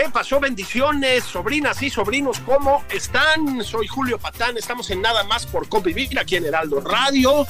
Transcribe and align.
¿Qué 0.00 0.08
pasó? 0.10 0.38
Bendiciones, 0.38 1.24
sobrinas 1.24 1.82
y 1.82 1.90
sobrinos, 1.90 2.38
¿cómo 2.38 2.84
están? 2.88 3.64
Soy 3.64 3.88
Julio 3.88 4.16
Patán, 4.16 4.56
estamos 4.56 4.88
en 4.90 5.02
Nada 5.02 5.24
más 5.24 5.44
por 5.44 5.68
convivir 5.68 6.16
aquí 6.20 6.36
en 6.36 6.44
Heraldo 6.44 6.80
Radio. 6.80 7.44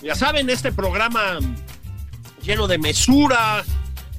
Ya 0.00 0.14
saben, 0.14 0.48
este 0.50 0.70
programa 0.70 1.40
lleno 2.42 2.68
de 2.68 2.78
mesura, 2.78 3.64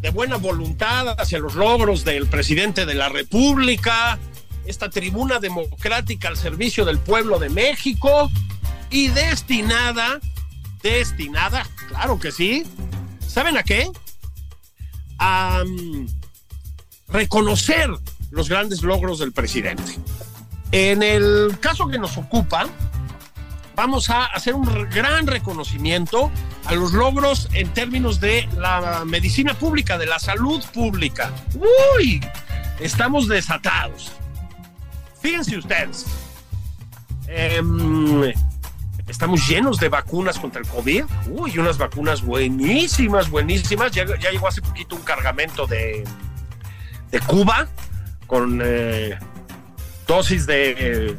de 0.02 0.10
buena 0.10 0.36
voluntad 0.36 1.16
hacia 1.18 1.40
los 1.40 1.56
logros 1.56 2.04
del 2.04 2.28
presidente 2.28 2.86
de 2.86 2.94
la 2.94 3.08
República, 3.08 4.20
esta 4.66 4.90
tribuna 4.90 5.40
democrática 5.40 6.28
al 6.28 6.36
servicio 6.36 6.84
del 6.84 7.00
pueblo 7.00 7.40
de 7.40 7.52
México 7.52 8.30
y 8.90 9.08
destinada, 9.08 10.20
destinada, 10.84 11.66
claro 11.88 12.20
que 12.20 12.34
sí, 12.34 12.66
¿saben 13.26 13.56
a 13.56 13.64
qué? 13.64 13.90
A 15.20 15.64
mm, 15.66 16.21
reconocer 17.12 17.90
los 18.32 18.50
grandes 18.50 18.82
logros 18.82 19.20
del 19.20 19.32
presidente. 19.32 19.98
En 20.72 21.04
el 21.04 21.58
caso 21.60 21.88
que 21.88 22.00
nos 22.00 22.18
ocupa, 22.18 22.68
vamos 23.76 24.10
a 24.10 24.26
hacer 24.26 24.56
un 24.56 24.66
gran 24.90 25.28
reconocimiento 25.28 26.32
a 26.66 26.74
los 26.74 26.94
logros 26.94 27.50
en 27.54 27.74
términos 27.74 28.20
de 28.22 28.48
la 28.58 29.04
medicina 29.06 29.54
pública, 29.54 29.98
de 29.98 30.06
la 30.06 30.20
salud 30.20 30.64
pública. 30.74 31.32
¡Uy! 31.98 32.22
Estamos 32.80 33.28
desatados. 33.28 34.14
Fíjense 35.22 35.58
ustedes. 35.58 36.06
Em, 37.28 38.34
estamos 39.08 39.48
llenos 39.48 39.78
de 39.78 39.90
vacunas 39.90 40.40
contra 40.40 40.62
el 40.62 40.68
COVID. 40.68 41.04
Uy, 41.30 41.58
unas 41.58 41.78
vacunas 41.78 42.22
buenísimas, 42.22 43.30
buenísimas. 43.30 43.92
Ya, 43.92 44.06
ya 44.06 44.32
llegó 44.32 44.48
hace 44.48 44.62
poquito 44.62 44.96
un 44.96 45.04
cargamento 45.04 45.68
de, 45.68 46.04
de 47.12 47.20
Cuba 47.20 47.68
con 48.28 48.62
eh, 48.64 49.18
dosis 50.08 50.46
de, 50.46 51.18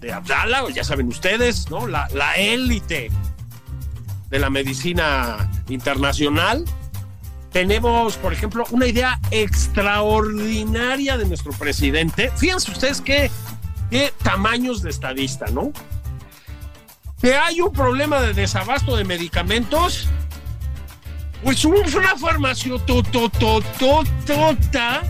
de 0.00 0.12
Abdala, 0.12 0.62
ya 0.72 0.84
saben 0.84 1.08
ustedes, 1.08 1.68
¿no? 1.70 1.86
La, 1.88 2.06
la 2.14 2.34
élite 2.34 3.10
de 4.30 4.38
la 4.38 4.48
medicina 4.50 5.50
internacional. 5.68 6.64
Tenemos, 7.50 8.16
por 8.16 8.32
ejemplo, 8.32 8.64
una 8.70 8.86
idea 8.86 9.18
extraordinaria 9.30 11.18
de 11.18 11.26
nuestro 11.26 11.52
presidente. 11.52 12.30
Fíjense 12.36 12.70
ustedes 12.70 13.00
qué, 13.02 13.30
qué 13.90 14.12
tamaños 14.22 14.80
de 14.82 14.88
estadista, 14.90 15.46
¿no? 15.52 15.72
Que 17.20 17.34
hay 17.36 17.60
un 17.60 17.72
problema 17.72 18.20
de 18.20 18.32
desabasto 18.32 18.96
de 18.96 19.04
medicamentos. 19.04 20.08
Pues 21.44 21.64
un- 21.64 21.74
una 21.94 22.16
farmacia 22.16 22.72
tototototota 22.86 25.02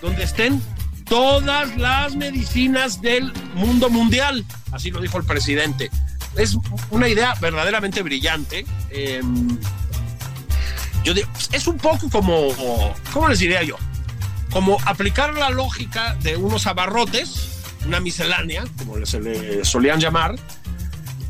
donde 0.00 0.24
estén 0.24 0.62
todas 1.08 1.76
las 1.76 2.14
medicinas 2.16 3.00
del 3.00 3.32
mundo 3.54 3.90
mundial. 3.90 4.44
Así 4.72 4.90
lo 4.90 5.00
dijo 5.00 5.18
el 5.18 5.24
presidente. 5.24 5.90
Es 6.36 6.56
una 6.90 7.08
idea 7.08 7.34
verdaderamente 7.40 8.02
brillante. 8.02 8.66
Eh, 8.90 9.22
yo 11.04 11.14
digo, 11.14 11.28
es 11.52 11.66
un 11.66 11.78
poco 11.78 12.08
como, 12.10 12.48
¿cómo 13.12 13.28
les 13.28 13.38
diría 13.38 13.62
yo? 13.62 13.76
Como 14.50 14.78
aplicar 14.84 15.34
la 15.34 15.50
lógica 15.50 16.14
de 16.22 16.36
unos 16.36 16.66
abarrotes, 16.66 17.64
una 17.86 18.00
miscelánea, 18.00 18.64
como 18.78 19.04
se 19.06 19.20
le 19.20 19.64
solían 19.64 20.00
llamar, 20.00 20.36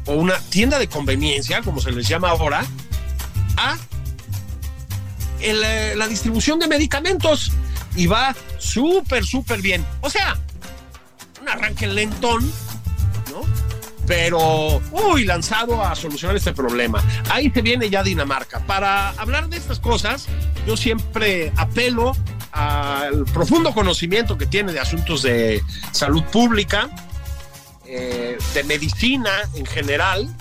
o 0.06 0.15
una 0.15 0.39
tienda 0.39 0.79
de 0.79 0.89
conveniencia, 0.89 1.62
como 1.62 1.81
se 1.81 1.93
les 1.93 2.09
llama 2.09 2.31
ahora, 2.31 2.65
a 3.56 3.77
eh, 5.41 5.95
la 5.97 6.09
distribución 6.09 6.59
de 6.59 6.67
medicamentos 6.67 7.53
y 7.95 8.06
va 8.06 8.35
súper, 8.58 9.24
súper 9.24 9.62
bien. 9.62 9.84
O 10.00 10.10
sea, 10.10 10.38
un 11.41 11.48
arranque 11.48 11.86
lentón, 11.86 12.44
¿no? 13.30 13.42
Pero, 14.06 14.80
uy, 14.91 15.24
lanzado 15.24 15.84
a 15.84 15.94
solucionar 15.94 16.36
este 16.36 16.52
problema. 16.52 17.02
Ahí 17.30 17.50
se 17.50 17.60
viene 17.60 17.91
ya 17.91 18.02
Dinamarca. 18.02 18.60
Para 18.60 19.10
hablar 19.10 19.48
de 19.48 19.58
estas 19.58 19.80
cosas, 19.80 20.26
yo 20.66 20.76
siempre 20.76 21.52
apelo 21.56 22.16
al 22.52 23.24
profundo 23.26 23.72
conocimiento 23.74 24.38
que 24.38 24.46
tiene 24.46 24.72
de 24.72 24.80
asuntos 24.80 25.22
de 25.22 25.62
salud 25.92 26.25
pública, 26.25 26.88
eh, 27.84 28.38
de 28.54 28.64
medicina 28.64 29.30
en 29.54 29.66
general, 29.66 30.34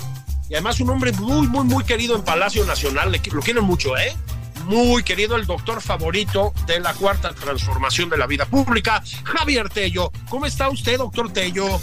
y 0.50 0.54
además 0.54 0.80
un 0.80 0.90
hombre 0.90 1.12
muy, 1.14 1.48
muy, 1.48 1.66
muy 1.66 1.84
querido 1.84 2.16
en 2.16 2.24
Palacio 2.24 2.66
Nacional, 2.66 3.12
lo 3.32 3.42
quieren 3.42 3.64
mucho, 3.66 3.98
¿eh? 3.98 4.16
Muy 4.68 5.02
querido, 5.02 5.38
el 5.38 5.46
doctor 5.46 5.82
favorito 5.82 6.54
de 6.66 6.82
la 6.82 6.94
cuarta 6.94 7.34
transformación 7.34 8.10
de 8.10 8.18
la 8.18 8.28
vida 8.28 8.46
pública, 8.46 9.02
Javier 9.24 9.70
Tello. 9.70 10.12
¿Cómo 10.28 10.46
está 10.46 10.68
usted, 10.68 10.98
doctor 10.98 11.32
Tello? 11.32 11.80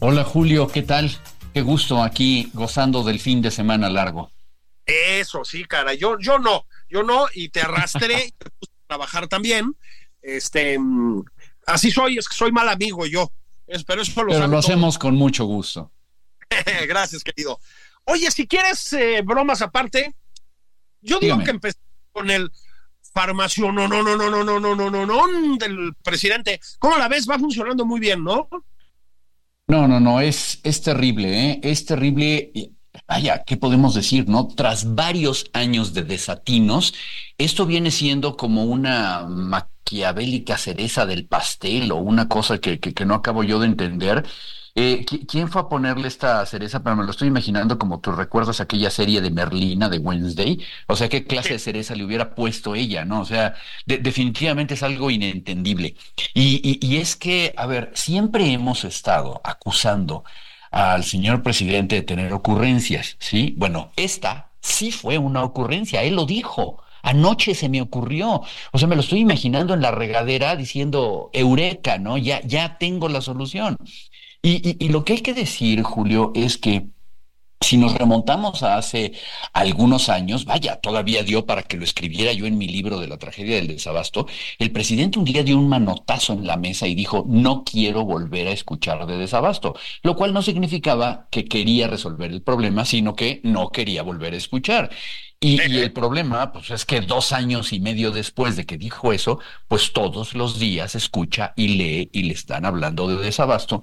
Hola 0.00 0.22
Julio, 0.22 0.68
¿qué 0.68 0.82
tal? 0.82 1.10
Qué 1.54 1.62
gusto 1.62 2.02
aquí 2.02 2.50
gozando 2.52 3.02
del 3.04 3.20
fin 3.20 3.40
de 3.40 3.50
semana 3.50 3.88
largo. 3.88 4.30
Eso, 4.84 5.46
sí, 5.46 5.64
cara, 5.64 5.94
yo, 5.94 6.18
yo 6.20 6.38
no, 6.38 6.66
yo 6.90 7.02
no, 7.02 7.26
y 7.32 7.48
te 7.48 7.62
arrastré 7.62 8.26
y 8.26 8.32
te 8.32 8.50
puse 8.50 8.72
a 8.72 8.88
trabajar 8.88 9.28
también. 9.28 9.74
Este, 10.20 10.78
mm, 10.78 11.24
así 11.68 11.90
soy, 11.90 12.18
es 12.18 12.28
que 12.28 12.36
soy 12.36 12.52
mal 12.52 12.68
amigo 12.68 13.06
yo. 13.06 13.32
Pero 13.86 14.02
eso 14.02 14.24
lo 14.24 14.32
Pero 14.34 14.46
lo 14.46 14.58
hacemos 14.58 14.98
con 14.98 15.14
mucho 15.14 15.46
gusto. 15.46 15.90
Gracias, 16.86 17.24
querido. 17.24 17.58
Oye, 18.04 18.30
si 18.30 18.46
quieres 18.46 18.92
eh, 18.92 19.22
bromas 19.24 19.62
aparte, 19.62 20.14
yo 21.08 21.20
digo 21.20 21.20
Dígame. 21.26 21.44
que 21.44 21.50
empecé 21.50 21.78
con 22.12 22.30
el 22.30 22.50
farmacio 23.12 23.72
no, 23.72 23.88
no, 23.88 24.02
no, 24.02 24.16
no, 24.16 24.30
no, 24.30 24.44
no, 24.44 24.60
no, 24.60 24.76
no, 24.76 24.90
no, 24.90 25.06
no 25.06 25.56
del 25.58 25.94
presidente. 26.02 26.60
¿Cómo 26.78 26.96
la 26.98 27.08
ves? 27.08 27.28
Va 27.28 27.38
funcionando 27.38 27.84
muy 27.84 28.00
bien, 28.00 28.22
¿no? 28.24 28.48
No, 29.66 29.86
no, 29.86 30.00
no, 30.00 30.20
es, 30.20 30.60
es 30.64 30.80
terrible, 30.82 31.50
¿eh? 31.50 31.60
Es 31.62 31.84
terrible. 31.84 32.52
Vaya, 33.06 33.44
¿qué 33.44 33.56
podemos 33.58 33.94
decir, 33.94 34.28
no? 34.28 34.48
Tras 34.48 34.94
varios 34.94 35.50
años 35.52 35.92
de 35.92 36.04
desatinos, 36.04 36.94
esto 37.36 37.66
viene 37.66 37.90
siendo 37.90 38.36
como 38.36 38.64
una 38.64 39.26
maquiavélica 39.28 40.56
cereza 40.56 41.04
del 41.06 41.26
pastel 41.28 41.92
o 41.92 41.96
una 41.96 42.28
cosa 42.28 42.58
que, 42.58 42.80
que, 42.80 42.94
que 42.94 43.04
no 43.04 43.14
acabo 43.14 43.44
yo 43.44 43.60
de 43.60 43.66
entender. 43.66 44.26
Eh, 44.80 45.04
¿qui- 45.04 45.26
¿Quién 45.26 45.48
fue 45.48 45.62
a 45.62 45.68
ponerle 45.68 46.06
esta 46.06 46.44
cereza? 46.46 46.82
Pero 46.84 46.94
me 46.94 47.02
lo 47.04 47.10
estoy 47.10 47.26
imaginando 47.28 47.78
como 47.78 47.98
tú 48.00 48.12
recuerdas 48.12 48.60
aquella 48.60 48.90
serie 48.90 49.20
de 49.20 49.30
Merlina 49.30 49.88
de 49.88 49.98
Wednesday. 49.98 50.60
O 50.86 50.94
sea, 50.94 51.08
¿qué 51.08 51.24
clase 51.26 51.54
de 51.54 51.58
cereza 51.58 51.96
le 51.96 52.04
hubiera 52.04 52.34
puesto 52.36 52.76
ella, 52.76 53.04
no? 53.04 53.20
O 53.22 53.24
sea, 53.24 53.54
de- 53.86 53.98
definitivamente 53.98 54.74
es 54.74 54.82
algo 54.84 55.10
inentendible. 55.10 55.96
Y, 56.32 56.60
y- 56.62 56.86
y 56.86 56.98
es 56.98 57.16
que, 57.16 57.52
a 57.56 57.66
ver, 57.66 57.90
siempre 57.94 58.52
hemos 58.52 58.84
estado 58.84 59.40
acusando 59.42 60.22
al 60.70 61.02
señor 61.02 61.42
presidente 61.42 61.96
de 61.96 62.02
tener 62.02 62.32
ocurrencias, 62.32 63.16
¿sí? 63.18 63.54
Bueno, 63.56 63.90
esta 63.96 64.50
sí 64.60 64.92
fue 64.92 65.18
una 65.18 65.42
ocurrencia, 65.42 66.02
él 66.04 66.14
lo 66.16 66.24
dijo. 66.26 66.82
Anoche 67.02 67.54
se 67.54 67.68
me 67.68 67.80
ocurrió, 67.80 68.42
o 68.72 68.78
sea, 68.78 68.88
me 68.88 68.96
lo 68.96 69.00
estoy 69.02 69.20
imaginando 69.20 69.72
en 69.72 69.80
la 69.80 69.92
regadera 69.92 70.56
diciendo, 70.56 71.30
Eureka, 71.32 71.96
¿no? 71.98 72.18
Ya, 72.18 72.40
ya 72.42 72.76
tengo 72.78 73.08
la 73.08 73.20
solución. 73.22 73.76
Y, 74.42 74.88
lo 74.88 75.04
que 75.04 75.14
hay 75.14 75.20
que 75.20 75.34
decir, 75.34 75.82
Julio, 75.82 76.32
es 76.34 76.58
que 76.58 76.88
Si 77.60 77.76
nos 77.76 77.94
remontamos 77.94 78.62
a 78.62 78.78
hace 78.78 79.12
algunos 79.52 80.08
años, 80.08 80.44
vaya, 80.46 80.76
todavía 80.80 81.24
dio 81.24 81.46
para 81.46 81.64
que 81.64 81.76
lo 81.76 81.84
escribiera 81.84 82.32
yo 82.32 82.46
en 82.46 82.58
mi 82.58 82.68
libro 82.68 83.00
de 83.00 83.08
la 83.08 83.18
tragedia 83.18 83.56
del 83.56 83.68
desabasto, 83.68 84.26
el 84.60 84.70
presidente 84.72 85.18
un 85.18 85.24
día 85.24 85.42
dio 85.42 85.58
un 85.58 85.68
manotazo 85.68 86.34
en 86.34 86.46
la 86.46 86.56
mesa 86.56 86.86
y 86.86 86.94
dijo, 86.94 87.24
no 87.28 87.64
quiero 87.64 88.04
volver 88.04 88.48
a 88.48 88.52
escuchar 88.52 89.06
de 89.06 89.18
desabasto, 89.18 89.74
lo 90.02 90.16
cual 90.16 90.32
no 90.34 90.42
significaba 90.42 91.28
que 91.30 91.46
quería 91.46 91.88
resolver 91.88 92.30
el 92.32 92.42
problema, 92.42 92.84
sino 92.84 93.16
que 93.16 93.40
no 93.44 93.70
quería 93.70 94.02
volver 94.02 94.34
a 94.34 94.38
escuchar. 94.38 94.90
Y, 95.40 95.60
y, 95.70 95.78
el 95.78 95.92
problema, 95.92 96.52
pues 96.52 96.70
es 96.70 96.84
que 96.84 97.00
dos 97.00 97.32
años 97.32 97.72
y 97.72 97.80
medio 97.80 98.10
después 98.10 98.56
de 98.56 98.66
que 98.66 98.76
dijo 98.76 99.12
eso, 99.12 99.38
pues 99.68 99.92
todos 99.92 100.34
los 100.34 100.58
días 100.58 100.94
escucha 100.96 101.52
y 101.56 101.68
lee 101.68 102.10
y 102.12 102.24
le 102.24 102.34
están 102.34 102.64
hablando 102.66 103.08
de 103.08 103.16
desabasto. 103.24 103.82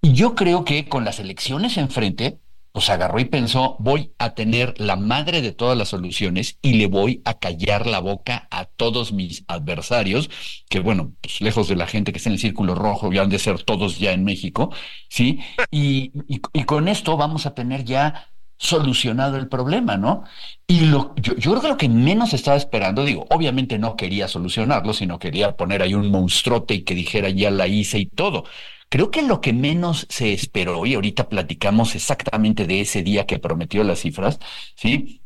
Y 0.00 0.12
yo 0.12 0.34
creo 0.34 0.64
que 0.64 0.88
con 0.88 1.04
las 1.04 1.18
elecciones 1.18 1.76
enfrente, 1.76 2.40
pues 2.72 2.90
agarró 2.90 3.18
y 3.18 3.24
pensó, 3.24 3.76
voy 3.80 4.12
a 4.18 4.34
tener 4.34 4.74
la 4.78 4.94
madre 4.96 5.42
de 5.42 5.52
todas 5.52 5.76
las 5.76 5.88
soluciones 5.88 6.58
y 6.62 6.74
le 6.74 6.86
voy 6.86 7.22
a 7.24 7.34
callar 7.34 7.86
la 7.86 7.98
boca 7.98 8.46
a 8.52 8.66
todos 8.66 9.12
mis 9.12 9.44
adversarios, 9.48 10.30
que 10.68 10.78
bueno, 10.80 11.14
pues 11.20 11.40
lejos 11.40 11.68
de 11.68 11.76
la 11.76 11.88
gente 11.88 12.12
que 12.12 12.18
está 12.18 12.30
en 12.30 12.34
el 12.34 12.38
círculo 12.40 12.76
rojo, 12.76 13.12
ya 13.12 13.22
han 13.22 13.30
de 13.30 13.40
ser 13.40 13.62
todos 13.64 13.98
ya 13.98 14.12
en 14.12 14.22
México, 14.24 14.72
¿sí? 15.08 15.40
Y, 15.70 16.12
y, 16.28 16.64
con 16.64 16.86
esto 16.86 17.16
vamos 17.16 17.46
a 17.46 17.54
tener 17.54 17.84
ya 17.84 18.28
solucionado 18.58 19.36
el 19.36 19.48
problema, 19.48 19.96
¿no? 19.96 20.24
Y 20.66 20.80
lo, 20.80 21.14
yo, 21.16 21.34
yo, 21.36 21.50
creo 21.52 21.62
que 21.62 21.68
lo 21.68 21.76
que 21.76 21.88
menos 21.88 22.32
estaba 22.32 22.56
esperando, 22.56 23.04
digo, 23.04 23.26
obviamente 23.30 23.78
no 23.78 23.96
quería 23.96 24.28
solucionarlo, 24.28 24.92
sino 24.92 25.18
quería 25.18 25.56
poner 25.56 25.82
ahí 25.82 25.94
un 25.94 26.10
monstruote 26.10 26.74
y 26.74 26.82
que 26.82 26.94
dijera 26.94 27.30
ya 27.30 27.50
la 27.50 27.66
hice 27.66 27.98
y 27.98 28.06
todo. 28.06 28.44
Creo 28.88 29.10
que 29.10 29.22
lo 29.22 29.40
que 29.40 29.52
menos 29.52 30.06
se 30.08 30.32
esperó, 30.32 30.86
y 30.86 30.94
ahorita 30.94 31.28
platicamos 31.28 31.94
exactamente 31.94 32.66
de 32.66 32.80
ese 32.80 33.02
día 33.02 33.26
que 33.26 33.38
prometió 33.38 33.84
las 33.84 34.00
cifras, 34.00 34.38
¿sí? 34.76 35.22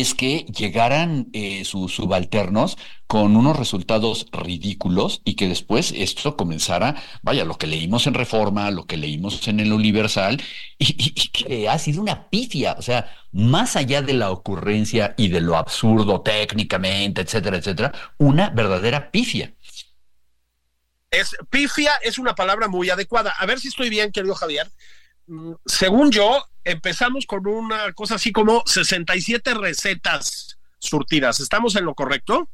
es 0.00 0.14
que 0.14 0.46
llegaran 0.46 1.28
eh, 1.32 1.64
sus 1.64 1.94
subalternos 1.94 2.78
con 3.06 3.36
unos 3.36 3.58
resultados 3.58 4.26
ridículos 4.32 5.20
y 5.24 5.34
que 5.34 5.48
después 5.48 5.92
esto 5.94 6.36
comenzara, 6.36 6.96
vaya, 7.22 7.44
lo 7.44 7.58
que 7.58 7.66
leímos 7.66 8.06
en 8.06 8.14
Reforma, 8.14 8.70
lo 8.70 8.86
que 8.86 8.96
leímos 8.96 9.46
en 9.48 9.60
el 9.60 9.72
Universal, 9.72 10.40
y, 10.78 10.86
y, 10.92 11.12
y, 11.14 11.28
que 11.28 11.68
ha 11.68 11.78
sido 11.78 12.00
una 12.00 12.30
pifia, 12.30 12.74
o 12.78 12.82
sea, 12.82 13.12
más 13.32 13.76
allá 13.76 14.02
de 14.02 14.14
la 14.14 14.30
ocurrencia 14.30 15.14
y 15.18 15.28
de 15.28 15.40
lo 15.42 15.56
absurdo 15.56 16.22
técnicamente, 16.22 17.20
etcétera, 17.22 17.58
etcétera, 17.58 17.92
una 18.18 18.50
verdadera 18.50 19.10
pifia. 19.10 19.54
Es, 21.12 21.36
pifia 21.50 21.92
es 22.02 22.18
una 22.18 22.34
palabra 22.34 22.68
muy 22.68 22.88
adecuada. 22.88 23.34
A 23.38 23.44
ver 23.46 23.60
si 23.60 23.68
estoy 23.68 23.90
bien, 23.90 24.10
querido 24.10 24.34
Javier. 24.34 24.68
Mm, 25.26 25.52
según 25.66 26.10
yo, 26.10 26.48
empezamos 26.64 27.26
con 27.26 27.46
una 27.46 27.92
cosa 27.92 28.14
así 28.14 28.32
como 28.32 28.62
67 28.66 29.54
recetas 29.54 30.58
surtidas. 30.78 31.38
¿Estamos 31.40 31.76
en 31.76 31.84
lo 31.84 31.94
correcto? 31.94 32.48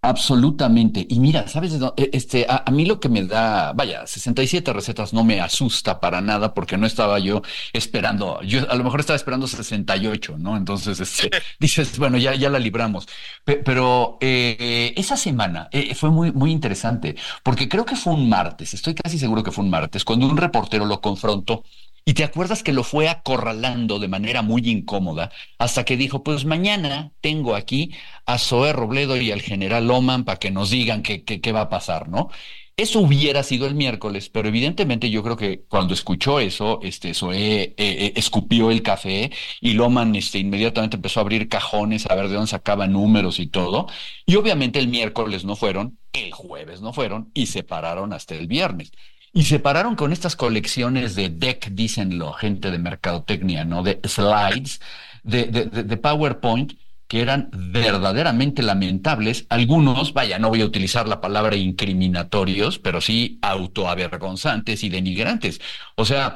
Absolutamente. 0.00 1.04
Y 1.08 1.18
mira, 1.18 1.48
¿sabes? 1.48 1.76
Este, 1.96 2.46
a, 2.48 2.62
a, 2.64 2.70
mí 2.70 2.86
lo 2.86 3.00
que 3.00 3.08
me 3.08 3.24
da, 3.24 3.72
vaya, 3.72 4.06
67 4.06 4.72
recetas 4.72 5.12
no 5.12 5.24
me 5.24 5.40
asusta 5.40 5.98
para 5.98 6.20
nada 6.20 6.54
porque 6.54 6.76
no 6.76 6.86
estaba 6.86 7.18
yo 7.18 7.42
esperando, 7.72 8.40
yo 8.42 8.70
a 8.70 8.76
lo 8.76 8.84
mejor 8.84 9.00
estaba 9.00 9.16
esperando 9.16 9.48
68, 9.48 10.36
¿no? 10.38 10.56
Entonces, 10.56 11.00
este, 11.00 11.30
dices, 11.58 11.98
bueno, 11.98 12.16
ya, 12.16 12.34
ya 12.36 12.48
la 12.48 12.60
libramos. 12.60 13.08
Pero 13.44 14.18
eh, 14.20 14.94
esa 14.96 15.16
semana 15.16 15.68
eh, 15.72 15.94
fue 15.96 16.10
muy, 16.10 16.30
muy 16.30 16.52
interesante 16.52 17.16
porque 17.42 17.68
creo 17.68 17.84
que 17.84 17.96
fue 17.96 18.12
un 18.14 18.28
martes, 18.28 18.74
estoy 18.74 18.94
casi 18.94 19.18
seguro 19.18 19.42
que 19.42 19.50
fue 19.50 19.64
un 19.64 19.70
martes, 19.70 20.04
cuando 20.04 20.26
un 20.26 20.36
reportero 20.36 20.86
lo 20.86 21.00
confrontó 21.00 21.64
y 22.08 22.14
te 22.14 22.24
acuerdas 22.24 22.62
que 22.62 22.72
lo 22.72 22.84
fue 22.84 23.06
acorralando 23.06 23.98
de 23.98 24.08
manera 24.08 24.40
muy 24.40 24.62
incómoda 24.66 25.30
hasta 25.58 25.84
que 25.84 25.98
dijo, 25.98 26.22
pues 26.22 26.46
mañana 26.46 27.12
tengo 27.20 27.54
aquí 27.54 27.92
a 28.24 28.38
Zoé 28.38 28.72
Robledo 28.72 29.18
y 29.18 29.30
al 29.30 29.42
general 29.42 29.88
Loman 29.88 30.24
para 30.24 30.38
que 30.38 30.50
nos 30.50 30.70
digan 30.70 31.02
qué, 31.02 31.22
qué, 31.22 31.52
va 31.52 31.60
a 31.60 31.68
pasar, 31.68 32.08
¿no? 32.08 32.30
Eso 32.78 33.00
hubiera 33.00 33.42
sido 33.42 33.66
el 33.66 33.74
miércoles, 33.74 34.30
pero 34.30 34.48
evidentemente 34.48 35.10
yo 35.10 35.22
creo 35.22 35.36
que 35.36 35.64
cuando 35.68 35.92
escuchó 35.92 36.40
eso, 36.40 36.80
este, 36.82 37.12
Zoé 37.12 37.62
eh, 37.62 37.74
eh, 37.76 38.12
escupió 38.16 38.70
el 38.70 38.82
café 38.82 39.30
y 39.60 39.74
Loman 39.74 40.16
este, 40.16 40.38
inmediatamente 40.38 40.96
empezó 40.96 41.20
a 41.20 41.24
abrir 41.24 41.50
cajones 41.50 42.06
a 42.06 42.14
ver 42.14 42.28
de 42.28 42.36
dónde 42.36 42.48
sacaba 42.48 42.86
números 42.86 43.38
y 43.38 43.48
todo. 43.48 43.86
Y 44.24 44.36
obviamente 44.36 44.78
el 44.78 44.88
miércoles 44.88 45.44
no 45.44 45.56
fueron, 45.56 45.98
el 46.14 46.32
jueves 46.32 46.80
no 46.80 46.94
fueron 46.94 47.30
y 47.34 47.48
se 47.48 47.64
pararon 47.64 48.14
hasta 48.14 48.34
el 48.34 48.46
viernes. 48.46 48.92
Y 49.32 49.44
se 49.44 49.58
pararon 49.58 49.94
con 49.94 50.12
estas 50.12 50.36
colecciones 50.36 51.14
de 51.14 51.28
deck, 51.28 51.68
dicen 51.70 52.18
lo 52.18 52.32
gente 52.32 52.70
de 52.70 52.78
mercadotecnia, 52.78 53.64
¿no? 53.64 53.82
De 53.82 54.00
slides, 54.04 54.80
de, 55.22 55.44
de, 55.44 55.66
de, 55.66 55.96
PowerPoint, 55.96 56.72
que 57.06 57.20
eran 57.20 57.50
verdaderamente 57.52 58.62
lamentables. 58.62 59.46
Algunos, 59.48 60.12
vaya, 60.12 60.38
no 60.38 60.48
voy 60.48 60.62
a 60.62 60.66
utilizar 60.66 61.08
la 61.08 61.20
palabra 61.20 61.56
incriminatorios, 61.56 62.78
pero 62.78 63.00
sí 63.00 63.38
autoavergonzantes 63.42 64.82
y 64.84 64.88
denigrantes. 64.88 65.60
O 65.94 66.04
sea, 66.04 66.34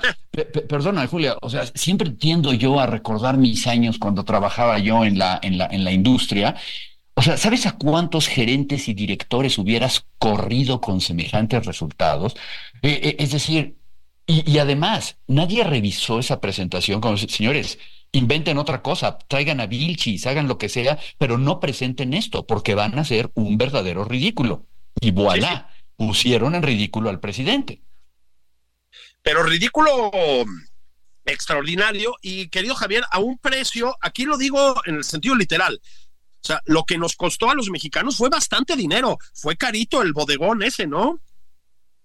perdona, 0.68 1.06
Julia, 1.06 1.36
o 1.42 1.50
sea, 1.50 1.66
siempre 1.74 2.10
tiendo 2.10 2.52
yo 2.52 2.80
a 2.80 2.86
recordar 2.86 3.36
mis 3.36 3.66
años 3.66 3.98
cuando 3.98 4.24
trabajaba 4.24 4.78
yo 4.78 5.04
en 5.04 5.18
la, 5.18 5.38
en 5.42 5.58
la, 5.58 5.66
en 5.66 5.84
la 5.84 5.92
industria 5.92 6.56
o 7.14 7.22
sea, 7.22 7.36
¿sabes 7.36 7.66
a 7.66 7.72
cuántos 7.72 8.26
gerentes 8.26 8.88
y 8.88 8.94
directores 8.94 9.58
hubieras 9.58 10.06
corrido 10.18 10.80
con 10.80 11.00
semejantes 11.00 11.66
resultados? 11.66 12.34
Eh, 12.82 13.00
eh, 13.02 13.16
es 13.18 13.32
decir, 13.32 13.76
y, 14.26 14.50
y, 14.50 14.58
además, 14.58 15.18
nadie 15.26 15.64
revisó 15.64 16.18
esa 16.18 16.40
presentación 16.40 17.00
como, 17.00 17.16
señores, 17.16 17.78
inventen 18.12 18.58
otra 18.58 18.82
cosa, 18.82 19.18
traigan 19.18 19.60
a 19.60 19.66
Vilchis, 19.66 20.26
hagan 20.26 20.48
lo 20.48 20.58
que 20.58 20.68
sea, 20.68 20.98
pero 21.18 21.38
no 21.38 21.60
presenten 21.60 22.14
esto, 22.14 22.46
porque 22.46 22.74
van 22.74 22.98
a 22.98 23.04
ser 23.04 23.30
un 23.34 23.58
verdadero 23.58 24.04
ridículo. 24.04 24.66
Y 25.00 25.10
voilà, 25.10 25.68
sí, 25.70 25.76
sí. 25.76 25.84
pusieron 25.96 26.54
en 26.54 26.62
ridículo 26.62 27.10
al 27.10 27.20
presidente. 27.20 27.82
Pero 29.22 29.42
ridículo 29.42 30.10
extraordinario 31.24 32.14
y 32.20 32.48
querido 32.48 32.74
Javier, 32.74 33.04
a 33.10 33.18
un 33.20 33.38
precio, 33.38 33.96
aquí 34.00 34.24
lo 34.24 34.36
digo 34.36 34.74
en 34.86 34.96
el 34.96 35.04
sentido 35.04 35.34
literal, 35.34 35.80
o 36.42 36.46
sea, 36.46 36.60
lo 36.66 36.82
que 36.82 36.98
nos 36.98 37.14
costó 37.14 37.50
a 37.50 37.54
los 37.54 37.70
mexicanos 37.70 38.16
fue 38.16 38.28
bastante 38.28 38.74
dinero. 38.74 39.16
Fue 39.32 39.56
carito 39.56 40.02
el 40.02 40.12
bodegón 40.12 40.62
ese, 40.62 40.88
¿no? 40.88 41.20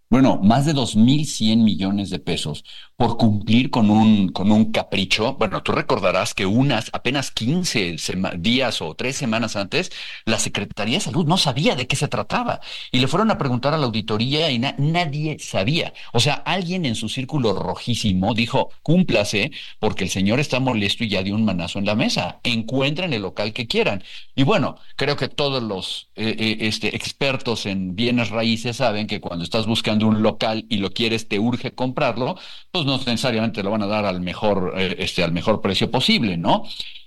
Bueno, 0.09 0.39
más 0.41 0.65
de 0.65 0.73
2.100 0.73 1.63
millones 1.63 2.11
de 2.11 2.19
pesos 2.19 2.63
por 2.97 3.17
cumplir 3.17 3.69
con 3.69 3.91
un, 3.91 4.29
con 4.29 4.51
un 4.51 4.71
capricho. 4.71 5.35
Bueno, 5.35 5.61
tú 5.61 5.71
recordarás 5.71 6.33
que 6.33 6.47
unas 6.47 6.89
apenas 6.93 7.29
15 7.29 7.95
días 8.39 8.81
o 8.81 8.95
tres 8.95 9.15
semanas 9.15 9.55
antes, 9.55 9.91
la 10.25 10.39
Secretaría 10.39 10.97
de 10.97 11.03
Salud 11.03 11.27
no 11.27 11.37
sabía 11.37 11.75
de 11.75 11.85
qué 11.85 11.95
se 11.95 12.07
trataba. 12.07 12.59
Y 12.91 12.99
le 12.99 13.07
fueron 13.07 13.29
a 13.29 13.37
preguntar 13.37 13.75
a 13.75 13.77
la 13.77 13.85
auditoría 13.85 14.49
y 14.51 14.57
na 14.57 14.73
nadie 14.79 15.37
sabía. 15.39 15.93
O 16.11 16.19
sea, 16.19 16.33
alguien 16.33 16.85
en 16.85 16.95
su 16.95 17.07
círculo 17.07 17.53
rojísimo 17.53 18.33
dijo, 18.33 18.71
cúmplase 18.81 19.51
porque 19.79 20.03
el 20.03 20.09
señor 20.09 20.39
está 20.39 20.59
molesto 20.59 21.03
y 21.03 21.09
ya 21.09 21.21
dio 21.21 21.35
un 21.35 21.45
manazo 21.45 21.77
en 21.77 21.85
la 21.85 21.95
mesa. 21.95 22.39
Encuentren 22.43 23.13
el 23.13 23.21
local 23.21 23.53
que 23.53 23.67
quieran. 23.67 24.03
Y 24.35 24.41
bueno, 24.41 24.77
creo 24.95 25.15
que 25.17 25.27
todos 25.27 25.61
los 25.61 26.09
eh, 26.15 26.35
eh, 26.39 26.57
este, 26.61 26.95
expertos 26.95 27.67
en 27.67 27.95
bienes 27.95 28.29
raíces 28.29 28.77
saben 28.77 29.05
que 29.05 29.21
cuando 29.21 29.43
estás 29.43 29.67
buscando 29.67 30.07
un 30.07 30.23
local 30.23 30.65
y 30.67 30.77
lo 30.77 30.89
quieres, 30.91 31.27
te 31.27 31.37
urge 31.37 31.75
comprarlo, 31.75 32.39
pues 32.71 32.86
no 32.87 32.97
necesariamente 32.97 33.61
lo 33.61 33.71
van 33.71 33.83
a 33.83 33.87
dar 33.87 34.05
al 34.05 34.21
mejor, 34.21 34.73
eh, 34.77 34.95
este, 34.99 35.23
al 35.23 35.31
mejor 35.31 35.61
precio 35.61 35.91
posible, 35.91 36.37
¿no? 36.37 36.63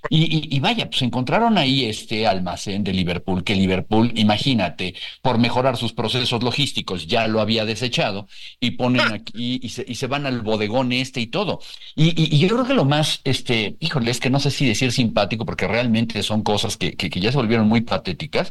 Y, 0.09 0.23
y, 0.25 0.57
y, 0.57 0.61
vaya, 0.61 0.89
pues 0.89 1.03
encontraron 1.03 1.59
ahí 1.59 1.85
este 1.85 2.27
almacén 2.27 2.85
de 2.85 2.93
Liverpool, 2.93 3.45
que 3.45 3.55
Liverpool, 3.55 4.13
imagínate, 4.15 4.95
por 5.21 5.39
mejorar 5.39 5.77
sus 5.77 5.93
procesos 5.93 6.43
logísticos, 6.43 7.07
ya 7.07 7.27
lo 7.29 7.41
había 7.41 7.65
desechado, 7.67 8.27
y 8.61 8.73
ponen 8.73 9.13
aquí 9.13 9.61
y 9.63 9.69
se, 9.69 9.85
y 9.87 9.97
se 9.97 10.07
van 10.07 10.27
al 10.27 10.41
bodegón 10.43 10.93
este 10.93 11.21
y 11.21 11.27
todo. 11.27 11.61
Y, 11.95 12.15
y, 12.35 12.39
yo 12.39 12.49
creo 12.49 12.67
que 12.67 12.75
lo 12.75 12.85
más, 12.87 13.21
este, 13.25 13.77
híjole, 13.81 14.11
es 14.11 14.21
que 14.21 14.31
no 14.31 14.41
sé 14.41 14.51
si 14.51 14.67
decir 14.67 14.93
simpático, 14.93 15.45
porque 15.45 15.69
realmente 15.69 16.23
son 16.23 16.43
cosas 16.43 16.77
que, 16.77 16.95
que, 16.97 17.11
que 17.11 17.21
ya 17.21 17.31
se 17.31 17.39
volvieron 17.39 17.69
muy 17.69 17.83
patéticas, 17.83 18.51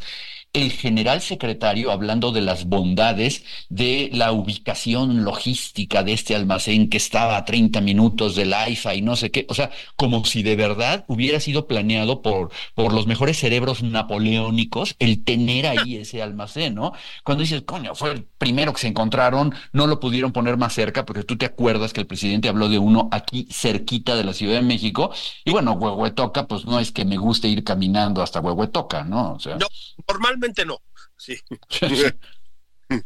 el 0.54 0.72
general 0.72 1.22
secretario 1.22 1.92
hablando 1.92 2.32
de 2.32 2.42
las 2.42 2.66
bondades 2.66 3.44
de 3.70 4.10
la 4.14 4.32
ubicación 4.32 5.24
logística 5.24 6.04
de 6.04 6.14
este 6.14 6.36
almacén 6.36 6.90
que 6.90 6.98
estaba 6.98 7.38
a 7.38 7.46
30 7.46 7.82
minutos 7.82 8.36
del 8.36 8.54
AIFA 8.54 8.96
y 8.96 9.02
no 9.02 9.16
sé 9.16 9.30
qué, 9.30 9.46
o 9.50 9.54
sea, 9.54 9.70
como 9.96 10.26
si 10.26 10.42
de 10.42 10.56
verdad 10.56 11.06
hubiera 11.08 11.40
sido 11.40 11.68
planeado 11.68 12.22
por, 12.22 12.52
por 12.74 12.94
los 12.94 13.06
mejores 13.06 13.38
cerebros 13.38 13.84
napoleónicos 13.84 14.96
el 14.98 15.24
tener 15.24 15.68
ahí 15.68 15.98
ese 15.98 16.22
almacén, 16.22 16.76
¿no? 16.76 16.94
Cuando 17.24 17.44
dices, 17.44 17.62
coño, 17.62 17.94
fue 17.94 18.12
el 18.12 18.24
primero 18.24 18.74
que 18.74 18.82
se 18.82 18.88
encontraron, 18.88 19.54
no 19.72 19.86
lo 19.86 20.00
pudieron 20.00 20.32
poner 20.32 20.58
más 20.58 20.74
cerca, 20.74 21.06
porque 21.06 21.24
tú 21.24 21.38
te 21.38 21.46
acuerdas 21.46 21.94
que 21.94 22.02
el 22.02 22.08
presidente 22.08 22.50
habló 22.50 22.70
de 22.70 22.80
uno 22.80 23.08
aquí 23.12 23.48
cerquita 23.52 24.16
de 24.16 24.24
la 24.24 24.34
Ciudad 24.34 24.56
de 24.56 24.62
México, 24.62 25.12
y 25.46 25.52
bueno, 25.52 25.74
Huehuetoca, 25.74 26.48
pues 26.48 26.66
no 26.66 26.80
es 26.80 26.92
que 26.92 27.06
me 27.06 27.18
guste 27.18 27.48
ir 27.48 27.64
caminando 27.64 28.22
hasta 28.24 28.40
Huehuetoca, 28.40 29.04
¿no? 29.04 29.34
O 29.34 29.40
sea, 29.40 29.58
no, 29.58 29.68
no. 30.66 30.82
Sí. 31.18 31.40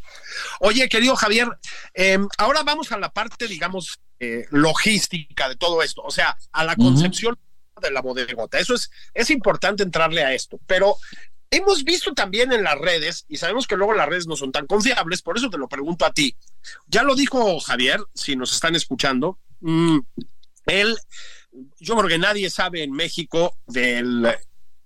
Oye, 0.60 0.88
querido 0.88 1.16
Javier, 1.16 1.48
eh, 1.94 2.18
ahora 2.38 2.64
vamos 2.64 2.92
a 2.92 2.98
la 2.98 3.12
parte, 3.12 3.48
digamos, 3.48 4.00
eh, 4.20 4.46
logística 4.52 5.50
de 5.50 5.56
todo 5.56 5.84
esto, 5.84 6.02
o 6.04 6.12
sea, 6.12 6.38
a 6.52 6.64
la 6.64 6.76
concepción 6.76 7.38
de 7.82 7.92
la 7.92 8.02
bodegota. 8.02 8.60
Eso 8.60 8.76
es, 8.76 8.90
es 9.14 9.30
importante 9.30 9.84
entrarle 9.84 10.24
a 10.24 10.34
esto, 10.34 10.60
pero 10.66 10.96
hemos 11.52 11.84
visto 11.84 12.14
también 12.14 12.54
en 12.54 12.64
las 12.64 12.78
redes, 12.80 13.26
y 13.28 13.38
sabemos 13.38 13.68
que 13.68 13.76
luego 13.76 13.94
las 13.94 14.08
redes 14.08 14.26
no 14.26 14.36
son 14.36 14.52
tan 14.52 14.68
confiables, 14.68 15.22
por 15.22 15.38
eso 15.38 15.50
te 15.50 15.58
lo 15.58 15.68
pregunto 15.68 16.06
a 16.06 16.14
ti. 16.14 16.36
Ya 16.88 17.04
lo 17.04 17.16
dijo 17.16 17.60
Javier, 17.60 18.02
si 18.14 18.36
nos 18.36 18.54
están 18.54 18.76
escuchando, 18.76 19.40
mm, 19.60 20.00
él, 20.68 20.98
yo 21.80 21.96
creo 21.98 22.08
que 22.08 22.18
nadie 22.18 22.50
sabe 22.50 22.84
en 22.84 22.92
México 22.92 23.58
del 23.68 24.26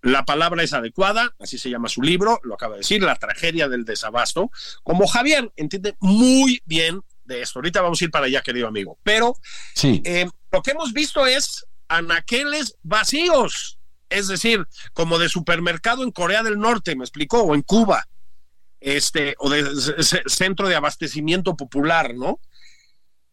la 0.01 0.25
palabra 0.25 0.63
es 0.63 0.73
adecuada, 0.73 1.35
así 1.39 1.57
se 1.57 1.69
llama 1.69 1.89
su 1.89 2.01
libro, 2.01 2.39
lo 2.43 2.55
acaba 2.55 2.75
de 2.75 2.79
decir, 2.79 3.01
La 3.01 3.15
tragedia 3.15 3.67
del 3.67 3.85
desabasto. 3.85 4.51
Como 4.83 5.07
Javier 5.07 5.51
entiende 5.55 5.95
muy 5.99 6.61
bien 6.65 7.01
de 7.25 7.41
esto, 7.41 7.59
ahorita 7.59 7.81
vamos 7.81 8.01
a 8.01 8.05
ir 8.05 8.11
para 8.11 8.27
allá, 8.27 8.41
querido 8.41 8.67
amigo, 8.67 8.97
pero 9.03 9.35
sí. 9.75 10.01
Eh, 10.05 10.29
lo 10.51 10.61
que 10.61 10.71
hemos 10.71 10.93
visto 10.93 11.25
es 11.25 11.65
anaqueles 11.87 12.77
vacíos, 12.83 13.79
es 14.09 14.27
decir, 14.27 14.65
como 14.93 15.19
de 15.19 15.29
supermercado 15.29 16.03
en 16.03 16.11
Corea 16.11 16.43
del 16.43 16.57
Norte, 16.57 16.95
me 16.95 17.03
explicó, 17.03 17.41
o 17.41 17.55
en 17.55 17.61
Cuba, 17.61 18.07
este, 18.79 19.35
o 19.39 19.49
de 19.49 19.65
centro 20.27 20.67
de 20.67 20.75
abastecimiento 20.75 21.57
popular, 21.57 22.15
¿no? 22.15 22.39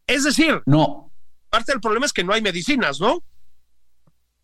Es 0.07 0.23
decir, 0.23 0.61
no. 0.65 1.11
Parte 1.49 1.71
del 1.71 1.81
problema 1.81 2.05
es 2.05 2.13
que 2.13 2.23
no 2.23 2.33
hay 2.33 2.41
medicinas, 2.41 2.99
¿no? 2.99 3.23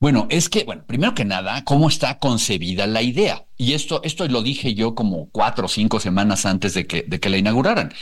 Bueno, 0.01 0.25
es 0.31 0.49
que, 0.49 0.63
bueno, 0.63 0.83
primero 0.87 1.13
que 1.13 1.25
nada, 1.25 1.63
¿cómo 1.63 1.87
está 1.87 2.17
concebida 2.17 2.87
la 2.87 3.03
idea? 3.03 3.45
Y 3.55 3.73
esto, 3.73 4.01
esto 4.03 4.27
lo 4.27 4.41
dije 4.41 4.73
yo 4.73 4.95
como 4.95 5.29
cuatro 5.29 5.65
o 5.67 5.69
cinco 5.69 5.99
semanas 5.99 6.47
antes 6.47 6.73
de 6.73 6.87
que, 6.87 7.03
de 7.03 7.19
que 7.19 7.29
la 7.29 7.37
inauguraran. 7.37 7.93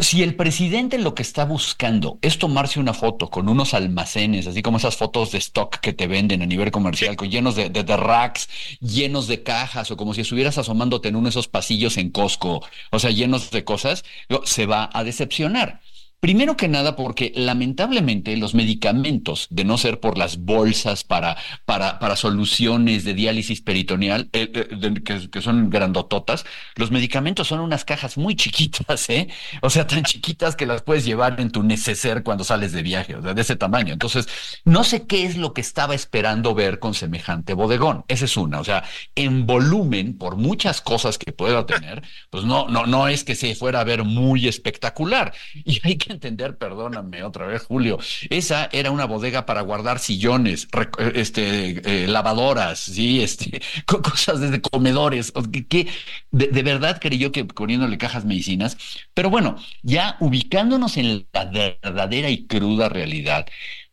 si 0.00 0.22
el 0.22 0.36
presidente 0.36 0.96
lo 0.96 1.14
que 1.14 1.20
está 1.20 1.44
buscando 1.44 2.18
es 2.22 2.38
tomarse 2.38 2.80
una 2.80 2.94
foto 2.94 3.28
con 3.28 3.50
unos 3.50 3.74
almacenes, 3.74 4.46
así 4.46 4.62
como 4.62 4.78
esas 4.78 4.96
fotos 4.96 5.32
de 5.32 5.38
stock 5.38 5.80
que 5.80 5.92
te 5.92 6.06
venden 6.06 6.40
a 6.40 6.46
nivel 6.46 6.70
comercial, 6.70 7.14
llenos 7.16 7.56
de, 7.56 7.68
de, 7.68 7.96
racks, 7.98 8.48
llenos 8.80 9.26
de 9.28 9.42
cajas, 9.42 9.90
o 9.90 9.98
como 9.98 10.14
si 10.14 10.22
estuvieras 10.22 10.56
asomándote 10.56 11.08
en 11.08 11.16
uno 11.16 11.24
de 11.24 11.30
esos 11.30 11.46
pasillos 11.46 11.98
en 11.98 12.08
Costco, 12.10 12.64
o 12.90 12.98
sea, 12.98 13.10
llenos 13.10 13.50
de 13.50 13.64
cosas, 13.64 14.02
se 14.44 14.64
va 14.64 14.88
a 14.90 15.04
decepcionar. 15.04 15.81
Primero 16.22 16.56
que 16.56 16.68
nada, 16.68 16.94
porque 16.94 17.32
lamentablemente 17.34 18.36
los 18.36 18.54
medicamentos, 18.54 19.48
de 19.50 19.64
no 19.64 19.76
ser 19.76 19.98
por 19.98 20.16
las 20.16 20.36
bolsas 20.36 21.02
para, 21.02 21.36
para, 21.64 22.14
soluciones 22.14 23.02
de 23.02 23.12
diálisis 23.12 23.60
peritoneal, 23.60 24.28
eh, 24.32 24.48
eh, 24.54 25.02
que, 25.02 25.42
son 25.42 25.68
grandototas, 25.68 26.44
los 26.76 26.92
medicamentos 26.92 27.48
son 27.48 27.58
unas 27.58 27.84
cajas 27.84 28.16
muy 28.18 28.36
chiquitas, 28.36 29.10
¿eh? 29.10 29.26
O 29.62 29.68
sea, 29.70 29.88
tan 29.88 30.04
chiquitas 30.04 30.54
que 30.54 30.64
las 30.64 30.82
puedes 30.82 31.04
llevar 31.04 31.40
en 31.40 31.50
tu 31.50 31.64
neceser 31.64 32.22
cuando 32.22 32.44
sales 32.44 32.70
de 32.70 32.84
viaje, 32.84 33.16
o 33.16 33.22
sea, 33.22 33.34
de 33.34 33.42
ese 33.42 33.56
tamaño. 33.56 33.92
Entonces, 33.92 34.28
no 34.64 34.84
sé 34.84 35.08
qué 35.08 35.24
es 35.26 35.36
lo 35.36 35.52
que 35.52 35.60
estaba 35.60 35.96
esperando 35.96 36.54
ver 36.54 36.78
con 36.78 36.94
semejante 36.94 37.54
bodegón. 37.54 38.04
Esa 38.06 38.26
es 38.26 38.36
una. 38.36 38.60
O 38.60 38.64
sea, 38.64 38.84
en 39.16 39.44
volumen, 39.44 40.16
por 40.16 40.36
muchas 40.36 40.82
cosas 40.82 41.18
que 41.18 41.32
pueda 41.32 41.66
tener, 41.66 42.00
pues 42.30 42.44
no, 42.44 42.68
no, 42.68 42.86
no 42.86 43.08
es 43.08 43.24
que 43.24 43.34
se 43.34 43.56
fuera 43.56 43.80
a 43.80 43.84
ver 43.84 44.04
muy 44.04 44.46
espectacular. 44.46 45.34
Y 45.64 45.80
hay 45.82 45.96
que 45.96 46.11
entender, 46.12 46.56
perdóname 46.56 47.22
otra 47.22 47.46
vez, 47.46 47.62
Julio, 47.62 47.98
esa 48.30 48.68
era 48.72 48.90
una 48.90 49.04
bodega 49.04 49.46
para 49.46 49.62
guardar 49.62 49.98
sillones, 49.98 50.68
este, 51.14 52.04
eh, 52.04 52.06
lavadoras, 52.06 52.78
sí, 52.78 53.22
este, 53.22 53.60
cosas 53.86 54.40
desde 54.40 54.60
comedores, 54.60 55.32
que, 55.68 55.88
de, 56.30 56.62
verdad 56.62 57.00
creyó 57.00 57.32
que 57.32 57.44
poniéndole 57.44 57.98
cajas 57.98 58.24
medicinas, 58.24 58.76
pero 59.14 59.30
bueno, 59.30 59.56
ya 59.82 60.16
ubicándonos 60.20 60.96
en 60.96 61.26
la 61.32 61.44
verdadera 61.46 62.30
y 62.30 62.46
cruda 62.46 62.88
realidad, 62.88 63.46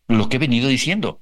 lo 0.08 0.30
que 0.30 0.38
he 0.38 0.40
venido 0.40 0.68
diciendo, 0.70 1.22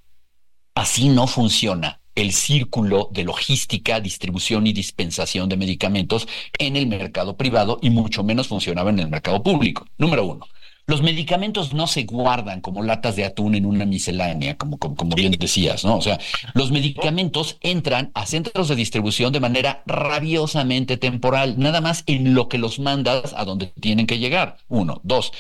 así 0.75 1.09
no 1.09 1.27
funciona 1.27 2.01
el 2.17 2.33
círculo 2.33 3.09
de 3.13 3.23
logística, 3.23 3.99
distribución 3.99 4.65
y 4.65 4.73
dispensación 4.73 5.49
de 5.49 5.55
medicamentos 5.55 6.27
en 6.57 6.75
el 6.75 6.87
mercado 6.87 7.37
privado 7.37 7.77
y 7.81 7.91
mucho 7.91 8.23
menos 8.23 8.47
funcionaba 8.47 8.89
en 8.89 8.99
el 8.99 9.07
mercado 9.07 9.43
público. 9.43 9.85
Número 9.99 10.25
uno. 10.25 10.47
Los 10.89 11.01
medicamentos 11.01 11.73
no 11.73 11.85
se 11.85 12.05
guardan 12.05 12.61
como 12.61 12.81
latas 12.81 13.17
de 13.17 13.25
atún 13.25 13.55
en 13.55 13.65
una 13.65 13.85
miscelánea, 13.85 14.57
como, 14.57 14.77
como, 14.79 15.15
bien 15.15 15.33
decías, 15.33 15.83
¿no? 15.83 15.97
O 15.97 16.01
sea, 16.01 16.17
los 16.53 16.71
medicamentos 16.71 17.57
entran 17.59 18.09
a 18.13 18.25
centros 18.25 18.69
de 18.69 18.75
distribución 18.77 19.33
de 19.33 19.41
manera 19.41 19.83
rabiosamente 19.85 20.95
temporal, 20.95 21.55
nada 21.57 21.81
más 21.81 22.03
en 22.07 22.33
lo 22.33 22.47
que 22.47 22.57
los 22.57 22.79
mandas 22.79 23.33
a 23.35 23.43
donde 23.43 23.67
tienen 23.81 24.07
que 24.07 24.17
llegar. 24.17 24.59
Uno. 24.69 25.01
Dos, 25.03 25.33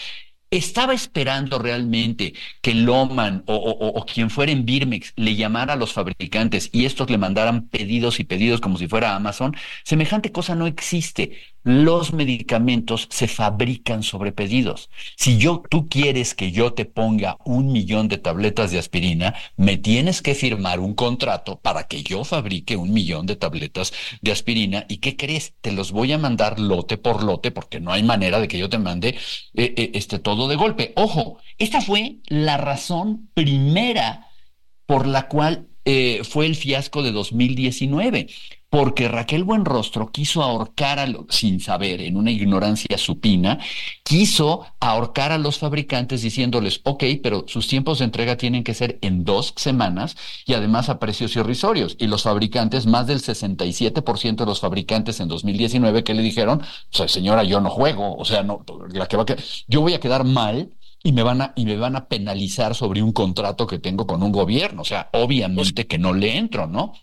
¿Estaba 0.49 0.93
esperando 0.93 1.59
realmente 1.59 2.33
que 2.61 2.73
Loman 2.73 3.43
o, 3.47 3.55
o, 3.55 4.05
quien 4.05 4.29
fuera 4.29 4.53
en 4.53 4.65
Birmex 4.65 5.11
le 5.17 5.35
llamara 5.35 5.73
a 5.73 5.75
los 5.75 5.91
fabricantes 5.91 6.69
y 6.71 6.85
estos 6.85 7.09
le 7.09 7.17
mandaran 7.17 7.67
pedidos 7.67 8.21
y 8.21 8.23
pedidos 8.23 8.61
como 8.61 8.77
si 8.77 8.87
fuera 8.87 9.13
Amazon? 9.13 9.57
Semejante 9.83 10.31
cosa 10.31 10.55
no 10.55 10.65
existe 10.65 11.37
los 11.67 12.13
medicamentos 12.13 13.09
se 13.11 13.27
fabrican 13.27 14.01
sobre 14.01 14.31
pedidos. 14.31 14.89
Si 15.17 15.37
yo, 15.37 15.63
tú 15.69 15.89
quieres 15.89 16.33
que 16.33 16.53
yo 16.53 16.71
te 16.71 16.85
ponga 16.85 17.35
un 17.43 17.73
millón 17.73 18.07
de 18.07 18.17
tabletas 18.17 18.71
de 18.71 18.79
aspirina, 18.79 19.35
me 19.57 19.75
tienes 19.75 20.21
que 20.21 20.33
firmar 20.33 20.79
un 20.79 20.93
contrato 20.93 21.59
para 21.59 21.83
que 21.89 22.03
yo 22.03 22.23
fabrique 22.23 22.77
un 22.77 22.93
millón 22.93 23.25
de 23.25 23.35
tabletas 23.35 23.91
de 24.21 24.31
aspirina. 24.31 24.85
¿Y 24.87 24.99
qué 24.99 25.17
crees? 25.17 25.55
Te 25.59 25.73
los 25.73 25.91
voy 25.91 26.13
a 26.13 26.17
mandar 26.17 26.57
lote 26.57 26.97
por 26.97 27.21
lote 27.21 27.51
porque 27.51 27.81
no 27.81 27.91
hay 27.91 28.01
manera 28.01 28.39
de 28.39 28.47
que 28.47 28.59
yo 28.59 28.69
te 28.69 28.77
mande 28.77 29.09
eh, 29.09 29.73
eh, 29.75 29.91
este 29.93 30.19
todo 30.19 30.47
de 30.47 30.55
golpe. 30.55 30.93
Ojo, 30.95 31.39
esta 31.57 31.81
fue 31.81 32.19
la 32.27 32.55
razón 32.55 33.29
primera 33.33 34.29
por 34.85 35.05
la 35.05 35.27
cual 35.27 35.67
eh, 35.83 36.21
fue 36.23 36.45
el 36.45 36.55
fiasco 36.55 37.03
de 37.03 37.11
2019 37.11 38.27
porque 38.69 39.07
Raquel 39.07 39.43
Buenrostro 39.43 40.11
quiso 40.11 40.43
ahorcar 40.43 40.99
a 40.99 41.07
sin 41.29 41.59
saber, 41.61 42.01
en 42.01 42.17
una 42.17 42.31
ignorancia 42.31 42.97
supina, 42.97 43.59
quiso 44.03 44.65
ahorcar 44.79 45.31
a 45.31 45.37
los 45.37 45.57
fabricantes 45.57 46.21
diciéndoles, 46.21 46.81
ok, 46.83 47.03
pero 47.23 47.45
sus 47.47 47.67
tiempos 47.67 47.99
de 47.99 48.05
entrega 48.05 48.35
tienen 48.35 48.63
que 48.63 48.73
ser 48.73 48.99
en 49.01 49.23
dos 49.23 49.53
semanas 49.55 50.17
y 50.45 50.53
además 50.53 50.89
a 50.89 50.99
precios 50.99 51.35
irrisorios. 51.35 51.95
Y 51.99 52.07
los 52.07 52.23
fabricantes, 52.23 52.85
más 52.87 53.07
del 53.07 53.21
67% 53.21 54.35
de 54.35 54.45
los 54.45 54.59
fabricantes 54.59 55.19
en 55.21 55.29
2019 55.29 56.03
que 56.03 56.13
le 56.13 56.21
dijeron, 56.21 56.61
señora, 56.91 57.43
yo 57.43 57.61
no 57.61 57.69
juego, 57.69 58.17
o 58.17 58.25
sea, 58.25 58.43
no, 58.43 58.65
la 58.89 59.07
que 59.07 59.17
va 59.17 59.23
a 59.23 59.35
yo 59.67 59.81
voy 59.81 59.93
a 59.93 59.99
quedar 59.99 60.23
mal 60.25 60.73
y 61.03 61.13
me 61.13 61.23
van 61.23 61.41
a 61.41 61.53
y 61.55 61.65
me 61.65 61.77
van 61.77 61.95
a 61.95 62.07
penalizar 62.07 62.75
sobre 62.75 63.01
un 63.01 63.13
contrato 63.13 63.67
que 63.67 63.79
tengo 63.79 64.07
con 64.07 64.23
un 64.23 64.31
gobierno, 64.31 64.81
o 64.81 64.85
sea, 64.85 65.09
obviamente 65.13 65.87
que 65.87 65.97
no 65.97 66.13
le 66.13 66.37
entro, 66.37 66.67
¿no? 66.67 66.93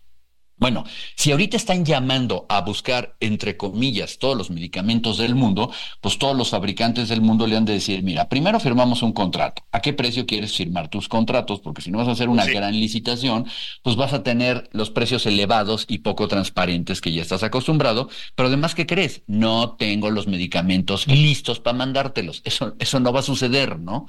Bueno, 0.64 0.84
si 1.14 1.30
ahorita 1.30 1.58
están 1.58 1.84
llamando 1.84 2.46
a 2.48 2.62
buscar, 2.62 3.16
entre 3.20 3.58
comillas, 3.58 4.16
todos 4.16 4.34
los 4.34 4.48
medicamentos 4.48 5.18
del 5.18 5.34
mundo, 5.34 5.70
pues 6.00 6.18
todos 6.18 6.34
los 6.34 6.48
fabricantes 6.48 7.10
del 7.10 7.20
mundo 7.20 7.46
le 7.46 7.58
han 7.58 7.66
de 7.66 7.74
decir, 7.74 8.02
mira, 8.02 8.30
primero 8.30 8.58
firmamos 8.58 9.02
un 9.02 9.12
contrato. 9.12 9.62
¿A 9.72 9.82
qué 9.82 9.92
precio 9.92 10.24
quieres 10.24 10.56
firmar 10.56 10.88
tus 10.88 11.06
contratos? 11.06 11.60
Porque 11.60 11.82
si 11.82 11.90
no 11.90 11.98
vas 11.98 12.08
a 12.08 12.12
hacer 12.12 12.30
una 12.30 12.46
gran 12.46 12.72
licitación, 12.72 13.46
pues 13.82 13.96
vas 13.96 14.14
a 14.14 14.22
tener 14.22 14.70
los 14.72 14.88
precios 14.88 15.26
elevados 15.26 15.84
y 15.86 15.98
poco 15.98 16.28
transparentes 16.28 17.02
que 17.02 17.12
ya 17.12 17.20
estás 17.20 17.42
acostumbrado. 17.42 18.08
Pero 18.34 18.48
además, 18.48 18.74
¿qué 18.74 18.86
crees? 18.86 19.20
No 19.26 19.76
tengo 19.76 20.10
los 20.10 20.28
medicamentos 20.28 21.06
listos 21.06 21.60
para 21.60 21.76
mandártelos. 21.76 22.40
Eso, 22.46 22.74
eso 22.78 23.00
no 23.00 23.12
va 23.12 23.20
a 23.20 23.22
suceder, 23.22 23.78
¿no? 23.78 24.06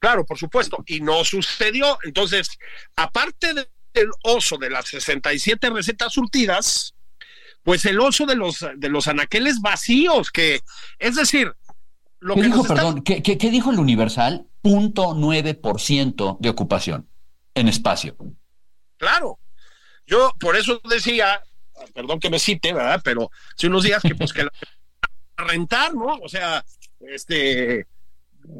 Claro, 0.00 0.26
por 0.26 0.36
supuesto, 0.36 0.82
y 0.84 0.98
no 0.98 1.24
sucedió. 1.24 1.96
Entonces, 2.02 2.58
aparte 2.96 3.54
de 3.54 3.68
el 3.98 4.10
oso 4.22 4.56
de 4.56 4.70
las 4.70 4.86
67 4.88 5.70
recetas 5.70 6.12
surtidas, 6.12 6.94
pues 7.62 7.84
el 7.84 8.00
oso 8.00 8.26
de 8.26 8.36
los, 8.36 8.64
de 8.76 8.88
los 8.88 9.08
anaqueles 9.08 9.60
vacíos, 9.60 10.30
que 10.30 10.60
es 10.98 11.16
decir, 11.16 11.52
lo 12.20 12.34
¿Qué 12.34 12.40
que 12.40 12.46
dijo, 12.46 12.64
perdón, 12.64 13.02
¿qué, 13.02 13.50
dijo 13.50 13.70
el 13.70 13.78
Universal? 13.78 14.46
Punto 14.60 15.14
nueve 15.14 15.54
por 15.54 15.80
ciento 15.80 16.36
de 16.40 16.48
ocupación 16.48 17.08
en 17.54 17.68
espacio. 17.68 18.16
Claro. 18.96 19.38
Yo 20.06 20.32
por 20.40 20.56
eso 20.56 20.80
decía, 20.88 21.42
perdón 21.94 22.18
que 22.18 22.30
me 22.30 22.38
cite, 22.38 22.72
¿verdad? 22.72 23.00
Pero 23.04 23.30
hace 23.54 23.66
unos 23.68 23.84
días 23.84 24.02
que 24.02 24.14
pues 24.14 24.32
que 24.32 24.44
la, 24.44 24.50
rentar, 25.36 25.94
¿no? 25.94 26.14
O 26.22 26.28
sea, 26.28 26.64
este 27.00 27.86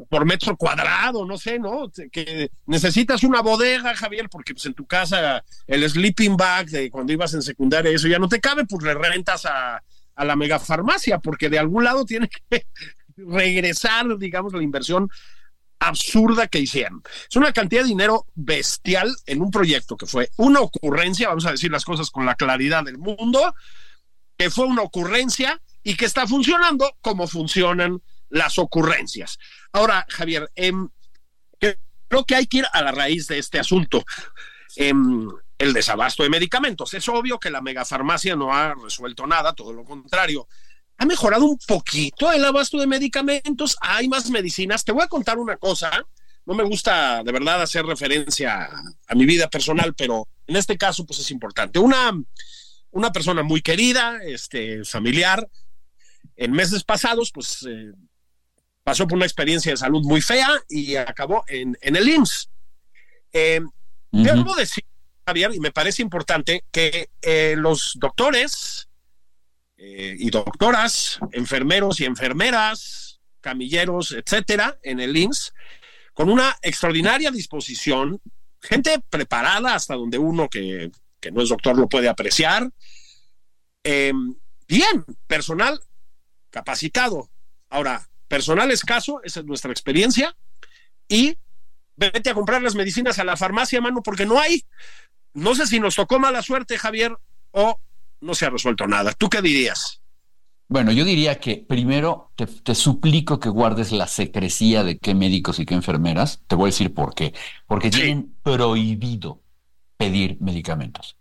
por 0.09 0.25
metro 0.25 0.55
cuadrado, 0.57 1.25
no 1.25 1.37
sé, 1.37 1.59
¿no? 1.59 1.91
Que 2.11 2.51
necesitas 2.65 3.23
una 3.23 3.41
bodega, 3.41 3.95
Javier, 3.95 4.29
porque 4.29 4.53
pues 4.53 4.65
en 4.65 4.73
tu 4.73 4.85
casa 4.85 5.43
el 5.67 5.89
sleeping 5.89 6.37
bag 6.37 6.67
de 6.67 6.89
cuando 6.89 7.13
ibas 7.13 7.33
en 7.33 7.41
secundaria, 7.41 7.91
eso 7.91 8.07
ya 8.07 8.19
no 8.19 8.27
te 8.27 8.39
cabe, 8.39 8.65
pues 8.65 8.83
le 8.83 8.93
rentas 8.93 9.45
a, 9.45 9.81
a 10.15 10.25
la 10.25 10.35
megafarmacia, 10.35 11.19
porque 11.19 11.49
de 11.49 11.59
algún 11.59 11.83
lado 11.83 12.05
tiene 12.05 12.29
que 12.49 12.65
regresar, 13.17 14.17
digamos, 14.17 14.53
la 14.53 14.63
inversión 14.63 15.09
absurda 15.79 16.47
que 16.47 16.59
hicieron. 16.59 17.01
Es 17.29 17.35
una 17.35 17.53
cantidad 17.53 17.83
de 17.83 17.87
dinero 17.87 18.25
bestial 18.35 19.15
en 19.25 19.41
un 19.41 19.49
proyecto 19.49 19.95
que 19.95 20.05
fue 20.05 20.29
una 20.37 20.59
ocurrencia, 20.59 21.29
vamos 21.29 21.45
a 21.45 21.51
decir 21.51 21.71
las 21.71 21.85
cosas 21.85 22.11
con 22.11 22.25
la 22.25 22.35
claridad 22.35 22.83
del 22.83 22.97
mundo, 22.97 23.55
que 24.37 24.49
fue 24.49 24.65
una 24.65 24.81
ocurrencia 24.81 25.61
y 25.83 25.95
que 25.95 26.05
está 26.05 26.27
funcionando 26.27 26.95
como 27.01 27.27
funcionan 27.27 28.01
las 28.29 28.57
ocurrencias. 28.59 29.37
Ahora, 29.71 30.05
Javier, 30.09 30.49
em, 30.55 30.89
creo 32.07 32.25
que 32.25 32.35
hay 32.35 32.47
que 32.47 32.59
ir 32.59 32.65
a 32.71 32.81
la 32.81 32.91
raíz 32.91 33.27
de 33.27 33.37
este 33.37 33.59
asunto. 33.59 34.03
Em, 34.75 35.29
el 35.59 35.73
desabasto 35.73 36.23
de 36.23 36.29
medicamentos. 36.29 36.93
Es 36.93 37.07
obvio 37.09 37.37
que 37.39 37.51
la 37.51 37.61
megafarmacia 37.61 38.35
no 38.35 38.53
ha 38.53 38.73
resuelto 38.73 39.27
nada, 39.27 39.53
todo 39.53 39.73
lo 39.73 39.83
contrario. 39.83 40.47
Ha 40.97 41.05
mejorado 41.05 41.45
un 41.45 41.59
poquito 41.67 42.31
el 42.31 42.43
abasto 42.43 42.79
de 42.79 42.87
medicamentos, 42.87 43.77
hay 43.81 44.07
más 44.07 44.29
medicinas. 44.29 44.83
Te 44.83 44.93
voy 44.93 45.03
a 45.03 45.07
contar 45.07 45.37
una 45.37 45.57
cosa, 45.57 45.91
no 46.45 46.53
me 46.53 46.63
gusta 46.63 47.23
de 47.23 47.31
verdad 47.31 47.61
hacer 47.61 47.85
referencia 47.85 48.69
a, 49.07 49.15
mi 49.15 49.25
vida 49.25 49.49
personal, 49.49 49.93
pero 49.93 50.27
en 50.47 50.55
este 50.55 50.77
caso 50.77 51.05
pues 51.05 51.19
es 51.19 51.29
importante. 51.29 51.77
Una, 51.77 52.11
una 52.91 53.11
persona 53.11 53.43
muy 53.43 53.61
querida, 53.61 54.19
este, 54.23 54.83
familiar, 54.85 55.47
en 56.37 56.51
meses 56.53 56.85
pasados 56.85 57.31
pues 57.33 57.65
eh, 57.69 57.91
pasó 58.83 59.07
por 59.07 59.17
una 59.17 59.25
experiencia 59.25 59.71
de 59.71 59.77
salud 59.77 60.03
muy 60.03 60.21
fea 60.21 60.49
y 60.67 60.95
acabó 60.95 61.43
en, 61.47 61.77
el 61.81 62.09
IMSS. 62.09 62.49
Eh, 63.33 63.61
Debo 64.11 64.55
decir 64.55 64.83
Javier, 65.25 65.51
y 65.53 65.59
me 65.59 65.71
parece 65.71 66.01
importante 66.01 66.63
que 66.71 67.09
eh, 67.21 67.55
los 67.55 67.93
doctores 67.99 68.89
eh, 69.77 70.15
y 70.17 70.29
doctoras, 70.29 71.19
enfermeros 71.31 71.99
y 71.99 72.05
enfermeras, 72.05 73.21
camilleros, 73.39 74.11
etcétera, 74.11 74.79
en 74.83 74.99
el 74.99 75.15
INS, 75.15 75.53
con 76.13 76.29
una 76.29 76.57
extraordinaria 76.61 77.31
disposición, 77.31 78.19
gente 78.61 78.99
preparada 79.09 79.75
hasta 79.75 79.95
donde 79.95 80.17
uno 80.17 80.49
que, 80.49 80.91
no 81.31 81.41
es 81.41 81.49
doctor 81.49 81.77
lo 81.77 81.87
puede 81.87 82.09
apreciar. 82.09 82.69
Eh, 83.83 84.11
bien, 84.67 85.05
personal 85.27 85.79
capacitado. 86.49 87.29
Ahora, 87.69 88.08
personal 88.29 88.71
escaso, 88.71 89.19
esa 89.23 89.41
es 89.41 89.45
nuestra 89.45 89.71
experiencia, 89.71 90.33
y 91.09 91.37
vete 91.97 92.29
a 92.29 92.33
comprar 92.33 92.61
las 92.61 92.75
medicinas 92.75 93.19
a 93.19 93.25
la 93.25 93.35
farmacia, 93.35 93.81
mano, 93.81 94.01
porque 94.01 94.25
no 94.25 94.39
hay. 94.39 94.63
No 95.33 95.55
sé 95.55 95.67
si 95.67 95.81
nos 95.81 95.95
tocó 95.95 96.19
mala 96.19 96.41
suerte, 96.41 96.77
Javier, 96.77 97.17
o 97.51 97.81
no 98.21 98.33
se 98.33 98.45
ha 98.45 98.49
resuelto 98.49 98.87
nada. 98.87 99.11
¿Tú 99.11 99.29
qué 99.29 99.41
dirías? 99.41 100.01
Bueno, 100.69 100.91
yo 100.91 101.03
diría 101.03 101.39
que 101.39 101.57
primero 101.57 102.31
te, 102.35 102.75
suplico 102.75 103.39
que 103.39 103.49
guardes 103.49 103.91
la 103.91 104.05
secrecía 104.05 104.83
de 104.83 104.99
qué 104.99 105.15
médicos 105.15 105.59
y 105.59 105.65
qué 105.65 105.73
enfermeras. 105.73 106.43
Te 106.47 106.55
voy 106.55 106.67
a 106.67 106.71
decir 106.71 106.93
por 106.93 107.15
qué. 107.15 107.33
Porque 107.65 107.89
tienen 107.89 108.35
prohibido 108.43 109.41
pedir 109.97 110.37
medicamentos. 110.39 111.17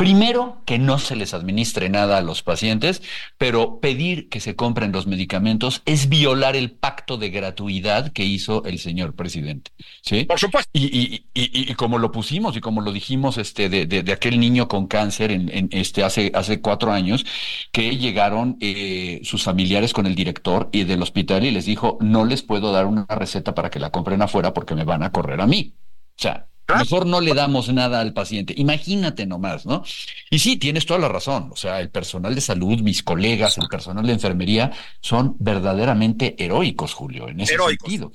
Primero, 0.00 0.62
que 0.64 0.78
no 0.78 0.98
se 0.98 1.14
les 1.14 1.34
administre 1.34 1.90
nada 1.90 2.16
a 2.16 2.22
los 2.22 2.42
pacientes, 2.42 3.02
pero 3.36 3.80
pedir 3.80 4.30
que 4.30 4.40
se 4.40 4.56
compren 4.56 4.92
los 4.92 5.06
medicamentos 5.06 5.82
es 5.84 6.08
violar 6.08 6.56
el 6.56 6.70
pacto 6.70 7.18
de 7.18 7.28
gratuidad 7.28 8.10
que 8.10 8.24
hizo 8.24 8.64
el 8.64 8.78
señor 8.78 9.14
presidente. 9.14 9.72
¿sí? 10.00 10.24
Por 10.24 10.38
supuesto. 10.38 10.70
Y, 10.72 11.26
y, 11.34 11.74
como 11.74 11.98
lo 11.98 12.12
pusimos 12.12 12.56
y 12.56 12.60
como 12.60 12.80
lo 12.80 12.92
dijimos 12.92 13.36
este, 13.36 13.68
de, 13.68 13.84
de, 13.84 14.10
aquel 14.10 14.40
niño 14.40 14.68
con 14.68 14.86
cáncer 14.86 15.32
en, 15.32 15.68
este, 15.70 16.02
hace, 16.02 16.32
hace 16.34 16.62
cuatro 16.62 16.92
años, 16.92 17.26
que 17.70 17.98
llegaron 17.98 18.56
eh, 18.60 19.20
sus 19.22 19.42
familiares 19.42 19.92
con 19.92 20.06
el 20.06 20.14
director 20.14 20.70
y 20.72 20.84
del 20.84 21.02
hospital 21.02 21.44
y 21.44 21.50
les 21.50 21.66
dijo, 21.66 21.98
no 22.00 22.24
les 22.24 22.40
puedo 22.40 22.72
dar 22.72 22.86
una 22.86 23.04
receta 23.04 23.54
para 23.54 23.68
que 23.68 23.78
la 23.78 23.90
compren 23.90 24.22
afuera 24.22 24.54
porque 24.54 24.74
me 24.74 24.84
van 24.84 25.02
a 25.02 25.12
correr 25.12 25.42
a 25.42 25.46
mí. 25.46 25.74
O 26.20 26.22
sea, 26.22 26.50
Mejor 26.78 27.06
no 27.06 27.20
le 27.20 27.34
damos 27.34 27.72
nada 27.72 28.00
al 28.00 28.12
paciente. 28.12 28.54
Imagínate 28.56 29.26
nomás, 29.26 29.66
¿no? 29.66 29.82
Y 30.30 30.38
sí, 30.38 30.56
tienes 30.56 30.86
toda 30.86 31.00
la 31.00 31.08
razón. 31.08 31.50
O 31.52 31.56
sea, 31.56 31.80
el 31.80 31.90
personal 31.90 32.34
de 32.34 32.40
salud, 32.40 32.80
mis 32.80 33.02
colegas, 33.02 33.58
el 33.58 33.68
personal 33.68 34.06
de 34.06 34.12
enfermería 34.12 34.70
son 35.00 35.36
verdaderamente 35.38 36.36
heroicos, 36.42 36.94
Julio, 36.94 37.28
en 37.28 37.40
ese 37.40 37.56
sentido. 37.56 38.12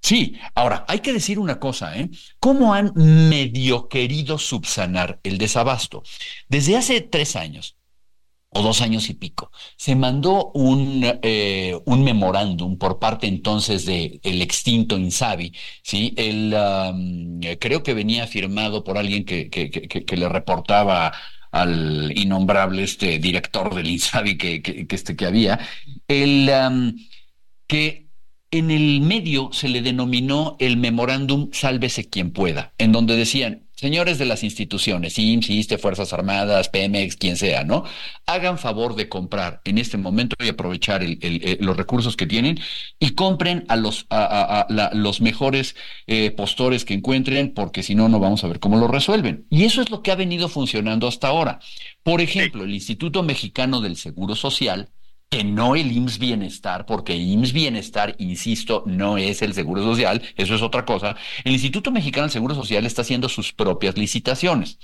Sí, 0.00 0.38
ahora 0.54 0.84
hay 0.86 1.00
que 1.00 1.14
decir 1.14 1.38
una 1.38 1.58
cosa, 1.58 1.98
¿eh? 1.98 2.10
¿Cómo 2.38 2.74
han 2.74 2.92
medio 2.94 3.88
querido 3.88 4.36
subsanar 4.38 5.18
el 5.22 5.38
desabasto? 5.38 6.02
Desde 6.46 6.76
hace 6.76 7.00
tres 7.00 7.36
años, 7.36 7.76
o 8.54 8.62
dos 8.62 8.80
años 8.80 9.10
y 9.10 9.14
pico, 9.14 9.50
se 9.76 9.96
mandó 9.96 10.52
un, 10.54 11.04
eh, 11.22 11.78
un 11.84 12.04
memorándum 12.04 12.78
por 12.78 12.98
parte 12.98 13.26
entonces 13.26 13.84
de 13.84 14.20
el 14.22 14.42
extinto 14.42 14.96
Insabi, 14.96 15.52
¿sí? 15.82 16.14
El, 16.16 16.54
creo 17.58 17.82
que 17.82 17.94
venía 17.94 18.26
firmado 18.26 18.84
por 18.84 18.96
alguien 18.98 19.24
que, 19.24 19.50
que, 19.50 19.70
que, 19.70 20.16
le 20.16 20.28
reportaba 20.28 21.12
al 21.50 22.12
innombrable 22.16 22.82
este 22.84 23.18
director 23.18 23.74
del 23.74 23.88
Insabi 23.88 24.38
que, 24.38 24.62
que, 24.62 24.86
este, 24.90 25.16
que 25.16 25.26
había, 25.26 25.58
el, 26.08 26.50
que 27.66 28.04
en 28.50 28.70
el 28.70 29.00
medio 29.00 29.50
se 29.52 29.68
le 29.68 29.82
denominó 29.82 30.56
el 30.60 30.76
memorándum 30.76 31.50
Sálvese 31.52 32.08
quien 32.08 32.32
pueda, 32.32 32.72
en 32.78 32.92
donde 32.92 33.16
decían, 33.16 33.63
señores 33.84 34.16
de 34.16 34.24
las 34.24 34.42
instituciones, 34.42 35.18
IMSS, 35.18 35.50
ISTE, 35.50 35.76
Fuerzas 35.76 36.14
Armadas, 36.14 36.70
Pemex, 36.70 37.16
quien 37.16 37.36
sea, 37.36 37.64
¿no? 37.64 37.84
Hagan 38.24 38.56
favor 38.56 38.96
de 38.96 39.10
comprar 39.10 39.60
en 39.66 39.76
este 39.76 39.98
momento 39.98 40.36
y 40.42 40.48
aprovechar 40.48 41.04
los 41.60 41.76
recursos 41.76 42.16
que 42.16 42.26
tienen 42.26 42.58
y 42.98 43.10
compren 43.10 43.66
a 43.68 43.76
los, 43.76 44.06
a, 44.08 44.66
los 44.94 45.20
mejores 45.20 45.76
eh, 46.06 46.30
postores 46.30 46.86
que 46.86 46.94
encuentren, 46.94 47.52
porque 47.52 47.82
si 47.82 47.94
no, 47.94 48.08
no 48.08 48.20
vamos 48.20 48.42
a 48.42 48.48
ver 48.48 48.58
cómo 48.58 48.78
lo 48.78 48.88
resuelven. 48.88 49.46
Y 49.50 49.64
eso 49.64 49.82
es 49.82 49.90
lo 49.90 50.00
que 50.02 50.12
ha 50.12 50.16
venido 50.16 50.48
funcionando 50.48 51.06
hasta 51.06 51.28
ahora. 51.28 51.58
Por 52.02 52.22
ejemplo, 52.22 52.64
el 52.64 52.72
Instituto 52.72 53.22
Mexicano 53.22 53.82
del 53.82 53.98
Seguro 53.98 54.34
Social 54.34 54.88
que 55.34 55.42
no 55.42 55.74
el 55.74 55.90
IMSS 55.90 56.18
Bienestar, 56.20 56.86
porque 56.86 57.16
IMSS 57.16 57.52
Bienestar, 57.52 58.14
insisto, 58.18 58.84
no 58.86 59.18
es 59.18 59.42
el 59.42 59.52
Seguro 59.52 59.82
Social, 59.82 60.22
eso 60.36 60.54
es 60.54 60.62
otra 60.62 60.84
cosa. 60.84 61.16
El 61.42 61.52
Instituto 61.52 61.90
Mexicano 61.90 62.26
del 62.26 62.30
Seguro 62.30 62.54
Social 62.54 62.86
está 62.86 63.02
haciendo 63.02 63.28
sus 63.28 63.52
propias 63.52 63.98
licitaciones. 63.98 64.78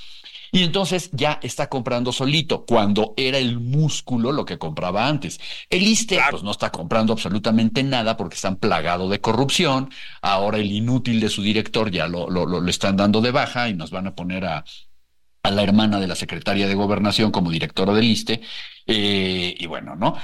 Y 0.51 0.65
entonces 0.65 1.11
ya 1.13 1.39
está 1.41 1.69
comprando 1.69 2.11
solito, 2.11 2.65
cuando 2.67 3.15
era 3.17 3.39
el 3.39 3.61
músculo 3.61 4.33
lo 4.33 4.45
que 4.45 4.59
compraba 4.59 5.07
antes. 5.07 5.39
El 5.69 5.83
ISTE 5.83 6.19
pues 6.29 6.43
no 6.43 6.51
está 6.51 6.71
comprando 6.71 7.13
absolutamente 7.13 7.85
nada 7.85 8.17
porque 8.17 8.35
están 8.35 8.57
plagados 8.57 9.09
de 9.09 9.21
corrupción. 9.21 9.91
Ahora 10.21 10.59
el 10.59 10.73
inútil 10.73 11.21
de 11.21 11.29
su 11.29 11.43
director 11.43 11.93
ya 11.93 12.09
lo, 12.09 12.29
lo, 12.29 12.45
lo, 12.45 12.69
están 12.69 12.97
dando 12.97 13.21
de 13.21 13.31
baja 13.31 13.69
y 13.69 13.75
nos 13.75 13.93
van 13.93 14.09
a 14.09 14.17
poner 14.17 14.45
a, 14.45 14.65
a 15.43 15.51
la 15.51 15.63
hermana 15.63 16.01
de 16.01 16.07
la 16.07 16.17
secretaria 16.17 16.67
de 16.67 16.75
gobernación 16.75 17.31
como 17.31 17.51
directora 17.51 17.95
del 17.95 18.05
ISTE, 18.05 18.43
eh, 18.87 19.55
y 19.59 19.67
bueno, 19.67 19.97
¿no? 19.97 20.17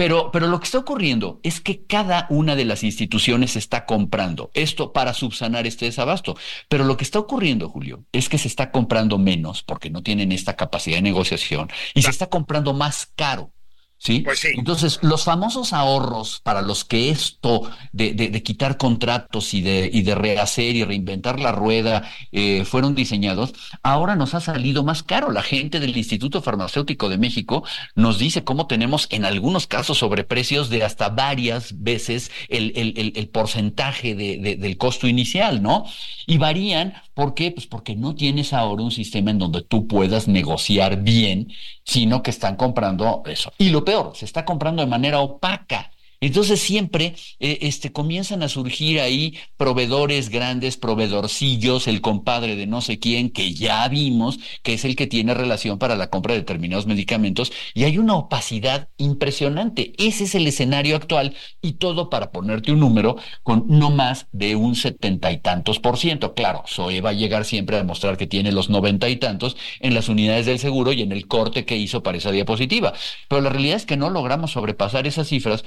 Pero, 0.00 0.30
pero 0.32 0.46
lo 0.46 0.58
que 0.60 0.64
está 0.64 0.78
ocurriendo 0.78 1.40
es 1.42 1.60
que 1.60 1.84
cada 1.84 2.26
una 2.30 2.56
de 2.56 2.64
las 2.64 2.84
instituciones 2.84 3.54
está 3.56 3.84
comprando 3.84 4.50
esto 4.54 4.94
para 4.94 5.12
subsanar 5.12 5.66
este 5.66 5.84
desabasto. 5.84 6.38
Pero 6.70 6.84
lo 6.84 6.96
que 6.96 7.04
está 7.04 7.18
ocurriendo, 7.18 7.68
Julio, 7.68 8.06
es 8.10 8.30
que 8.30 8.38
se 8.38 8.48
está 8.48 8.70
comprando 8.70 9.18
menos 9.18 9.62
porque 9.62 9.90
no 9.90 10.02
tienen 10.02 10.32
esta 10.32 10.56
capacidad 10.56 10.96
de 10.96 11.02
negociación 11.02 11.68
y 11.92 12.00
se 12.00 12.08
está 12.08 12.28
comprando 12.28 12.72
más 12.72 13.12
caro. 13.14 13.52
¿Sí? 14.02 14.20
Pues 14.20 14.38
sí. 14.38 14.48
Entonces, 14.56 14.98
los 15.02 15.24
famosos 15.24 15.74
ahorros 15.74 16.40
para 16.40 16.62
los 16.62 16.86
que 16.86 17.10
esto 17.10 17.70
de, 17.92 18.14
de, 18.14 18.42
quitar 18.42 18.78
contratos 18.78 19.52
y 19.52 19.60
de, 19.60 19.90
y 19.92 20.00
de 20.00 20.14
rehacer 20.14 20.74
y 20.74 20.84
reinventar 20.84 21.38
la 21.38 21.52
rueda 21.52 22.10
eh, 22.32 22.64
fueron 22.64 22.94
diseñados, 22.94 23.52
ahora 23.82 24.16
nos 24.16 24.32
ha 24.32 24.40
salido 24.40 24.84
más 24.84 25.02
caro. 25.02 25.30
La 25.30 25.42
gente 25.42 25.80
del 25.80 25.94
Instituto 25.94 26.40
Farmacéutico 26.40 27.10
de 27.10 27.18
México 27.18 27.62
nos 27.94 28.18
dice 28.18 28.42
cómo 28.42 28.66
tenemos 28.66 29.06
en 29.10 29.26
algunos 29.26 29.66
casos 29.66 29.98
sobreprecios 29.98 30.70
de 30.70 30.82
hasta 30.82 31.10
varias 31.10 31.82
veces 31.82 32.30
el, 32.48 32.72
el, 32.76 32.94
el, 32.96 33.12
el 33.16 33.28
porcentaje 33.28 34.14
de, 34.14 34.56
del 34.56 34.78
costo 34.78 35.08
inicial, 35.08 35.62
¿no? 35.62 35.84
Y 36.26 36.38
varían, 36.38 36.94
¿por 37.20 37.34
qué? 37.34 37.50
Pues 37.50 37.66
porque 37.66 37.96
no 37.96 38.14
tienes 38.14 38.54
ahora 38.54 38.82
un 38.82 38.90
sistema 38.90 39.30
en 39.30 39.38
donde 39.38 39.60
tú 39.60 39.86
puedas 39.86 40.26
negociar 40.26 41.02
bien, 41.02 41.52
sino 41.84 42.22
que 42.22 42.30
están 42.30 42.56
comprando 42.56 43.22
eso. 43.26 43.52
Y 43.58 43.68
lo 43.68 43.84
peor, 43.84 44.12
se 44.14 44.24
está 44.24 44.46
comprando 44.46 44.80
de 44.80 44.88
manera 44.88 45.20
opaca. 45.20 45.90
Entonces 46.20 46.60
siempre 46.60 47.14
eh, 47.38 47.58
este, 47.62 47.92
comienzan 47.92 48.42
a 48.42 48.48
surgir 48.48 49.00
ahí 49.00 49.38
proveedores 49.56 50.28
grandes, 50.28 50.76
proveedorcillos, 50.76 51.88
el 51.88 52.00
compadre 52.00 52.56
de 52.56 52.66
no 52.66 52.80
sé 52.80 52.98
quién, 52.98 53.30
que 53.30 53.54
ya 53.54 53.88
vimos 53.88 54.38
que 54.62 54.74
es 54.74 54.84
el 54.84 54.96
que 54.96 55.06
tiene 55.06 55.34
relación 55.34 55.78
para 55.78 55.96
la 55.96 56.10
compra 56.10 56.34
de 56.34 56.40
determinados 56.40 56.86
medicamentos, 56.86 57.52
y 57.74 57.84
hay 57.84 57.98
una 57.98 58.14
opacidad 58.14 58.88
impresionante. 58.98 59.92
Ese 59.98 60.24
es 60.24 60.34
el 60.34 60.46
escenario 60.46 60.96
actual 60.96 61.34
y 61.62 61.72
todo 61.74 62.10
para 62.10 62.30
ponerte 62.32 62.72
un 62.72 62.80
número 62.80 63.16
con 63.42 63.64
no 63.68 63.90
más 63.90 64.26
de 64.32 64.56
un 64.56 64.74
setenta 64.74 65.32
y 65.32 65.38
tantos 65.38 65.78
por 65.78 65.96
ciento. 65.96 66.34
Claro, 66.34 66.64
SOE 66.66 67.00
va 67.00 67.10
a 67.10 67.14
llegar 67.14 67.44
siempre 67.44 67.76
a 67.76 67.80
demostrar 67.80 68.16
que 68.16 68.26
tiene 68.26 68.52
los 68.52 68.68
noventa 68.68 69.08
y 69.08 69.16
tantos 69.16 69.56
en 69.80 69.94
las 69.94 70.08
unidades 70.08 70.46
del 70.46 70.58
seguro 70.58 70.92
y 70.92 71.02
en 71.02 71.12
el 71.12 71.26
corte 71.26 71.64
que 71.64 71.76
hizo 71.76 72.02
para 72.02 72.18
esa 72.18 72.30
diapositiva. 72.30 72.92
Pero 73.28 73.40
la 73.40 73.50
realidad 73.50 73.76
es 73.76 73.86
que 73.86 73.96
no 73.96 74.10
logramos 74.10 74.52
sobrepasar 74.52 75.06
esas 75.06 75.28
cifras 75.28 75.64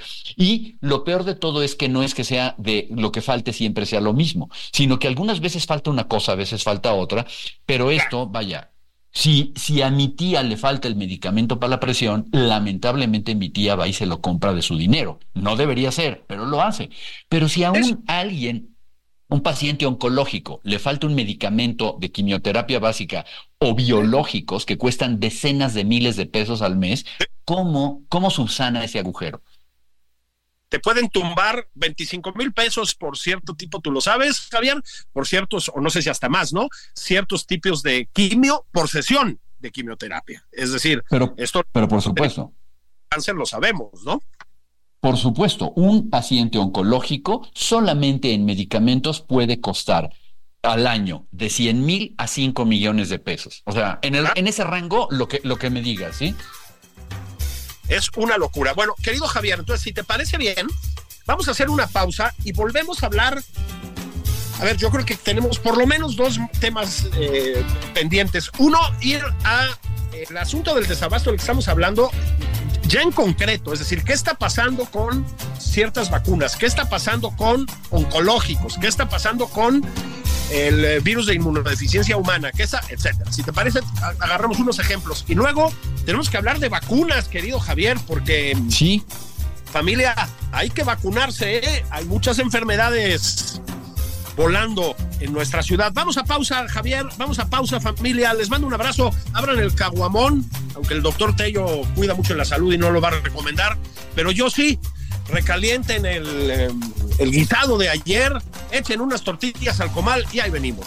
lo 0.82 1.04
peor 1.04 1.24
de 1.24 1.36
todo 1.36 1.62
es 1.64 1.76
que 1.76 1.90
no 1.90 2.04
es 2.04 2.14
que 2.14 2.24
sea 2.24 2.56
de 2.58 2.88
lo 2.92 3.12
que 3.12 3.22
falte 3.22 3.54
siempre 3.54 3.86
sea 3.86 4.02
lo 4.02 4.14
mismo, 4.14 4.50
sino 4.72 5.00
que 5.00 5.08
algunas 5.08 5.40
veces 5.40 5.66
falta 5.66 5.90
una 5.92 6.08
cosa, 6.08 6.34
a 6.34 6.36
veces 6.36 6.64
falta 6.64 6.94
otra, 6.94 7.26
pero 7.66 7.92
esto, 7.92 8.28
vaya, 8.28 8.70
Si, 9.16 9.54
si 9.56 9.82
a 9.82 9.92
mi 9.92 10.10
tía 10.10 10.42
le 10.44 10.58
falta 10.58 10.88
el 10.88 10.96
medicamento 10.96 11.60
para 11.60 11.70
la 11.72 11.80
presión, 11.80 12.28
lamentablemente 12.32 13.36
mi 13.36 13.50
tía 13.50 13.76
va 13.76 13.88
y 13.88 13.94
se 13.94 14.08
lo 14.08 14.22
compra 14.22 14.54
de 14.54 14.64
su 14.64 14.76
dinero. 14.78 15.20
No 15.36 15.56
debería 15.56 15.92
ser, 15.92 16.26
pero 16.28 16.46
lo 16.46 16.62
hace. 16.64 16.90
Pero 17.30 17.48
si 17.48 17.64
a 17.64 17.72
un 17.72 18.04
alguien, 18.08 18.76
un 19.30 19.42
paciente 19.42 19.86
oncológico, 19.86 20.62
le 20.64 20.80
falta 20.80 21.08
un 21.08 21.16
medicamento 21.16 21.98
de 22.00 22.12
quimioterapia 22.12 22.80
básica 22.80 23.26
o 23.60 23.76
biológicos 23.76 24.66
que 24.66 24.78
cuestan 24.78 25.20
decenas 25.20 25.74
de 25.74 25.86
miles 25.86 26.16
de 26.16 26.26
pesos 26.26 26.62
al 26.62 26.76
mes, 26.78 27.06
¿cómo, 27.46 28.04
cómo 28.10 28.30
subsana 28.32 28.84
ese 28.84 29.00
agujero? 29.00 29.44
Te 30.74 30.80
pueden 30.80 31.08
tumbar 31.08 31.68
25 31.76 32.34
mil 32.34 32.52
pesos 32.52 32.96
por 32.96 33.16
cierto 33.16 33.54
tipo, 33.54 33.80
tú 33.80 33.92
lo 33.92 34.02
sabes, 34.02 34.48
Javier, 34.52 34.82
por 35.12 35.28
ciertos, 35.28 35.70
o 35.72 35.80
no 35.80 35.92
sé 35.92 36.02
si 36.02 36.10
hasta 36.10 36.30
más, 36.30 36.52
¿no? 36.52 36.68
Ciertos 36.96 37.46
tipos 37.46 37.84
de 37.84 38.10
quimio 38.12 38.66
por 38.72 38.90
sesión 38.90 39.40
de 39.60 39.72
quimioterapia. 39.72 40.44
Es 40.52 40.72
decir, 40.72 41.04
pero, 41.12 41.36
esto, 41.38 41.62
pero 41.72 41.88
por 41.88 42.02
supuesto. 42.02 42.54
Cáncer 43.08 43.36
lo 43.36 43.46
sabemos, 43.46 44.04
¿no? 44.04 44.20
Por 45.00 45.18
supuesto, 45.18 45.74
un 45.76 46.10
paciente 46.10 46.58
oncológico 46.58 47.48
solamente 47.54 48.34
en 48.34 48.44
medicamentos 48.44 49.22
puede 49.22 49.62
costar 49.62 50.10
al 50.64 50.88
año 50.88 51.28
de 51.30 51.52
100 51.52 51.86
mil 51.86 52.16
a 52.18 52.26
5 52.26 52.66
millones 52.66 53.10
de 53.10 53.20
pesos. 53.20 53.62
O 53.66 53.74
sea, 53.74 54.00
en, 54.02 54.16
el, 54.16 54.26
en 54.34 54.48
ese 54.48 54.64
rango, 54.64 55.08
lo 55.12 55.28
que, 55.28 55.40
lo 55.44 55.58
que 55.58 55.70
me 55.70 55.84
digas, 55.84 56.16
¿sí? 56.16 56.34
Es 57.88 58.10
una 58.16 58.38
locura. 58.38 58.74
Bueno, 58.74 58.96
querido 59.02 59.28
Javier, 59.28 59.60
entonces, 59.60 59.84
si 59.84 59.94
te 59.94 60.04
parece 60.04 60.38
bien, 60.38 60.68
vamos 61.26 61.48
a 61.48 61.52
hacer 61.52 61.70
una 61.70 61.88
pausa 61.88 62.34
y 62.44 62.54
volvemos 62.54 63.04
a 63.04 63.08
hablar. 63.08 63.42
A 64.60 64.64
ver, 64.64 64.78
yo 64.78 64.90
creo 64.90 65.06
que 65.06 65.16
tenemos 65.16 65.60
por 65.60 65.78
lo 65.78 65.86
menos 65.86 66.16
dos 66.16 66.40
temas 66.60 67.08
eh, 67.16 67.64
pendientes. 67.94 68.50
Uno, 68.60 68.80
ir 69.02 69.22
a 69.44 69.68
asunto 70.40 70.76
del 70.76 70.88
desabasto 70.88 71.30
del 71.30 71.38
que 71.38 71.42
estamos 71.42 71.68
hablando 71.68 72.12
ya 72.88 73.02
en 73.02 73.12
concreto, 73.12 73.74
es 73.74 73.80
decir, 73.80 74.04
¿qué 74.04 74.14
está 74.14 74.36
pasando 74.36 74.86
con 74.86 75.26
ciertas 75.58 76.10
vacunas? 76.10 76.56
¿Qué 76.56 76.66
está 76.66 76.90
pasando 76.90 77.32
con 77.32 77.66
oncológicos? 77.90 78.78
¿Qué 78.78 78.88
está 78.88 79.10
pasando 79.10 79.48
con 79.48 79.84
el 80.54 80.86
eh, 80.86 81.00
virus 81.00 81.26
de 81.26 81.34
inmunodeficiencia 81.34 82.16
humana, 82.16 82.52
que 82.52 82.64
esa, 82.64 82.80
etcétera. 82.90 83.32
Si 83.32 83.44
te 83.44 83.52
parece, 83.52 83.80
agarramos 84.20 84.60
unos 84.60 84.80
ejemplos. 84.80 85.26
Y 85.28 85.36
luego 85.36 85.74
tenemos 86.06 86.30
que 86.30 86.38
hablar 86.38 86.60
de 86.60 86.70
vacunas, 86.70 87.28
querido 87.28 87.60
Javier, 87.60 87.98
porque. 88.08 88.58
Sí. 88.70 89.04
Familia, 89.72 90.14
hay 90.52 90.70
que 90.70 90.84
vacunarse, 90.84 91.58
¿eh? 91.58 91.86
Hay 91.90 92.06
muchas 92.06 92.38
enfermedades 92.38 93.60
volando 94.36 94.96
en 95.20 95.34
nuestra 95.34 95.64
ciudad. 95.64 95.92
Vamos 95.94 96.18
a 96.18 96.24
pausa, 96.24 96.68
Javier, 96.68 97.06
vamos 97.18 97.40
a 97.40 97.50
pausa, 97.50 97.80
familia. 97.80 98.36
Les 98.36 98.50
mando 98.50 98.68
un 98.68 98.74
abrazo. 98.74 99.10
Abran 99.34 99.58
el 99.58 99.74
caguamón, 99.74 100.48
aunque 100.76 100.94
el 100.94 101.02
doctor 101.02 101.36
Tello 101.36 101.82
cuida 101.96 102.14
mucho 102.14 102.34
en 102.34 102.40
la 102.40 102.46
salud 102.46 102.72
y 102.72 102.78
no 102.78 102.92
lo 102.92 103.02
va 103.02 103.08
a 103.08 103.20
recomendar, 103.20 103.78
pero 104.14 104.30
yo 104.30 104.52
sí 104.52 104.80
recalienten 105.30 106.06
el, 106.06 106.52
em, 106.52 106.82
el 107.18 107.32
guisado 107.32 107.78
de 107.78 107.90
ayer, 107.90 108.34
echen 108.72 109.02
unas 109.02 109.24
tortillas 109.24 109.80
al 109.80 109.92
comal 109.92 110.26
y 110.32 110.40
ahí 110.40 110.50
venimos. 110.50 110.86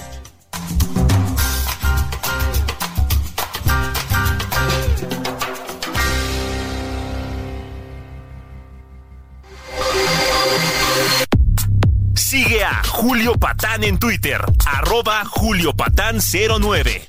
Sigue 12.15 12.65
a 12.65 12.83
Julio 12.85 13.35
Patán 13.35 13.85
en 13.85 13.99
Twitter, 13.99 14.41
arroba 14.67 15.25
Julio 15.25 15.75
Patán 15.75 16.19
09. 16.21 17.09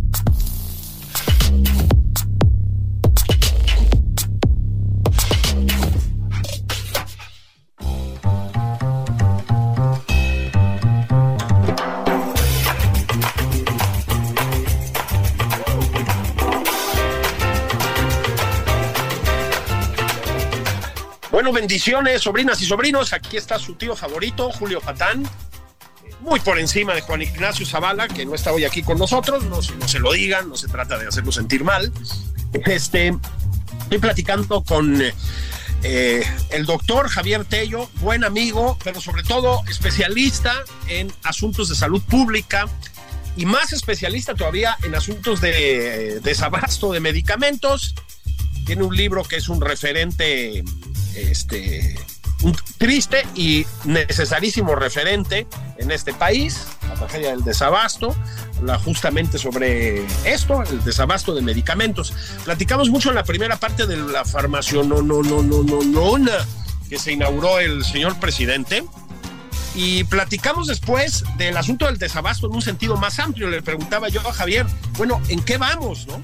Bueno, 21.41 21.55
bendiciones, 21.55 22.21
sobrinas 22.21 22.61
y 22.61 22.65
sobrinos. 22.65 23.13
Aquí 23.13 23.35
está 23.35 23.57
su 23.57 23.73
tío 23.73 23.95
favorito, 23.95 24.51
Julio 24.51 24.79
Patán. 24.79 25.27
Muy 26.19 26.39
por 26.39 26.59
encima 26.59 26.93
de 26.93 27.01
Juan 27.01 27.23
Ignacio 27.23 27.65
Zavala, 27.65 28.07
que 28.07 28.27
no 28.27 28.35
está 28.35 28.53
hoy 28.53 28.63
aquí 28.63 28.83
con 28.83 28.99
nosotros. 28.99 29.43
No, 29.45 29.59
se 29.63 29.97
lo 29.97 30.13
digan, 30.13 30.49
no 30.49 30.55
se 30.55 30.67
trata 30.67 30.99
de 30.99 31.07
hacerlo 31.07 31.31
sentir 31.31 31.63
mal. 31.63 31.91
Este, 32.67 33.17
estoy 33.81 33.97
platicando 33.97 34.63
con 34.63 35.01
eh, 35.81 36.23
el 36.51 36.65
doctor 36.67 37.09
Javier 37.09 37.43
Tello, 37.43 37.89
buen 38.01 38.23
amigo, 38.23 38.77
pero 38.83 39.01
sobre 39.01 39.23
todo 39.23 39.61
especialista 39.67 40.53
en 40.89 41.11
asuntos 41.23 41.69
de 41.69 41.75
salud 41.75 42.03
pública 42.03 42.67
y 43.35 43.47
más 43.47 43.73
especialista 43.73 44.35
todavía 44.35 44.77
en 44.83 44.93
asuntos 44.93 45.41
de 45.41 46.19
desabasto 46.19 46.91
de 46.91 46.99
medicamentos. 46.99 47.95
Tiene 48.67 48.83
un 48.83 48.95
libro 48.95 49.23
que 49.23 49.37
es 49.37 49.49
un 49.49 49.59
referente 49.59 50.63
este, 51.15 51.95
un 52.43 52.55
triste 52.77 53.25
y 53.35 53.65
necesarísimo 53.85 54.75
referente 54.75 55.47
en 55.77 55.91
este 55.91 56.13
país, 56.13 56.65
la 56.87 56.95
tragedia 56.95 57.31
del 57.31 57.43
desabasto, 57.43 58.15
la, 58.63 58.77
justamente 58.79 59.37
sobre 59.37 60.05
esto, 60.25 60.63
el 60.63 60.83
desabasto 60.83 61.33
de 61.33 61.41
medicamentos. 61.41 62.13
Platicamos 62.45 62.89
mucho 62.89 63.09
en 63.09 63.15
la 63.15 63.23
primera 63.23 63.57
parte 63.57 63.87
de 63.87 63.97
la 63.97 64.25
farmacia 64.25 64.81
no, 64.83 66.15
que 66.89 66.99
se 66.99 67.13
inauguró 67.13 67.59
el 67.59 67.83
señor 67.85 68.19
presidente. 68.19 68.83
Y 69.73 70.03
platicamos 70.03 70.67
después 70.67 71.23
del 71.37 71.55
asunto 71.55 71.85
del 71.85 71.97
desabasto 71.97 72.47
en 72.47 72.55
un 72.55 72.61
sentido 72.61 72.97
más 72.97 73.19
amplio. 73.19 73.47
Le 73.47 73.61
preguntaba 73.61 74.09
yo 74.09 74.19
a 74.27 74.33
Javier, 74.33 74.65
bueno, 74.97 75.21
¿en 75.29 75.41
qué 75.41 75.57
vamos? 75.57 76.07
¿no? 76.07 76.21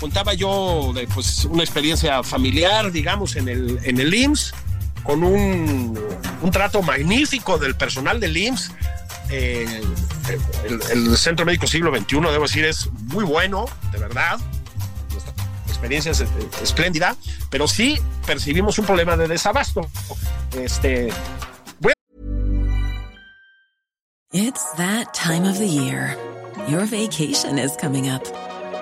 Contaba 0.00 0.34
yo 0.34 0.92
de 0.94 1.06
pues, 1.06 1.44
una 1.44 1.62
experiencia 1.62 2.22
familiar, 2.22 2.90
digamos, 2.90 3.36
en 3.36 3.48
el, 3.48 3.78
en 3.84 4.00
el 4.00 4.12
IMSS, 4.12 4.54
con 5.02 5.22
un, 5.22 5.98
un 6.42 6.50
trato 6.50 6.82
magnífico 6.82 7.58
del 7.58 7.76
personal 7.76 8.18
del 8.18 8.36
IMSS. 8.36 8.72
Eh, 9.30 9.82
el, 10.92 11.16
Centro 11.16 11.46
Médico 11.46 11.66
Siglo 11.66 11.94
XXI, 11.94 12.16
debo 12.16 12.42
decir, 12.42 12.64
es 12.64 12.88
muy 12.92 13.24
bueno, 13.24 13.66
de 13.92 13.98
verdad. 13.98 14.40
Nuestra 15.12 15.34
experiencia 15.68 16.12
es 16.12 16.24
espléndida, 16.62 17.16
pero 17.50 17.68
sí 17.68 18.00
percibimos 18.26 18.78
un 18.78 18.86
problema 18.86 19.16
de 19.16 19.28
desabasto. 19.28 19.88
Este, 20.56 21.10
It's 24.32 24.64
that 24.76 25.12
time 25.12 25.44
of 25.44 25.58
the 25.58 25.66
year. 25.66 26.16
Your 26.68 26.86
vacation 26.86 27.58
is 27.58 27.76
coming 27.76 28.08
up. 28.08 28.22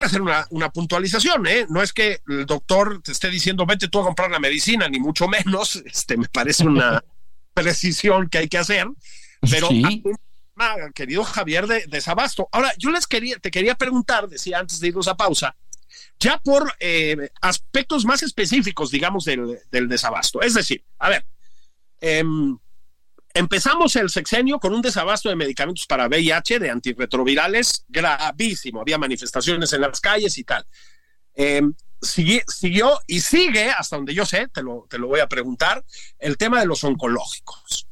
hacer 0.00 0.22
una, 0.22 0.46
una, 0.50 0.70
puntualización, 0.70 1.46
¿eh? 1.46 1.66
No 1.68 1.82
es 1.82 1.92
que 1.92 2.20
el 2.26 2.46
doctor 2.46 3.02
te 3.02 3.12
esté 3.12 3.28
diciendo 3.28 3.66
vete 3.66 3.88
tú 3.88 4.00
a 4.00 4.04
comprar 4.04 4.30
la 4.30 4.40
medicina, 4.40 4.88
ni 4.88 4.98
mucho 4.98 5.28
menos. 5.28 5.76
Este 5.84 6.16
me 6.16 6.28
parece 6.28 6.66
una 6.66 7.04
precisión 7.54 8.28
que 8.28 8.38
hay 8.38 8.48
que 8.48 8.58
hacer, 8.58 8.88
pero 9.48 9.68
¿Sí? 9.68 10.02
querido 10.94 11.24
Javier 11.24 11.66
de, 11.66 11.84
Desabasto. 11.86 12.48
Ahora, 12.52 12.72
yo 12.78 12.90
les 12.90 13.06
quería, 13.06 13.38
te 13.38 13.50
quería 13.50 13.74
preguntar, 13.74 14.28
decía 14.28 14.58
antes 14.58 14.80
de 14.80 14.88
irnos 14.88 15.08
a 15.08 15.16
pausa, 15.16 15.56
ya 16.18 16.38
por 16.38 16.74
eh, 16.80 17.30
aspectos 17.40 18.04
más 18.04 18.22
específicos, 18.22 18.90
digamos, 18.90 19.24
del, 19.24 19.58
del, 19.70 19.88
desabasto. 19.88 20.42
Es 20.42 20.54
decir, 20.54 20.84
a 20.98 21.08
ver, 21.08 21.26
eh, 22.00 22.22
Empezamos 23.32 23.94
el 23.96 24.10
sexenio 24.10 24.58
con 24.58 24.74
un 24.74 24.82
desabasto 24.82 25.28
de 25.28 25.36
medicamentos 25.36 25.86
para 25.86 26.08
VIH, 26.08 26.58
de 26.58 26.70
antirretrovirales, 26.70 27.84
gravísimo. 27.88 28.80
Había 28.80 28.98
manifestaciones 28.98 29.72
en 29.72 29.82
las 29.82 30.00
calles 30.00 30.36
y 30.36 30.44
tal. 30.44 30.66
Eh, 31.34 31.62
siguió 32.02 32.98
y 33.06 33.20
sigue, 33.20 33.70
hasta 33.70 33.96
donde 33.96 34.14
yo 34.14 34.26
sé, 34.26 34.48
te 34.48 34.62
lo, 34.62 34.86
te 34.88 34.98
lo 34.98 35.06
voy 35.06 35.20
a 35.20 35.28
preguntar, 35.28 35.84
el 36.18 36.36
tema 36.36 36.60
de 36.60 36.66
los 36.66 36.82
oncológicos. 36.82 37.86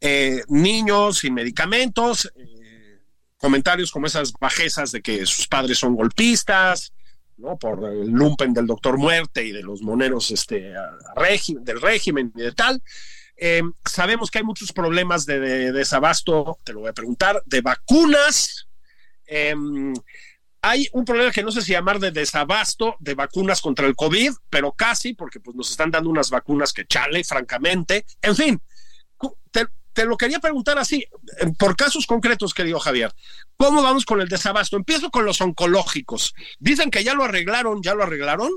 Eh, 0.00 0.42
niños 0.48 1.18
sin 1.18 1.34
medicamentos, 1.34 2.32
eh, 2.34 3.00
comentarios 3.36 3.90
como 3.90 4.06
esas 4.06 4.32
bajezas 4.32 4.92
de 4.92 5.02
que 5.02 5.26
sus 5.26 5.46
padres 5.46 5.78
son 5.78 5.94
golpistas, 5.94 6.94
¿no? 7.36 7.58
Por 7.58 7.84
el 7.84 8.08
lumpen 8.08 8.54
del 8.54 8.66
doctor 8.66 8.96
muerte 8.96 9.44
y 9.44 9.52
de 9.52 9.62
los 9.62 9.82
moneros 9.82 10.30
este, 10.30 10.72
del 11.60 11.80
régimen 11.80 12.32
y 12.34 12.40
de 12.40 12.52
tal. 12.52 12.82
Eh, 13.42 13.62
sabemos 13.86 14.30
que 14.30 14.36
hay 14.36 14.44
muchos 14.44 14.70
problemas 14.70 15.24
de, 15.24 15.40
de, 15.40 15.72
desabasto, 15.72 16.58
te 16.62 16.74
lo 16.74 16.80
voy 16.80 16.90
a 16.90 16.92
preguntar, 16.92 17.42
de 17.46 17.62
vacunas. 17.62 18.68
Em, 19.24 19.94
hay 20.60 20.86
un 20.92 21.06
problema 21.06 21.32
que 21.32 21.42
no 21.42 21.50
sé 21.50 21.62
si 21.62 21.72
llamar 21.72 21.98
de 21.98 22.10
desabasto 22.10 22.96
de 23.00 23.14
vacunas 23.14 23.62
contra 23.62 23.86
el 23.86 23.96
COVID, 23.96 24.32
pero 24.50 24.72
casi, 24.72 25.14
porque 25.14 25.40
pues 25.40 25.56
nos 25.56 25.70
están 25.70 25.90
dando 25.90 26.10
unas 26.10 26.28
vacunas 26.28 26.74
que 26.74 26.84
chale, 26.84 27.24
francamente. 27.24 28.04
En 28.20 28.36
fin, 28.36 28.60
te, 29.50 29.66
te 29.94 30.04
lo 30.04 30.18
quería 30.18 30.38
preguntar 30.40 30.78
así, 30.78 31.06
por 31.58 31.76
casos 31.76 32.06
concretos, 32.06 32.52
querido 32.52 32.78
Javier. 32.78 33.10
¿Cómo 33.56 33.82
vamos 33.82 34.04
con 34.04 34.20
el 34.20 34.28
desabasto? 34.28 34.76
Empiezo 34.76 35.10
con 35.10 35.24
los 35.24 35.40
oncológicos. 35.40 36.34
Dicen 36.58 36.90
que 36.90 37.04
ya 37.04 37.14
lo 37.14 37.24
arreglaron, 37.24 37.82
¿ya 37.82 37.94
lo 37.94 38.02
arreglaron? 38.02 38.50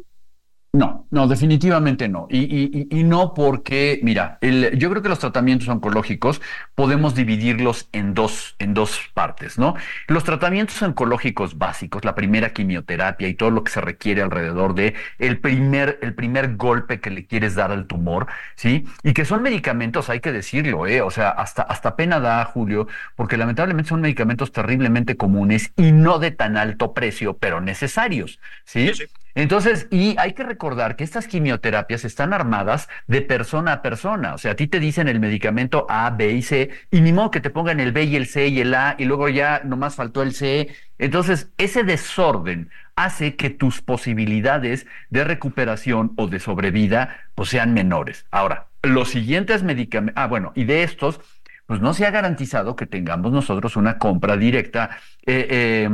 No, 0.75 1.05
no, 1.11 1.27
definitivamente 1.27 2.09
no. 2.09 2.25
Y, 2.31 2.39
y, 2.39 2.87
y 2.89 3.03
no 3.03 3.35
porque, 3.35 3.99
mira, 4.01 4.39
el, 4.41 4.75
yo 4.79 4.89
creo 4.89 5.03
que 5.03 5.09
los 5.09 5.19
tratamientos 5.19 5.67
oncológicos 5.67 6.41
podemos 6.73 7.13
dividirlos 7.13 7.89
en 7.91 8.15
dos, 8.15 8.55
en 8.57 8.73
dos 8.73 8.99
partes, 9.13 9.59
¿no? 9.59 9.75
Los 10.07 10.23
tratamientos 10.23 10.81
oncológicos 10.81 11.59
básicos, 11.59 12.03
la 12.03 12.15
primera 12.15 12.53
quimioterapia 12.53 13.27
y 13.27 13.35
todo 13.35 13.51
lo 13.51 13.63
que 13.63 13.71
se 13.71 13.81
requiere 13.81 14.23
alrededor 14.23 14.73
de 14.73 14.95
el 15.19 15.39
primer, 15.39 15.99
el 16.01 16.15
primer 16.15 16.55
golpe 16.55 16.99
que 16.99 17.11
le 17.11 17.27
quieres 17.27 17.53
dar 17.53 17.71
al 17.71 17.85
tumor, 17.85 18.25
¿sí? 18.55 18.87
Y 19.03 19.13
que 19.13 19.25
son 19.25 19.43
medicamentos, 19.43 20.09
hay 20.09 20.21
que 20.21 20.31
decirlo, 20.31 20.87
¿eh? 20.87 21.01
O 21.01 21.11
sea, 21.11 21.29
hasta, 21.29 21.61
hasta 21.61 21.95
pena 21.95 22.19
da, 22.19 22.43
Julio, 22.45 22.87
porque 23.15 23.37
lamentablemente 23.37 23.89
son 23.89 24.01
medicamentos 24.01 24.51
terriblemente 24.51 25.17
comunes 25.17 25.71
y 25.77 25.91
no 25.91 26.17
de 26.17 26.31
tan 26.31 26.57
alto 26.57 26.95
precio, 26.95 27.37
pero 27.37 27.61
necesarios, 27.61 28.39
¿sí? 28.65 28.87
sí, 28.87 29.05
sí. 29.05 29.22
Entonces, 29.35 29.87
y 29.89 30.15
hay 30.19 30.33
que 30.33 30.43
recordar 30.43 30.95
que 30.95 31.03
estas 31.03 31.27
quimioterapias 31.27 32.05
están 32.05 32.33
armadas 32.33 32.87
de 33.07 33.21
persona 33.21 33.73
a 33.73 33.81
persona. 33.81 34.35
O 34.35 34.37
sea, 34.37 34.51
a 34.51 34.55
ti 34.55 34.67
te 34.67 34.79
dicen 34.79 35.07
el 35.07 35.19
medicamento 35.19 35.87
A, 35.89 36.11
B 36.11 36.31
y 36.33 36.41
C, 36.43 36.69
y 36.91 37.01
ni 37.01 37.13
modo 37.13 37.31
que 37.31 37.41
te 37.41 37.49
pongan 37.49 37.79
el 37.79 37.91
B 37.91 38.03
y 38.03 38.15
el 38.15 38.27
C 38.27 38.47
y 38.47 38.61
el 38.61 38.73
A, 38.75 38.95
y 38.99 39.05
luego 39.05 39.29
ya 39.29 39.61
nomás 39.63 39.95
faltó 39.95 40.21
el 40.21 40.33
C. 40.33 40.69
Entonces, 40.99 41.49
ese 41.57 41.83
desorden 41.83 42.69
hace 42.95 43.35
que 43.35 43.49
tus 43.49 43.81
posibilidades 43.81 44.85
de 45.09 45.23
recuperación 45.23 46.13
o 46.15 46.27
de 46.27 46.39
sobrevida 46.39 47.17
pues 47.33 47.49
sean 47.49 47.73
menores. 47.73 48.27
Ahora, 48.29 48.67
los 48.83 49.09
siguientes 49.09 49.63
medicamentos, 49.63 50.21
ah, 50.21 50.27
bueno, 50.27 50.51
y 50.55 50.65
de 50.65 50.83
estos, 50.83 51.19
pues 51.65 51.81
no 51.81 51.93
se 51.93 52.05
ha 52.05 52.11
garantizado 52.11 52.75
que 52.75 52.85
tengamos 52.85 53.31
nosotros 53.31 53.75
una 53.77 53.97
compra 53.97 54.37
directa 54.37 54.97
eh, 55.25 55.47
eh, 55.49 55.89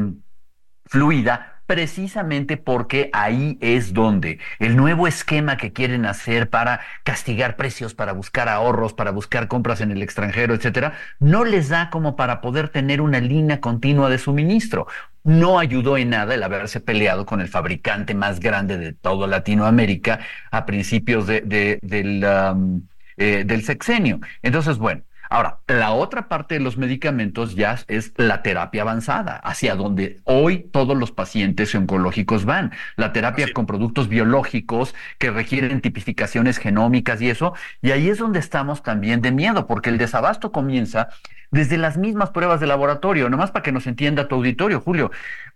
fluida 0.86 1.59
precisamente 1.70 2.58
porque 2.58 3.12
ahí 3.14 3.60
es 3.62 3.94
donde 3.94 4.40
el 4.58 4.76
nuevo 4.76 5.06
esquema 5.06 5.56
que 5.56 5.72
quieren 5.72 6.08
hacer 6.08 6.50
para 6.50 6.80
castigar 7.04 7.58
precios, 7.58 7.94
para 7.94 8.12
buscar 8.12 8.50
ahorros, 8.50 8.94
para 8.94 9.12
buscar 9.12 9.48
compras 9.48 9.80
en 9.80 9.92
el 9.92 10.02
extranjero, 10.02 10.56
etcétera, 10.56 10.94
no 11.20 11.46
les 11.46 11.70
da 11.70 11.92
como 11.92 12.16
para 12.16 12.42
poder 12.42 12.70
tener 12.70 13.02
una 13.02 13.20
línea 13.20 13.62
continua 13.62 14.10
de 14.10 14.18
suministro. 14.18 14.88
No 15.24 15.60
ayudó 15.60 15.96
en 15.98 16.10
nada 16.10 16.34
el 16.34 16.42
haberse 16.42 16.80
peleado 16.80 17.28
con 17.28 17.40
el 17.40 17.50
fabricante 17.50 18.16
más 18.16 18.40
grande 18.40 18.80
de 18.80 18.94
toda 18.94 19.28
Latinoamérica 19.28 20.22
a 20.50 20.66
principios 20.66 21.28
eh, 21.30 21.78
del 23.46 23.64
sexenio. 23.64 24.22
Entonces, 24.42 24.80
bueno, 24.80 25.04
Ahora, 25.30 25.60
la 25.68 25.92
otra 25.92 26.28
parte 26.28 26.56
de 26.56 26.60
los 26.60 26.78
medicamentos 26.78 27.56
ya 27.56 27.78
es 27.88 28.14
la 28.18 28.42
terapia 28.42 28.82
avanzada, 28.82 29.38
hacia 29.38 29.76
donde 29.76 30.20
hoy 30.24 30.68
todos 30.72 30.98
los 30.98 31.12
pacientes 31.12 31.74
oncológicos 31.76 32.46
van. 32.46 32.72
La 32.96 33.14
terapia 33.14 33.46
Así. 33.46 33.54
con 33.54 33.68
productos 33.68 34.10
biológicos 34.10 34.96
que 35.20 35.30
requieren 35.32 35.82
tipificaciones 35.82 36.58
genómicas 36.58 37.22
y 37.22 37.30
eso. 37.30 37.54
Y 37.82 37.92
ahí 37.92 38.10
es 38.10 38.18
donde 38.18 38.40
estamos 38.40 38.82
también 38.84 39.22
de 39.22 39.32
miedo, 39.32 39.68
porque 39.68 39.90
el 39.90 40.00
desabasto 40.00 40.52
comienza 40.52 41.10
desde 41.52 41.78
las 41.78 41.98
mismas 41.98 42.32
pruebas 42.32 42.60
de 42.60 42.68
laboratorio, 42.68 43.30
nomás 43.30 43.52
para 43.52 43.64
que 43.64 43.72
nos 43.72 43.88
entienda 43.88 44.28
tu 44.28 44.36
auditorio, 44.36 44.82
Julio. 44.82 45.12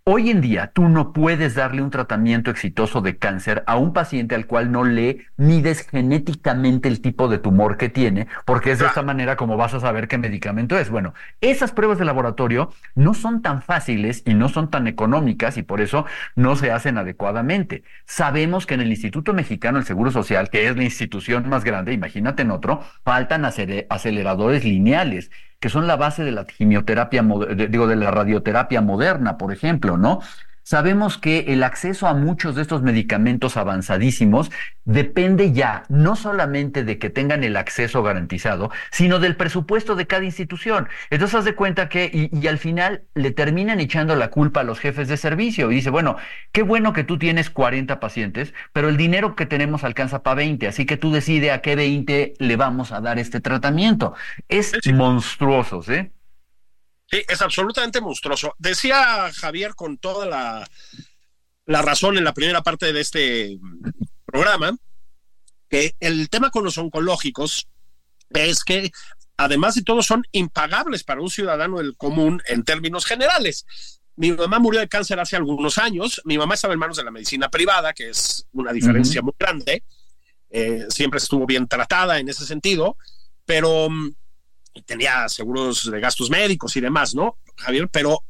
Hoy 0.06 0.28
en 0.28 0.42
día 0.42 0.70
tú 0.74 0.90
no 0.90 1.14
puedes 1.14 1.54
darle 1.54 1.80
un 1.80 1.88
tratamiento 1.88 2.50
exitoso 2.50 3.00
de 3.00 3.16
cáncer 3.16 3.64
a 3.66 3.78
un 3.78 3.94
paciente 3.94 4.34
al 4.34 4.46
cual 4.46 4.70
no 4.70 4.84
le 4.84 5.28
mides 5.38 5.88
genéticamente 5.88 6.88
el 6.88 7.00
tipo 7.00 7.26
de 7.26 7.38
tumor 7.38 7.78
que 7.78 7.88
tiene, 7.88 8.26
porque 8.44 8.72
es 8.72 8.80
de 8.80 8.84
esta 8.84 9.00
manera 9.00 9.36
como 9.36 9.56
vas 9.56 9.72
a 9.72 9.80
saber 9.80 10.06
qué 10.06 10.18
medicamento 10.18 10.78
es. 10.78 10.90
Bueno, 10.90 11.14
esas 11.40 11.72
pruebas 11.72 11.96
de 11.98 12.04
laboratorio 12.04 12.70
no 12.94 13.14
son 13.14 13.40
tan 13.40 13.62
fáciles 13.62 14.22
y 14.26 14.34
no 14.34 14.50
son 14.50 14.70
tan 14.70 14.86
económicas 14.88 15.56
y 15.56 15.62
por 15.62 15.80
eso 15.80 16.04
no 16.36 16.54
se 16.54 16.70
hacen 16.70 16.98
adecuadamente. 16.98 17.82
Sabemos 18.04 18.66
que 18.66 18.74
en 18.74 18.82
el 18.82 18.90
Instituto 18.90 19.32
Mexicano 19.32 19.78
del 19.78 19.86
Seguro 19.86 20.10
Social, 20.10 20.50
que 20.50 20.68
es 20.68 20.76
la 20.76 20.84
institución 20.84 21.48
más 21.48 21.64
grande, 21.64 21.94
imagínate 21.94 22.42
en 22.42 22.50
otro, 22.50 22.82
faltan 23.04 23.46
aceleradores 23.46 24.64
lineales 24.66 25.30
que 25.64 25.70
son 25.70 25.86
la 25.86 25.96
base 25.96 26.22
de 26.24 26.30
la 26.30 26.44
quimioterapia, 26.44 27.24
digo, 27.70 27.86
de 27.86 27.96
la 27.96 28.10
radioterapia 28.10 28.82
moderna, 28.82 29.38
por 29.38 29.50
ejemplo, 29.50 29.96
¿no? 29.96 30.20
Sabemos 30.64 31.18
que 31.18 31.44
el 31.48 31.62
acceso 31.62 32.06
a 32.06 32.14
muchos 32.14 32.56
de 32.56 32.62
estos 32.62 32.82
medicamentos 32.82 33.58
avanzadísimos 33.58 34.50
depende 34.84 35.52
ya 35.52 35.84
no 35.90 36.16
solamente 36.16 36.84
de 36.84 36.98
que 36.98 37.10
tengan 37.10 37.44
el 37.44 37.56
acceso 37.56 38.02
garantizado, 38.02 38.70
sino 38.90 39.18
del 39.18 39.36
presupuesto 39.36 39.94
de 39.94 40.06
cada 40.06 40.24
institución. 40.24 40.88
Entonces, 41.10 41.34
haz 41.34 41.44
de 41.44 41.54
cuenta 41.54 41.90
que, 41.90 42.10
y, 42.12 42.30
y, 42.32 42.46
al 42.46 42.58
final 42.58 43.04
le 43.14 43.30
terminan 43.30 43.78
echando 43.78 44.16
la 44.16 44.28
culpa 44.30 44.60
a 44.60 44.64
los 44.64 44.78
jefes 44.80 45.06
de 45.08 45.18
servicio. 45.18 45.70
Y 45.70 45.76
dice, 45.76 45.90
bueno, 45.90 46.16
qué 46.50 46.62
bueno 46.62 46.94
que 46.94 47.04
tú 47.04 47.18
tienes 47.18 47.50
40 47.50 48.00
pacientes, 48.00 48.54
pero 48.72 48.88
el 48.88 48.96
dinero 48.96 49.36
que 49.36 49.46
tenemos 49.46 49.84
alcanza 49.84 50.22
para 50.22 50.36
20, 50.36 50.66
así 50.66 50.86
que 50.86 50.96
tú 50.96 51.12
decide 51.12 51.52
a 51.52 51.60
qué 51.60 51.76
20 51.76 52.34
le 52.38 52.56
vamos 52.56 52.90
a 52.92 53.00
dar 53.00 53.18
este 53.18 53.40
tratamiento. 53.40 54.14
Es 54.48 54.72
sí. 54.82 54.92
monstruoso, 54.94 55.82
¿sí? 55.82 56.10
Sí, 57.14 57.22
es 57.28 57.42
absolutamente 57.42 58.00
monstruoso. 58.00 58.56
Decía 58.58 59.30
Javier 59.32 59.76
con 59.76 59.98
toda 59.98 60.26
la, 60.26 60.68
la, 61.64 61.80
razón 61.80 62.18
en 62.18 62.24
la 62.24 62.34
primera 62.34 62.60
parte 62.62 62.92
de 62.92 63.00
este 63.00 63.56
programa 64.26 64.76
que 65.68 65.94
el 66.00 66.28
tema 66.28 66.50
con 66.50 66.64
los 66.64 66.76
oncológicos 66.76 67.68
es 68.30 68.64
que 68.64 68.90
además 69.36 69.76
de 69.76 69.82
todo 69.82 70.02
son 70.02 70.24
impagables 70.32 71.04
para 71.04 71.20
un 71.20 71.30
ciudadano 71.30 71.78
del 71.78 71.96
común 71.96 72.42
en 72.48 72.64
términos 72.64 73.06
generales. 73.06 73.64
Mi 74.16 74.32
mamá 74.32 74.58
murió 74.58 74.80
de 74.80 74.88
cáncer 74.88 75.20
hace 75.20 75.36
algunos 75.36 75.78
años. 75.78 76.20
Mi 76.24 76.36
mamá 76.36 76.54
estaba 76.54 76.74
en 76.74 76.80
manos 76.80 76.96
de 76.96 77.04
la 77.04 77.12
medicina 77.12 77.48
privada, 77.48 77.92
que 77.92 78.10
es 78.10 78.44
una 78.50 78.72
diferencia 78.72 79.20
uh 79.20 79.22
-huh. 79.22 79.26
muy 79.26 79.34
grande. 79.38 79.84
Eh, 80.50 80.86
siempre 80.88 81.18
estuvo 81.18 81.46
bien 81.46 81.68
tratada 81.68 82.18
en 82.18 82.28
ese 82.28 82.44
sentido, 82.44 82.96
pero 83.44 83.88
tenía 84.82 85.28
seguros 85.28 85.90
de 85.90 86.00
gastos 86.00 86.30
médicos 86.30 86.76
y 86.76 86.80
demás, 86.80 87.14
¿no, 87.14 87.38
Javier? 87.56 87.88
Pero 87.88 88.24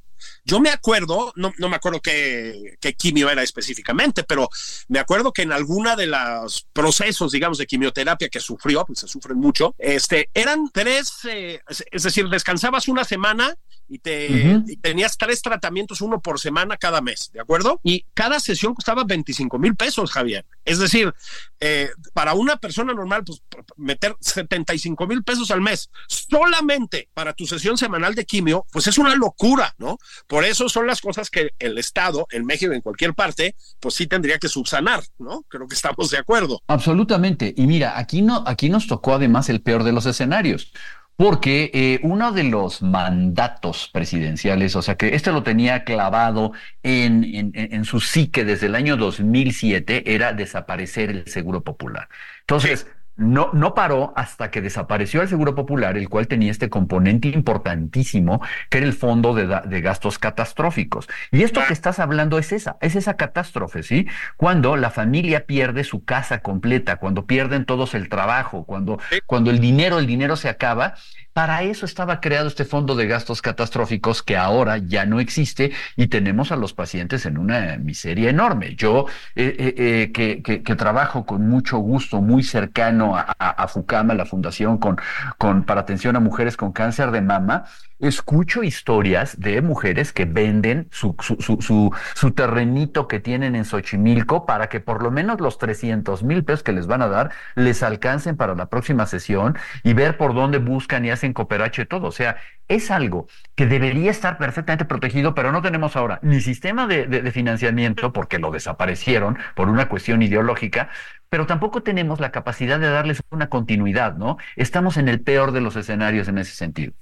yo 0.44 0.60
me 0.60 0.70
acuerdo, 0.70 1.32
no, 1.36 1.52
no 1.58 1.68
me 1.68 1.76
acuerdo 1.76 2.00
qué, 2.00 2.76
qué, 2.80 2.94
quimio 2.94 3.30
era 3.30 3.42
específicamente, 3.42 4.24
pero 4.24 4.48
me 4.88 4.98
acuerdo 4.98 5.32
que 5.32 5.42
en 5.42 5.52
alguna 5.52 5.96
de 5.96 6.06
los 6.06 6.66
procesos, 6.72 7.32
digamos, 7.32 7.58
de 7.58 7.66
quimioterapia 7.66 8.28
que 8.28 8.40
sufrió, 8.40 8.84
pues 8.84 9.00
se 9.00 9.08
sufren 9.08 9.38
mucho, 9.38 9.74
este, 9.78 10.30
eran 10.34 10.70
tres, 10.72 11.12
eh, 11.28 11.60
es 11.90 12.02
decir, 12.02 12.28
descansabas 12.28 12.88
una 12.88 13.04
semana 13.04 13.56
y, 13.88 13.98
te, 13.98 14.28
uh 14.28 14.32
-huh. 14.32 14.64
y 14.66 14.76
tenías 14.76 15.16
tres 15.16 15.42
tratamientos, 15.42 16.00
uno 16.00 16.20
por 16.20 16.40
semana 16.40 16.76
cada 16.76 17.00
mes, 17.00 17.30
¿de 17.32 17.40
acuerdo? 17.40 17.80
Y 17.82 18.06
cada 18.14 18.40
sesión 18.40 18.74
costaba 18.74 19.04
25 19.04 19.58
mil 19.58 19.76
pesos, 19.76 20.10
Javier. 20.10 20.44
Es 20.64 20.78
decir, 20.78 21.14
eh, 21.60 21.90
para 22.12 22.34
una 22.34 22.56
persona 22.56 22.94
normal, 22.94 23.24
pues 23.24 23.42
meter 23.76 24.16
75 24.20 25.06
mil 25.06 25.22
pesos 25.22 25.50
al 25.50 25.60
mes 25.60 25.90
solamente 26.08 27.08
para 27.14 27.32
tu 27.34 27.46
sesión 27.46 27.76
semanal 27.76 28.14
de 28.14 28.24
quimio, 28.24 28.66
pues 28.72 28.86
es 28.86 28.98
una 28.98 29.14
locura, 29.14 29.74
¿no? 29.78 29.98
Por 30.34 30.44
eso 30.44 30.68
son 30.68 30.88
las 30.88 31.00
cosas 31.00 31.30
que 31.30 31.52
el 31.60 31.78
Estado, 31.78 32.26
en 32.32 32.44
México, 32.44 32.72
en 32.72 32.80
cualquier 32.80 33.14
parte, 33.14 33.54
pues 33.78 33.94
sí 33.94 34.08
tendría 34.08 34.36
que 34.36 34.48
subsanar, 34.48 35.00
¿no? 35.16 35.44
Creo 35.46 35.68
que 35.68 35.76
estamos 35.76 36.10
de 36.10 36.18
acuerdo. 36.18 36.60
Absolutamente. 36.66 37.54
Y 37.56 37.68
mira, 37.68 37.96
aquí, 37.96 38.20
no, 38.20 38.42
aquí 38.44 38.68
nos 38.68 38.88
tocó 38.88 39.14
además 39.14 39.48
el 39.48 39.60
peor 39.60 39.84
de 39.84 39.92
los 39.92 40.06
escenarios. 40.06 40.72
Porque 41.14 41.70
eh, 41.72 42.00
uno 42.02 42.32
de 42.32 42.42
los 42.42 42.82
mandatos 42.82 43.88
presidenciales, 43.92 44.74
o 44.74 44.82
sea 44.82 44.96
que 44.96 45.14
este 45.14 45.30
lo 45.30 45.44
tenía 45.44 45.84
clavado 45.84 46.50
en, 46.82 47.22
en, 47.22 47.52
en, 47.54 47.84
su 47.84 48.00
psique 48.00 48.44
desde 48.44 48.66
el 48.66 48.74
año 48.74 48.96
2007, 48.96 50.14
era 50.16 50.32
desaparecer 50.32 51.10
el 51.10 51.28
seguro 51.28 51.62
popular. 51.62 52.08
Entonces. 52.40 52.88
No, 53.16 53.50
no 53.52 53.74
paró 53.74 54.12
hasta 54.16 54.50
que 54.50 54.60
desapareció 54.60 55.22
el 55.22 55.28
Seguro 55.28 55.54
Popular, 55.54 55.96
el 55.96 56.08
cual 56.08 56.26
tenía 56.26 56.50
este 56.50 56.68
componente 56.70 57.28
importantísimo, 57.28 58.40
que 58.70 58.78
era 58.78 58.86
el 58.86 58.92
fondo 58.92 59.34
de, 59.34 59.46
de 59.46 59.80
gastos 59.80 60.18
catastróficos. 60.18 61.08
Y 61.30 61.42
esto 61.42 61.60
que 61.66 61.72
estás 61.72 61.98
hablando 61.98 62.38
es 62.38 62.52
esa, 62.52 62.76
es 62.80 62.96
esa 62.96 63.16
catástrofe, 63.16 63.82
¿sí? 63.82 64.06
Cuando 64.36 64.76
la 64.76 64.90
familia 64.90 65.46
pierde 65.46 65.84
su 65.84 66.04
casa 66.04 66.40
completa, 66.40 66.96
cuando 66.96 67.26
pierden 67.26 67.64
todos 67.64 67.94
el 67.94 68.08
trabajo, 68.08 68.64
cuando, 68.64 68.98
cuando 69.26 69.50
el 69.50 69.60
dinero, 69.60 69.98
el 69.98 70.06
dinero 70.06 70.36
se 70.36 70.48
acaba 70.48 70.94
para 71.34 71.64
eso 71.64 71.84
estaba 71.84 72.20
creado 72.20 72.46
este 72.46 72.64
fondo 72.64 72.94
de 72.94 73.08
gastos 73.08 73.42
catastróficos 73.42 74.22
que 74.22 74.36
ahora 74.36 74.78
ya 74.78 75.04
no 75.04 75.18
existe 75.18 75.72
y 75.96 76.06
tenemos 76.06 76.52
a 76.52 76.56
los 76.56 76.72
pacientes 76.72 77.26
en 77.26 77.38
una 77.38 77.76
miseria 77.76 78.30
enorme. 78.30 78.76
Yo, 78.76 79.06
eh, 79.34 79.54
eh, 79.58 79.74
eh, 79.76 80.12
que, 80.12 80.62
que, 80.62 80.76
trabajo 80.76 81.26
con 81.26 81.48
mucho 81.48 81.78
gusto, 81.78 82.22
muy 82.22 82.44
cercano 82.44 83.16
a, 83.16 83.22
a, 83.22 83.66
FUCAMA, 83.68 84.14
la 84.14 84.26
Fundación 84.26 84.78
con, 84.78 84.96
con, 85.36 85.64
para 85.64 85.80
Atención 85.80 86.14
a 86.14 86.20
Mujeres 86.20 86.56
con 86.56 86.72
Cáncer 86.72 87.10
de 87.10 87.20
Mama, 87.20 87.64
escucho 87.98 88.62
historias 88.62 89.38
de 89.40 89.62
mujeres 89.62 90.12
que 90.12 90.24
venden 90.24 90.88
su, 90.90 91.14
su, 91.20 91.36
su, 91.40 91.92
su, 92.14 92.30
terrenito 92.32 93.08
que 93.08 93.20
tienen 93.20 93.54
en 93.54 93.64
Xochimilco 93.64 94.46
para 94.46 94.68
que 94.68 94.80
por 94.80 95.02
lo 95.02 95.10
menos 95.10 95.40
los 95.40 95.58
300 95.58 96.22
mil 96.22 96.44
pesos 96.44 96.62
que 96.62 96.72
les 96.72 96.86
van 96.86 97.02
a 97.02 97.08
dar 97.08 97.30
les 97.54 97.82
alcancen 97.82 98.36
para 98.36 98.54
la 98.54 98.66
próxima 98.66 99.06
sesión 99.06 99.56
y 99.82 99.94
ver 99.94 100.16
por 100.16 100.34
dónde 100.34 100.58
buscan 100.58 101.04
y 101.04 101.10
hacen 101.10 101.32
cooperache 101.32 101.86
todo. 101.86 102.08
O 102.08 102.12
sea, 102.12 102.36
es 102.68 102.90
algo 102.90 103.28
que 103.54 103.66
debería 103.66 104.10
estar 104.10 104.38
perfectamente 104.38 104.84
protegido, 104.84 105.34
pero 105.34 105.52
no 105.52 105.62
tenemos 105.62 105.96
ahora 105.96 106.18
ni 106.22 106.40
sistema 106.40 106.86
de, 106.86 107.06
de 107.06 107.30
financiamiento 107.30 108.12
porque 108.12 108.38
lo 108.38 108.50
desaparecieron 108.50 109.38
por 109.54 109.68
una 109.68 109.88
cuestión 109.88 110.22
ideológica, 110.22 110.88
pero 111.28 111.46
tampoco 111.46 111.82
tenemos 111.82 112.20
la 112.20 112.32
capacidad 112.32 112.78
de 112.80 112.88
darles 112.88 113.22
una 113.30 113.48
continuidad, 113.48 114.16
¿no? 114.16 114.38
Estamos 114.56 114.96
en 114.96 115.08
el 115.08 115.20
peor 115.20 115.52
de 115.52 115.60
los 115.60 115.76
escenarios 115.76 116.28
en 116.28 116.38
ese 116.38 116.54
sentido. 116.54 116.94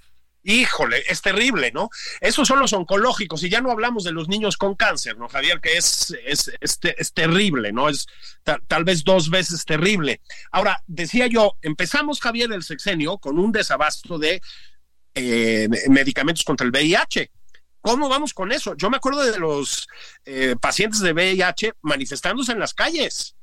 Híjole, 0.44 1.04
es 1.08 1.22
terrible, 1.22 1.70
¿no? 1.70 1.88
Esos 2.20 2.48
son 2.48 2.58
los 2.58 2.72
oncológicos 2.72 3.44
y 3.44 3.48
ya 3.48 3.60
no 3.60 3.70
hablamos 3.70 4.02
de 4.02 4.10
los 4.10 4.28
niños 4.28 4.56
con 4.56 4.74
cáncer, 4.74 5.16
¿no, 5.16 5.28
Javier? 5.28 5.60
Que 5.60 5.76
es, 5.76 6.16
es, 6.24 6.50
es, 6.60 7.12
terrible, 7.12 7.72
¿no? 7.72 7.88
Es 7.88 8.06
tal 8.66 8.84
vez 8.84 9.04
dos 9.04 9.30
veces 9.30 9.64
terrible. 9.64 10.20
Ahora, 10.50 10.82
decía 10.88 11.28
yo, 11.28 11.56
empezamos, 11.62 12.20
Javier, 12.20 12.52
el 12.52 12.64
sexenio 12.64 13.18
con 13.18 13.38
un 13.38 13.52
desabasto 13.52 14.18
de 14.18 14.42
eh, 15.14 15.68
medicamentos 15.88 16.44
contra 16.44 16.64
el 16.64 16.72
VIH. 16.72 17.30
¿Cómo 17.80 18.08
vamos 18.08 18.34
con 18.34 18.50
eso? 18.50 18.74
Yo 18.76 18.90
me 18.90 18.96
acuerdo 18.96 19.22
de 19.22 19.38
los 19.38 19.86
eh, 20.24 20.56
pacientes 20.60 21.00
de 21.00 21.12
VIH 21.12 21.74
manifestándose 21.82 22.52
en 22.52 22.58
las 22.58 22.74
calles. 22.74 23.36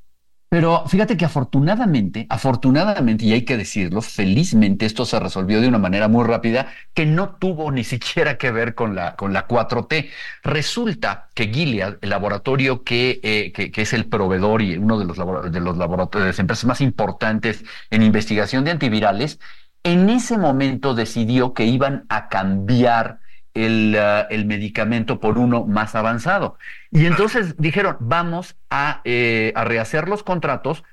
Pero 0.50 0.84
fíjate 0.88 1.16
que 1.16 1.26
afortunadamente, 1.26 2.26
afortunadamente, 2.28 3.24
y 3.24 3.34
hay 3.34 3.46
que 3.46 3.56
decirlo, 3.56 4.02
felizmente 4.02 4.88
esto 4.88 5.06
se 5.06 5.20
resolvió 5.20 5.62
de 5.62 5.68
una 5.68 5.78
manera 5.78 6.08
muy 6.08 6.26
rápida 6.26 6.74
que 6.96 7.06
no 7.06 7.36
tuvo 7.36 7.72
ni 7.72 7.84
siquiera 7.84 8.40
que 8.40 8.50
ver 8.52 8.74
con 8.74 8.96
la, 8.96 9.16
con 9.16 9.32
la 9.32 9.48
4T. 9.48 10.10
Resulta 10.42 11.30
que 11.36 11.54
Gilead, 11.54 12.00
el 12.02 12.10
laboratorio 12.10 12.84
que, 12.84 13.20
eh, 13.22 13.52
que, 13.54 13.72
que, 13.72 13.84
es 13.84 13.94
el 13.94 14.06
proveedor 14.08 14.64
y 14.64 14.76
uno 14.78 14.98
de 14.98 15.06
los, 15.06 15.18
de 15.18 15.60
los 15.60 15.78
laboratorios, 15.78 16.26
de 16.26 16.32
las 16.32 16.40
empresas 16.40 16.66
más 16.66 16.82
importantes 16.82 17.64
en 17.92 18.02
investigación 18.02 18.66
de 18.66 18.72
antivirales, 18.72 19.40
en 19.84 20.10
ese 20.10 20.40
momento 20.40 20.96
decidió 20.96 21.54
que 21.54 21.66
iban 21.66 22.06
a 22.10 22.28
cambiar 22.28 23.20
el, 23.54 23.98
uh, 23.98 24.32
el, 24.34 24.46
medicamento 24.46 25.20
por 25.20 25.38
uno 25.38 25.66
más 25.66 25.96
avanzado. 25.96 26.58
Y 26.92 27.06
entonces 27.06 27.56
dijeron, 27.58 27.98
vamos 28.00 28.56
a, 28.70 29.02
eh, 29.04 29.52
a, 29.56 29.64
rehacer 29.64 30.08
los 30.08 30.24
contratos, 30.24 30.84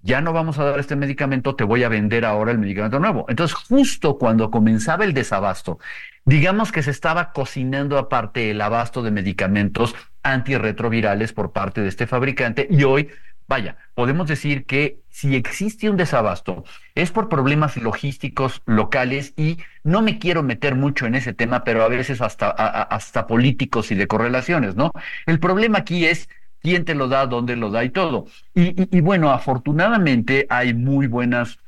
ya 0.00 0.20
no 0.20 0.32
vamos 0.32 0.58
a 0.58 0.64
dar 0.64 0.80
este 0.80 0.96
medicamento, 0.96 1.54
te 1.54 1.64
voy 1.64 1.84
a 1.84 1.88
vender 1.88 2.24
ahora 2.24 2.52
el 2.52 2.58
medicamento 2.58 2.98
nuevo. 2.98 3.24
Entonces, 3.28 3.54
justo 3.54 4.18
cuando 4.18 4.50
comenzaba 4.50 5.04
el 5.04 5.14
desabasto, 5.14 5.78
digamos 6.24 6.72
que 6.72 6.82
se 6.82 6.90
estaba 6.90 7.32
cocinando 7.32 7.98
aparte 7.98 8.50
el 8.50 8.60
abasto 8.60 9.02
de 9.02 9.10
medicamentos 9.10 9.94
antirretrovirales 10.22 11.32
por 11.32 11.52
parte 11.52 11.80
de 11.80 11.88
este 11.88 12.06
fabricante 12.06 12.66
y 12.70 12.84
hoy 12.84 13.10
Vaya, 13.52 13.76
podemos 13.92 14.28
decir 14.28 14.64
que 14.64 15.02
si 15.10 15.36
existe 15.36 15.90
un 15.90 15.98
desabasto 15.98 16.64
es 16.94 17.10
por 17.10 17.28
problemas 17.28 17.76
logísticos 17.76 18.62
locales 18.64 19.34
y 19.36 19.58
no 19.84 20.00
me 20.00 20.18
quiero 20.18 20.42
meter 20.42 20.74
mucho 20.74 21.04
en 21.04 21.14
ese 21.14 21.34
tema, 21.34 21.62
pero 21.62 21.82
a 21.82 21.88
veces 21.88 22.22
hasta, 22.22 22.48
hasta 22.48 23.26
políticos 23.26 23.90
y 23.92 23.94
de 23.94 24.06
correlaciones, 24.06 24.74
¿no? 24.74 24.90
El 25.26 25.38
problema 25.38 25.80
aquí 25.80 26.06
es 26.06 26.30
quién 26.62 26.86
te 26.86 26.94
lo 26.94 27.08
da, 27.08 27.26
dónde 27.26 27.56
lo 27.56 27.70
da 27.70 27.84
y 27.84 27.90
todo. 27.90 28.24
y 28.54 29.00
bueno, 29.02 29.30
afortunadamente 29.30 30.46
hay 30.48 30.72
muy 30.72 31.06
buenas 31.06 31.58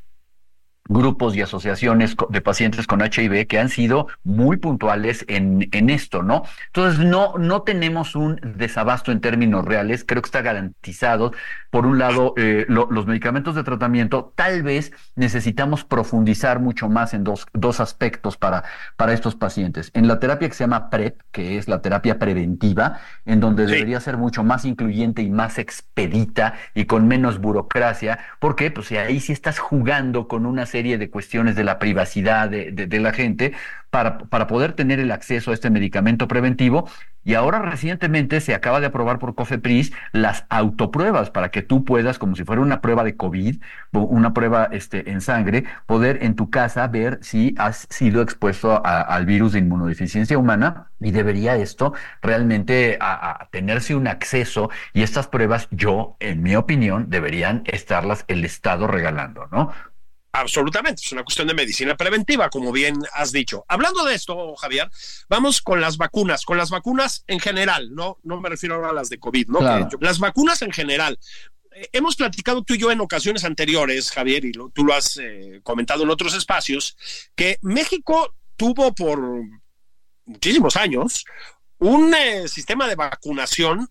grupos 0.86 1.34
y 1.34 1.40
asociaciones 1.40 2.14
de 2.28 2.40
pacientes 2.40 2.86
con 2.86 3.00
HIV 3.00 3.46
que 3.46 3.58
han 3.58 3.70
sido 3.70 4.08
muy 4.22 4.58
puntuales 4.58 5.24
en, 5.28 5.68
en 5.72 5.90
esto, 5.90 6.22
¿no? 6.22 6.42
Entonces, 6.66 7.04
no, 7.04 7.34
no 7.38 7.62
tenemos 7.62 8.14
un 8.14 8.38
desabasto 8.56 9.10
en 9.10 9.20
términos 9.20 9.64
reales, 9.64 10.04
creo 10.06 10.20
que 10.20 10.26
está 10.28 10.42
garantizado. 10.42 11.32
Por 11.74 11.86
un 11.86 11.98
lado, 11.98 12.34
eh, 12.36 12.66
los 12.68 13.04
medicamentos 13.08 13.56
de 13.56 13.64
tratamiento, 13.64 14.32
tal 14.36 14.62
vez 14.62 14.92
necesitamos 15.16 15.84
profundizar 15.84 16.60
mucho 16.60 16.88
más 16.88 17.14
en 17.14 17.24
dos, 17.24 17.48
dos 17.52 17.80
aspectos 17.80 18.36
para, 18.36 18.62
para 18.96 19.12
estos 19.12 19.34
pacientes. 19.34 19.90
En 19.92 20.06
la 20.06 20.20
terapia 20.20 20.48
que 20.48 20.54
se 20.54 20.62
llama 20.62 20.88
PrEP, 20.88 21.20
que 21.32 21.58
es 21.58 21.66
la 21.66 21.82
terapia 21.82 22.20
preventiva, 22.20 23.00
en 23.26 23.40
donde 23.40 23.66
debería 23.66 23.98
ser 23.98 24.18
mucho 24.18 24.44
más 24.44 24.64
incluyente 24.64 25.22
y 25.22 25.30
más 25.30 25.58
expedita 25.58 26.54
y 26.76 26.84
con 26.84 27.08
menos 27.08 27.40
burocracia, 27.40 28.20
porque 28.38 28.70
pues 28.70 28.92
ahí 28.92 29.18
sí 29.18 29.32
estás 29.32 29.58
jugando 29.58 30.28
con 30.28 30.46
una 30.46 30.66
serie 30.66 30.96
de 30.96 31.10
cuestiones 31.10 31.56
de 31.56 31.64
la 31.64 31.80
privacidad 31.80 32.48
de, 32.48 32.70
de, 32.70 33.00
la 33.00 33.12
gente 33.12 33.52
para, 33.94 34.18
para, 34.18 34.48
poder 34.48 34.72
tener 34.72 34.98
el 34.98 35.12
acceso 35.12 35.52
a 35.52 35.54
este 35.54 35.70
medicamento 35.70 36.26
preventivo. 36.26 36.88
Y 37.22 37.34
ahora 37.34 37.60
recientemente 37.60 38.40
se 38.40 38.52
acaba 38.52 38.80
de 38.80 38.86
aprobar 38.86 39.20
por 39.20 39.36
COFEPRIS 39.36 39.92
las 40.10 40.46
autopruebas 40.48 41.30
para 41.30 41.52
que 41.52 41.62
tú 41.62 41.84
puedas, 41.84 42.18
como 42.18 42.34
si 42.34 42.42
fuera 42.42 42.60
una 42.60 42.80
prueba 42.80 43.04
de 43.04 43.14
COVID, 43.14 43.62
una 43.92 44.34
prueba 44.34 44.68
este, 44.72 45.12
en 45.12 45.20
sangre, 45.20 45.62
poder 45.86 46.24
en 46.24 46.34
tu 46.34 46.50
casa 46.50 46.88
ver 46.88 47.20
si 47.22 47.54
has 47.56 47.86
sido 47.88 48.20
expuesto 48.20 48.84
al 48.84 49.26
virus 49.26 49.52
de 49.52 49.60
inmunodeficiencia 49.60 50.36
humana. 50.38 50.88
Y 50.98 51.12
debería 51.12 51.54
esto 51.54 51.94
realmente 52.20 52.98
a, 53.00 53.46
tenerse 53.52 53.94
un 53.94 54.08
acceso 54.08 54.70
y 54.92 55.04
estas 55.04 55.28
pruebas, 55.28 55.68
yo, 55.70 56.16
en 56.18 56.42
mi 56.42 56.56
opinión, 56.56 57.10
deberían 57.10 57.62
estarlas 57.66 58.24
el 58.26 58.44
Estado 58.44 58.88
regalando, 58.88 59.46
¿no? 59.52 59.70
Absolutamente, 60.36 61.00
es 61.04 61.12
una 61.12 61.22
cuestión 61.22 61.46
de 61.46 61.54
medicina 61.54 61.96
preventiva, 61.96 62.50
como 62.50 62.72
bien 62.72 62.96
has 63.12 63.30
dicho. 63.30 63.64
Hablando 63.68 64.04
de 64.04 64.16
esto, 64.16 64.56
Javier, 64.56 64.90
vamos 65.28 65.62
con 65.62 65.80
las 65.80 65.96
vacunas, 65.96 66.44
con 66.44 66.58
las 66.58 66.70
vacunas 66.70 67.22
en 67.28 67.38
general, 67.38 67.94
no, 67.94 68.18
no 68.24 68.40
me 68.40 68.48
refiero 68.48 68.74
ahora 68.74 68.90
a 68.90 68.92
las 68.92 69.08
de 69.08 69.20
COVID, 69.20 69.46
¿no? 69.46 69.60
las 70.00 70.18
vacunas 70.18 70.60
en 70.62 70.72
general. 70.72 71.20
Eh, 71.72 71.88
hemos 71.92 72.16
platicado 72.16 72.64
tú 72.64 72.74
y 72.74 72.78
yo 72.78 72.90
en 72.90 73.00
ocasiones 73.00 73.44
anteriores, 73.44 74.10
Javier, 74.10 74.44
y 74.44 74.50
tú 74.50 74.84
lo 74.84 74.92
has 74.92 75.18
eh, 75.18 75.60
comentado 75.62 76.02
en 76.02 76.10
otros 76.10 76.34
espacios, 76.34 76.96
que 77.36 77.58
México 77.62 78.34
tuvo 78.56 78.92
por 78.92 79.20
muchísimos 80.24 80.74
años 80.74 81.24
un 81.78 82.12
eh, 82.12 82.48
sistema 82.48 82.88
de 82.88 82.96
vacunación 82.96 83.88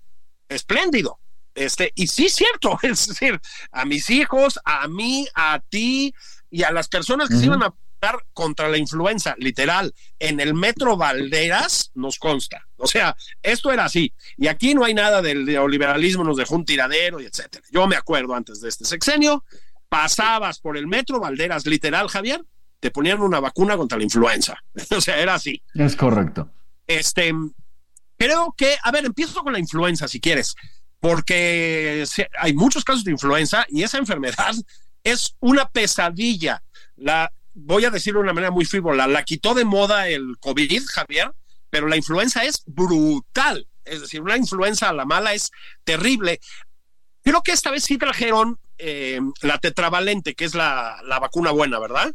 espléndido. 0.49 1.21
Este, 1.55 1.91
y 1.95 2.07
sí, 2.07 2.29
cierto, 2.29 2.77
es 2.83 3.07
decir, 3.07 3.39
a 3.71 3.85
mis 3.85 4.09
hijos, 4.09 4.59
a 4.65 4.87
mí, 4.87 5.27
a 5.35 5.61
ti 5.69 6.13
y 6.53 6.61
a 6.61 6.71
las 6.71 6.87
personas 6.87 7.29
que 7.29 7.35
se 7.35 7.47
iban 7.47 7.63
a 7.63 7.73
dar 7.99 8.23
contra 8.31 8.69
la 8.69 8.77
influenza, 8.77 9.33
literal, 9.39 9.91
en 10.19 10.39
el 10.39 10.53
metro 10.53 10.95
Valderas, 10.95 11.89
nos 11.95 12.19
consta. 12.19 12.67
O 12.77 12.85
sea, 12.85 13.15
esto 13.41 13.71
era 13.71 13.85
así. 13.85 14.13
Y 14.37 14.45
aquí 14.45 14.75
no 14.75 14.85
hay 14.85 14.93
nada 14.93 15.23
del 15.23 15.45
neoliberalismo, 15.45 16.23
nos 16.23 16.37
dejó 16.37 16.53
un 16.53 16.63
tiradero 16.63 17.19
y 17.19 17.25
etcétera. 17.25 17.65
Yo 17.71 17.87
me 17.87 17.95
acuerdo 17.95 18.35
antes 18.35 18.61
de 18.61 18.69
este 18.69 18.85
sexenio, 18.85 19.43
pasabas 19.89 20.59
por 20.59 20.77
el 20.77 20.85
metro 20.85 21.19
Valderas, 21.19 21.65
literal, 21.65 22.07
Javier, 22.07 22.45
te 22.79 22.91
ponían 22.91 23.19
una 23.19 23.39
vacuna 23.39 23.75
contra 23.75 23.97
la 23.97 24.03
influenza. 24.03 24.55
o 24.95 25.01
sea, 25.01 25.19
era 25.19 25.33
así. 25.33 25.59
Es 25.73 25.95
correcto. 25.95 26.51
Este, 26.85 27.33
creo 28.15 28.53
que, 28.55 28.75
a 28.83 28.91
ver, 28.91 29.05
empiezo 29.05 29.41
con 29.41 29.53
la 29.53 29.59
influenza, 29.59 30.07
si 30.07 30.21
quieres 30.21 30.53
porque 30.99 32.05
hay 32.39 32.53
muchos 32.53 32.85
casos 32.85 33.03
de 33.03 33.11
influenza 33.11 33.65
y 33.67 33.83
esa 33.83 33.97
enfermedad 33.97 34.55
es 35.03 35.35
una 35.39 35.69
pesadilla. 35.69 36.63
La, 36.95 37.31
voy 37.53 37.85
a 37.85 37.89
decirlo 37.89 38.19
de 38.19 38.25
una 38.25 38.33
manera 38.33 38.51
muy 38.51 38.65
frívola, 38.65 39.07
la 39.07 39.23
quitó 39.23 39.53
de 39.53 39.65
moda 39.65 40.07
el 40.07 40.37
COVID, 40.39 40.83
Javier, 40.87 41.31
pero 41.69 41.87
la 41.87 41.97
influenza 41.97 42.43
es 42.43 42.63
brutal. 42.65 43.67
Es 43.85 44.01
decir, 44.01 44.21
una 44.21 44.37
influenza 44.37 44.89
a 44.89 44.93
la 44.93 45.05
mala 45.05 45.33
es 45.33 45.51
terrible. 45.83 46.39
Creo 47.23 47.41
que 47.41 47.51
esta 47.51 47.71
vez 47.71 47.83
sí 47.83 47.97
trajeron 47.97 48.59
eh, 48.77 49.19
la 49.41 49.57
tetravalente, 49.57 50.35
que 50.35 50.45
es 50.45 50.55
la, 50.55 51.01
la 51.03 51.19
vacuna 51.19 51.51
buena, 51.51 51.79
¿verdad? 51.79 52.13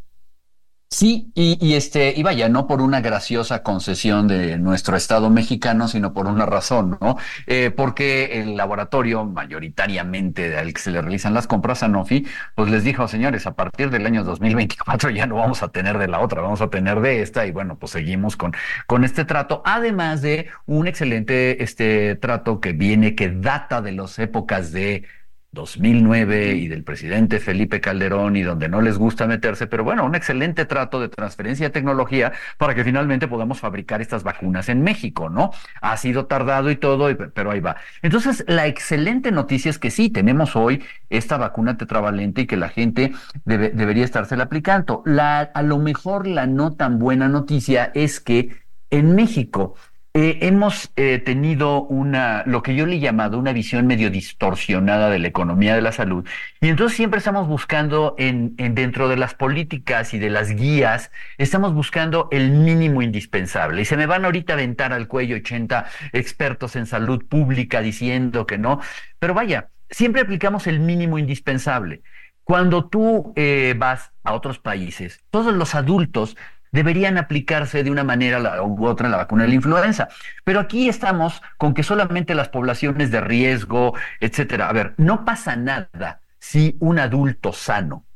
Sí, 0.90 1.30
y, 1.34 1.74
este, 1.74 2.14
y 2.16 2.22
vaya, 2.22 2.48
no 2.48 2.66
por 2.66 2.80
una 2.80 3.02
graciosa 3.02 3.62
concesión 3.62 4.26
de 4.26 4.56
nuestro 4.56 4.96
Estado 4.96 5.28
mexicano, 5.28 5.86
sino 5.86 6.14
por 6.14 6.26
una 6.26 6.46
razón, 6.46 6.96
¿no? 7.02 7.18
Eh, 7.46 7.70
porque 7.70 8.40
el 8.40 8.56
laboratorio, 8.56 9.26
mayoritariamente 9.26 10.56
al 10.56 10.72
que 10.72 10.80
se 10.80 10.90
le 10.90 11.02
realizan 11.02 11.34
las 11.34 11.46
compras, 11.46 11.80
Sanofi, 11.80 12.26
pues 12.54 12.70
les 12.70 12.84
dijo, 12.84 13.06
señores, 13.06 13.46
a 13.46 13.54
partir 13.54 13.90
del 13.90 14.06
año 14.06 14.24
2024 14.24 15.10
ya 15.10 15.26
no 15.26 15.34
vamos 15.36 15.62
a 15.62 15.68
tener 15.68 15.98
de 15.98 16.08
la 16.08 16.20
otra, 16.20 16.40
vamos 16.40 16.62
a 16.62 16.70
tener 16.70 17.00
de 17.00 17.20
esta, 17.20 17.44
y 17.44 17.50
bueno, 17.52 17.78
pues 17.78 17.92
seguimos 17.92 18.36
con, 18.36 18.52
con 18.86 19.04
este 19.04 19.26
trato, 19.26 19.60
además 19.66 20.22
de 20.22 20.48
un 20.64 20.86
excelente 20.86 21.62
este 21.62 22.16
trato 22.16 22.60
que 22.60 22.72
viene, 22.72 23.14
que 23.14 23.28
data 23.28 23.82
de 23.82 23.92
las 23.92 24.18
épocas 24.18 24.72
de 24.72 25.04
2009 25.52 26.52
y 26.54 26.68
del 26.68 26.84
presidente 26.84 27.40
Felipe 27.40 27.80
Calderón 27.80 28.36
y 28.36 28.42
donde 28.42 28.68
no 28.68 28.82
les 28.82 28.98
gusta 28.98 29.26
meterse, 29.26 29.66
pero 29.66 29.82
bueno, 29.82 30.04
un 30.04 30.14
excelente 30.14 30.66
trato 30.66 31.00
de 31.00 31.08
transferencia 31.08 31.66
de 31.66 31.70
tecnología 31.70 32.32
para 32.58 32.74
que 32.74 32.84
finalmente 32.84 33.28
podamos 33.28 33.58
fabricar 33.58 34.02
estas 34.02 34.22
vacunas 34.22 34.68
en 34.68 34.82
México, 34.82 35.30
¿no? 35.30 35.50
Ha 35.80 35.96
sido 35.96 36.26
tardado 36.26 36.70
y 36.70 36.76
todo, 36.76 37.08
pero 37.32 37.50
ahí 37.50 37.60
va. 37.60 37.76
Entonces, 38.02 38.44
la 38.46 38.66
excelente 38.66 39.32
noticia 39.32 39.70
es 39.70 39.78
que 39.78 39.90
sí, 39.90 40.10
tenemos 40.10 40.54
hoy 40.54 40.84
esta 41.08 41.38
vacuna 41.38 41.78
tetravalente 41.78 42.42
y 42.42 42.46
que 42.46 42.56
la 42.56 42.68
gente 42.68 43.12
debe, 43.44 43.70
debería 43.70 44.04
estársela 44.04 44.44
aplicando. 44.44 45.02
La, 45.06 45.40
a 45.40 45.62
lo 45.62 45.78
mejor 45.78 46.26
la 46.26 46.46
no 46.46 46.74
tan 46.74 46.98
buena 46.98 47.28
noticia 47.28 47.90
es 47.94 48.20
que 48.20 48.50
en 48.90 49.14
México 49.14 49.74
eh, 50.14 50.38
hemos 50.42 50.90
eh, 50.96 51.18
tenido 51.18 51.82
una, 51.82 52.42
lo 52.46 52.62
que 52.62 52.74
yo 52.74 52.86
le 52.86 52.96
he 52.96 53.00
llamado 53.00 53.38
una 53.38 53.52
visión 53.52 53.86
medio 53.86 54.10
distorsionada 54.10 55.10
de 55.10 55.18
la 55.18 55.28
economía 55.28 55.74
de 55.74 55.82
la 55.82 55.92
salud. 55.92 56.26
Y 56.60 56.68
entonces 56.68 56.96
siempre 56.96 57.18
estamos 57.18 57.46
buscando 57.46 58.14
en, 58.18 58.56
dentro 58.56 59.08
de 59.08 59.16
las 59.16 59.34
políticas 59.34 60.14
y 60.14 60.18
de 60.18 60.30
las 60.30 60.50
guías, 60.50 61.10
estamos 61.36 61.74
buscando 61.74 62.28
el 62.32 62.50
mínimo 62.50 63.02
indispensable. 63.02 63.82
Y 63.82 63.84
se 63.84 63.96
me 63.96 64.06
van 64.06 64.24
ahorita 64.24 64.54
a 64.54 64.56
aventar 64.56 64.92
al 64.92 65.08
cuello 65.08 65.36
80 65.36 65.86
expertos 66.12 66.74
en 66.76 66.86
salud 66.86 67.24
pública 67.26 67.80
diciendo 67.80 68.46
que 68.46 68.58
no. 68.58 68.80
Pero 69.18 69.34
vaya, 69.34 69.68
siempre 69.90 70.22
aplicamos 70.22 70.66
el 70.66 70.80
mínimo 70.80 71.18
indispensable. 71.18 72.02
Cuando 72.44 72.88
tú 72.88 73.34
eh, 73.36 73.74
vas 73.76 74.12
a 74.24 74.32
otros 74.32 74.58
países, 74.58 75.22
todos 75.30 75.54
los 75.54 75.74
adultos 75.74 76.36
deberían 76.72 77.18
aplicarse 77.18 77.82
de 77.82 77.90
una 77.90 78.04
manera 78.04 78.62
u 78.62 78.86
otra 78.86 79.08
la 79.08 79.16
vacuna 79.16 79.44
de 79.44 79.50
la 79.50 79.54
influenza. 79.54 80.08
Pero 80.44 80.60
aquí 80.60 80.88
estamos 80.88 81.42
con 81.56 81.74
que 81.74 81.82
solamente 81.82 82.34
las 82.34 82.48
poblaciones 82.48 83.10
de 83.10 83.20
riesgo, 83.20 83.94
etcétera. 84.20 84.68
A 84.68 84.72
ver, 84.72 84.94
no 84.96 85.24
pasa 85.24 85.56
nada 85.56 86.20
si 86.38 86.76
un 86.80 86.98
adulto 86.98 87.52
sano 87.52 88.08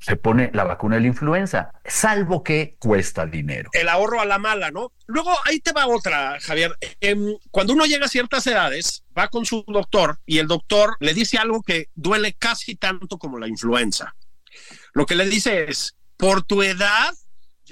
se 0.00 0.16
pone 0.16 0.50
la 0.52 0.64
vacuna 0.64 0.96
de 0.96 1.02
la 1.02 1.06
influenza, 1.06 1.72
salvo 1.84 2.42
que 2.42 2.76
cuesta 2.80 3.26
dinero. 3.26 3.70
El 3.72 3.88
ahorro 3.88 4.20
a 4.20 4.24
la 4.24 4.38
mala, 4.38 4.72
¿no? 4.72 4.92
Luego 5.06 5.30
ahí 5.44 5.60
te 5.60 5.72
va 5.72 5.86
otra, 5.86 6.38
Javier. 6.40 6.76
Em, 7.00 7.36
cuando 7.52 7.72
uno 7.72 7.84
llega 7.84 8.06
a 8.06 8.08
ciertas 8.08 8.44
edades, 8.48 9.04
va 9.16 9.28
con 9.28 9.46
su 9.46 9.64
doctor 9.68 10.18
y 10.26 10.38
el 10.38 10.48
doctor 10.48 10.96
le 10.98 11.14
dice 11.14 11.38
algo 11.38 11.62
que 11.62 11.90
duele 11.94 12.32
casi 12.32 12.74
tanto 12.74 13.18
como 13.18 13.38
la 13.38 13.46
influenza. 13.46 14.16
Lo 14.94 15.06
que 15.06 15.14
le 15.14 15.26
dice 15.26 15.70
es, 15.70 15.96
por 16.16 16.42
tu 16.42 16.62
edad, 16.62 17.14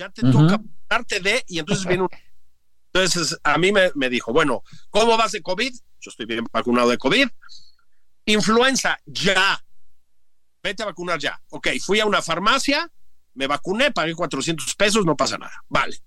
ya 0.00 0.08
te 0.08 0.22
toca 0.22 0.58
darte 0.88 1.20
de, 1.20 1.44
y 1.46 1.58
entonces 1.58 1.84
viene 1.84 2.04
un... 2.04 2.08
Entonces 2.92 3.38
a 3.44 3.58
mí 3.58 3.70
me, 3.70 3.90
me, 3.94 4.08
dijo, 4.08 4.32
bueno, 4.32 4.62
¿cómo 4.88 5.16
vas 5.18 5.32
de 5.32 5.42
COVID? 5.42 5.72
Yo 6.00 6.10
estoy 6.10 6.24
bien 6.24 6.46
vacunado 6.50 6.88
de 6.88 6.96
COVID. 6.96 7.28
Influenza, 8.24 8.98
ya. 9.04 9.62
Vete 10.62 10.82
a 10.82 10.86
vacunar 10.86 11.18
ya. 11.18 11.40
Ok, 11.50 11.68
fui 11.82 12.00
a 12.00 12.06
una 12.06 12.22
farmacia, 12.22 12.90
me 13.34 13.46
vacuné, 13.46 13.92
pagué 13.92 14.14
400 14.14 14.74
pesos, 14.74 15.04
no 15.04 15.16
pasa 15.16 15.36
nada. 15.36 15.62
Vale. 15.68 15.98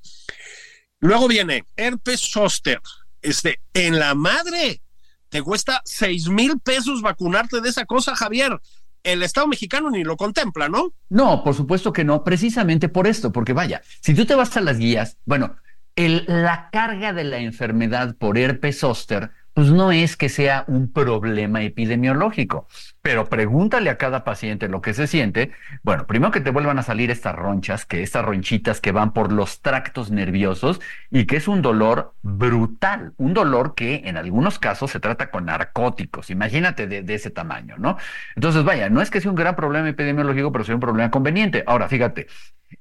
Luego 1.00 1.28
viene 1.28 1.66
herpes 1.76 2.22
zoster. 2.32 2.82
Este, 3.22 3.62
en 3.74 4.00
la 4.00 4.16
madre, 4.16 4.82
te 5.30 5.44
cuesta 5.44 5.82
6 5.86 6.30
mil 6.30 6.60
pesos 6.60 7.04
vacunarte 7.04 7.62
de 7.62 7.70
esa 7.70 7.86
cosa, 7.86 8.16
Javier 8.16 8.60
el 9.04 9.24
Estado 9.24 9.48
mexicano 9.48 9.90
ni 9.90 10.04
lo 10.04 10.18
contempla, 10.18 10.70
¿no? 10.70 10.94
No, 11.10 11.44
por 11.44 11.54
supuesto 11.54 11.94
que 11.94 12.04
no, 12.04 12.24
precisamente 12.24 12.90
por 12.90 13.08
esto, 13.08 13.32
porque 13.32 13.54
vaya, 13.54 13.82
si 14.02 14.14
tú 14.14 14.26
te 14.26 14.36
vas 14.36 14.56
a 14.58 14.62
las 14.62 14.78
guías, 14.78 15.18
bueno, 15.26 15.58
la 15.96 16.70
carga 16.72 17.14
de 17.14 17.24
la 17.24 17.38
enfermedad 17.38 18.16
por 18.18 18.38
herpes 18.38 18.80
zóster 18.80 19.32
pues 19.54 19.72
no 19.72 19.92
es 19.92 20.18
que 20.18 20.30
sea 20.30 20.66
un 20.68 20.92
problema 20.92 21.62
epidemiológico, 21.62 22.68
pero 23.02 23.30
pregúntale 23.30 23.90
a 23.92 23.98
cada 23.98 24.24
paciente 24.24 24.68
lo 24.68 24.82
que 24.82 24.96
se 24.96 25.06
siente. 25.06 25.52
Bueno, 25.84 26.08
primero 26.08 26.32
que 26.32 26.42
te 26.42 26.50
vuelvan 26.50 26.80
a 26.80 26.84
salir 26.84 27.12
estas 27.12 27.36
ronchas, 27.36 27.86
que 27.86 28.02
estas 28.02 28.26
ronchitas 28.26 28.82
que 28.82 28.92
van 28.92 29.14
por 29.14 29.32
los 29.32 29.62
tractos 29.62 30.10
nerviosos 30.10 30.82
y 31.12 31.26
que 31.26 31.38
es 31.38 31.48
un 31.48 31.62
dolor 31.62 32.16
brutal, 32.24 33.14
un 33.18 33.34
dolor 33.34 33.76
que 33.76 34.02
en 34.06 34.18
algunos 34.18 34.58
casos 34.58 34.90
se 34.90 35.00
trata 35.00 35.30
con 35.30 35.46
narcóticos. 35.46 36.32
Imagínate 36.32 36.88
de, 36.88 37.14
ese 37.14 37.30
tamaño, 37.30 37.76
¿no? 37.78 37.98
Entonces, 38.36 38.64
vaya, 38.64 38.90
no 38.90 39.02
es 39.02 39.12
que 39.12 39.22
sea 39.22 39.30
un 39.30 39.38
gran 39.38 39.56
problema 39.56 39.88
epidemiológico, 39.88 40.52
pero 40.52 40.64
sea 40.64 40.74
un 40.74 40.82
problema 40.82 41.12
conveniente. 41.12 41.64
Ahora, 41.68 41.88
fíjate, 41.88 42.26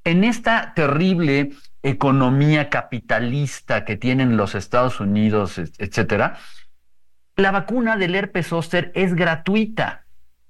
en 0.04 0.24
esta 0.24 0.72
terrible 0.74 1.50
economía 1.82 2.70
capitalista 2.70 3.84
que 3.84 3.96
tienen 3.96 4.36
los 4.36 4.54
Estados 4.54 5.00
Unidos, 5.00 5.58
etcétera, 5.58 6.38
la 7.42 7.50
vacuna 7.50 7.96
del 7.96 8.14
herpes 8.14 8.48
zóster 8.48 8.92
es 8.94 9.14
gratuita. 9.14 10.04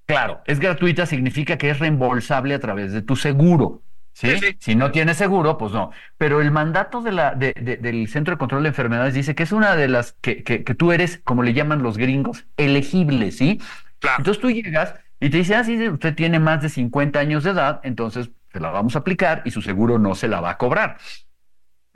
Claro, 0.07 0.43
es 0.47 0.61
gratuita 0.61 1.07
significa 1.07 1.57
que 1.57 1.71
es 1.71 1.79
reembolsable 1.79 2.55
a 2.55 2.61
través 2.61 2.93
de 2.93 3.03
tu 3.03 3.17
seguro. 3.17 3.83
¿sí? 4.13 4.29
Si 4.59 4.75
no 4.75 4.91
tienes 4.91 5.17
seguro, 5.17 5.57
pues 5.59 5.73
no. 5.73 5.91
Pero 6.19 6.41
el 6.41 6.51
mandato 6.51 7.01
de 7.01 7.13
la, 7.13 7.35
del 7.35 8.09
Centro 8.09 8.35
de 8.35 8.39
Control 8.39 8.63
de 8.63 8.69
Enfermedades 8.69 9.15
dice 9.15 9.35
que 9.35 9.43
es 9.43 9.53
una 9.53 9.75
de 9.75 9.89
las 9.89 10.13
que, 10.21 10.43
que, 10.43 10.59
tú 10.75 10.93
eres, 10.93 11.21
como 11.25 11.43
le 11.43 11.55
llaman 11.55 11.83
los 11.83 11.97
gringos, 11.97 12.47
elegible, 12.57 13.31
¿sí? 13.31 13.61
Claro. 13.99 14.17
Entonces 14.19 14.41
tú 14.41 14.51
llegas 14.51 14.95
y 15.21 15.31
te 15.31 15.39
dice, 15.39 15.55
ah, 15.55 15.65
sí, 15.65 15.89
usted 15.89 16.15
tiene 16.15 16.39
más 16.41 16.61
de 16.63 16.69
50 16.69 17.19
años 17.19 17.45
de 17.45 17.51
edad, 17.51 17.81
entonces 17.85 18.31
se 18.53 18.61
la 18.61 18.71
vamos 18.71 18.97
a 18.97 18.99
aplicar 18.99 19.43
y 19.45 19.51
su 19.51 19.63
seguro 19.63 19.99
no 19.99 20.15
se 20.15 20.29
la 20.29 20.41
va 20.41 20.51
a 20.51 20.59
cobrar. 20.59 20.99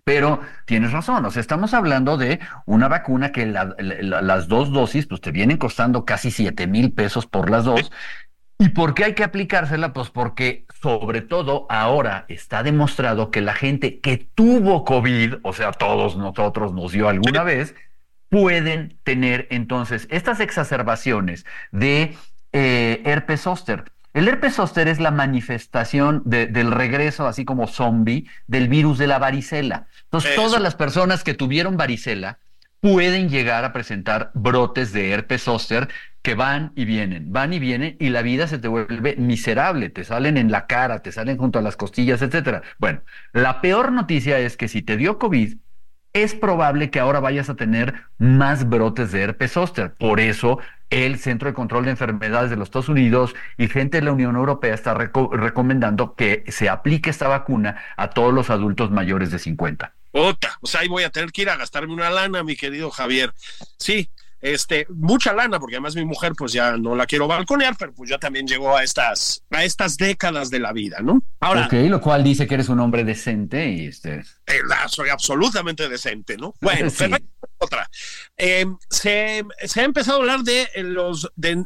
Pero 0.06 0.40
tienes 0.66 0.92
razón, 0.92 1.24
o 1.24 1.32
sea, 1.32 1.40
estamos 1.40 1.74
hablando 1.74 2.16
de 2.16 2.38
una 2.64 2.86
vacuna 2.86 3.32
que 3.32 3.44
las 3.44 4.46
dos 4.46 4.70
dosis, 4.70 5.04
pues 5.08 5.20
te 5.20 5.32
vienen 5.32 5.56
costando 5.56 6.04
casi 6.04 6.30
7 6.30 6.68
mil 6.68 6.92
pesos 6.92 7.26
por 7.26 7.50
las 7.50 7.64
dos. 7.64 7.90
¿Y 8.56 8.68
por 8.68 8.94
qué 8.94 9.02
hay 9.02 9.14
que 9.14 9.24
aplicársela? 9.24 9.92
Pues 9.92 10.10
porque 10.10 10.64
sobre 10.80 11.22
todo 11.22 11.66
ahora 11.70 12.24
está 12.28 12.62
demostrado 12.62 13.32
que 13.32 13.40
la 13.40 13.52
gente 13.52 13.98
que 13.98 14.16
tuvo 14.16 14.84
COVID, 14.84 15.38
o 15.42 15.52
sea, 15.52 15.72
todos 15.72 16.16
nosotros 16.16 16.72
nos 16.72 16.92
dio 16.92 17.08
alguna 17.08 17.42
vez, 17.42 17.74
pueden 18.28 19.00
tener 19.02 19.48
entonces 19.50 20.06
estas 20.12 20.38
exacerbaciones 20.38 21.44
de 21.72 22.16
eh, 22.52 23.02
herpes 23.04 23.40
zóster. 23.40 23.90
El 24.16 24.28
herpes 24.28 24.54
zóster 24.54 24.88
es 24.88 24.98
la 24.98 25.10
manifestación 25.10 26.22
del 26.24 26.70
regreso, 26.70 27.26
así 27.26 27.44
como 27.44 27.66
zombie, 27.66 28.26
del 28.46 28.66
virus 28.66 28.96
de 28.96 29.06
la 29.06 29.18
varicela. 29.18 29.88
Entonces, 30.04 30.34
todas 30.34 30.58
las 30.62 30.74
personas 30.74 31.22
que 31.22 31.34
tuvieron 31.34 31.76
varicela 31.76 32.38
pueden 32.80 33.28
llegar 33.28 33.66
a 33.66 33.74
presentar 33.74 34.30
brotes 34.32 34.94
de 34.94 35.10
herpes 35.10 35.42
zóster 35.42 35.88
que 36.22 36.34
van 36.34 36.72
y 36.76 36.86
vienen, 36.86 37.30
van 37.30 37.52
y 37.52 37.58
vienen 37.58 37.98
y 38.00 38.08
la 38.08 38.22
vida 38.22 38.46
se 38.46 38.58
te 38.58 38.68
vuelve 38.68 39.16
miserable, 39.16 39.90
te 39.90 40.02
salen 40.02 40.38
en 40.38 40.50
la 40.50 40.66
cara, 40.66 41.00
te 41.00 41.12
salen 41.12 41.36
junto 41.36 41.58
a 41.58 41.62
las 41.62 41.76
costillas, 41.76 42.22
etcétera. 42.22 42.62
Bueno, 42.78 43.02
la 43.34 43.60
peor 43.60 43.92
noticia 43.92 44.38
es 44.38 44.56
que 44.56 44.68
si 44.68 44.80
te 44.80 44.96
dio 44.96 45.18
COVID, 45.18 45.58
es 46.14 46.34
probable 46.34 46.88
que 46.88 47.00
ahora 47.00 47.20
vayas 47.20 47.50
a 47.50 47.56
tener 47.56 47.94
más 48.16 48.66
brotes 48.66 49.12
de 49.12 49.20
herpes 49.20 49.52
zóster. 49.52 49.92
Por 49.92 50.20
eso 50.20 50.58
el 50.90 51.18
Centro 51.18 51.48
de 51.48 51.54
Control 51.54 51.84
de 51.84 51.90
Enfermedades 51.92 52.50
de 52.50 52.56
los 52.56 52.68
Estados 52.68 52.88
Unidos 52.88 53.34
y 53.58 53.68
gente 53.68 53.98
de 53.98 54.04
la 54.04 54.12
Unión 54.12 54.36
Europea 54.36 54.74
está 54.74 54.94
recomendando 54.94 56.14
que 56.14 56.44
se 56.48 56.68
aplique 56.68 57.10
esta 57.10 57.28
vacuna 57.28 57.82
a 57.96 58.10
todos 58.10 58.32
los 58.32 58.50
adultos 58.50 58.90
mayores 58.90 59.30
de 59.30 59.38
50. 59.38 59.92
Ota, 60.12 60.58
sea, 60.62 60.80
ahí 60.80 60.88
voy 60.88 61.02
a 61.02 61.10
tener 61.10 61.30
que 61.30 61.42
ir 61.42 61.50
a 61.50 61.56
gastarme 61.56 61.92
una 61.92 62.08
lana, 62.08 62.42
mi 62.42 62.56
querido 62.56 62.90
Javier. 62.90 63.34
Sí, 63.78 64.08
este, 64.46 64.86
mucha 64.90 65.32
lana, 65.32 65.58
porque 65.58 65.74
además 65.74 65.96
mi 65.96 66.04
mujer 66.04 66.32
pues 66.38 66.52
ya 66.52 66.76
no 66.76 66.94
la 66.94 67.06
quiero 67.06 67.26
balconear, 67.26 67.76
pero 67.76 67.92
pues 67.92 68.08
ya 68.08 68.18
también 68.18 68.46
llegó 68.46 68.76
a 68.76 68.84
estas, 68.84 69.42
a 69.50 69.64
estas 69.64 69.96
décadas 69.96 70.50
de 70.50 70.60
la 70.60 70.72
vida, 70.72 70.98
¿no? 71.02 71.20
Ahora. 71.40 71.66
Ok, 71.66 71.72
lo 71.88 72.00
cual 72.00 72.22
dice 72.22 72.46
que 72.46 72.54
eres 72.54 72.68
un 72.68 72.78
hombre 72.78 73.02
decente 73.02 73.68
y 73.68 73.86
este. 73.86 74.20
Eh, 74.46 74.60
soy 74.86 75.08
absolutamente 75.08 75.88
decente, 75.88 76.36
¿no? 76.36 76.54
Bueno, 76.60 76.88
otra. 77.58 77.88
Em, 78.36 78.76
se, 78.88 79.44
ha 79.74 79.82
empezado 79.82 80.18
a 80.18 80.20
hablar 80.20 80.40
de 80.40 80.68
los, 80.76 81.28
de, 81.34 81.64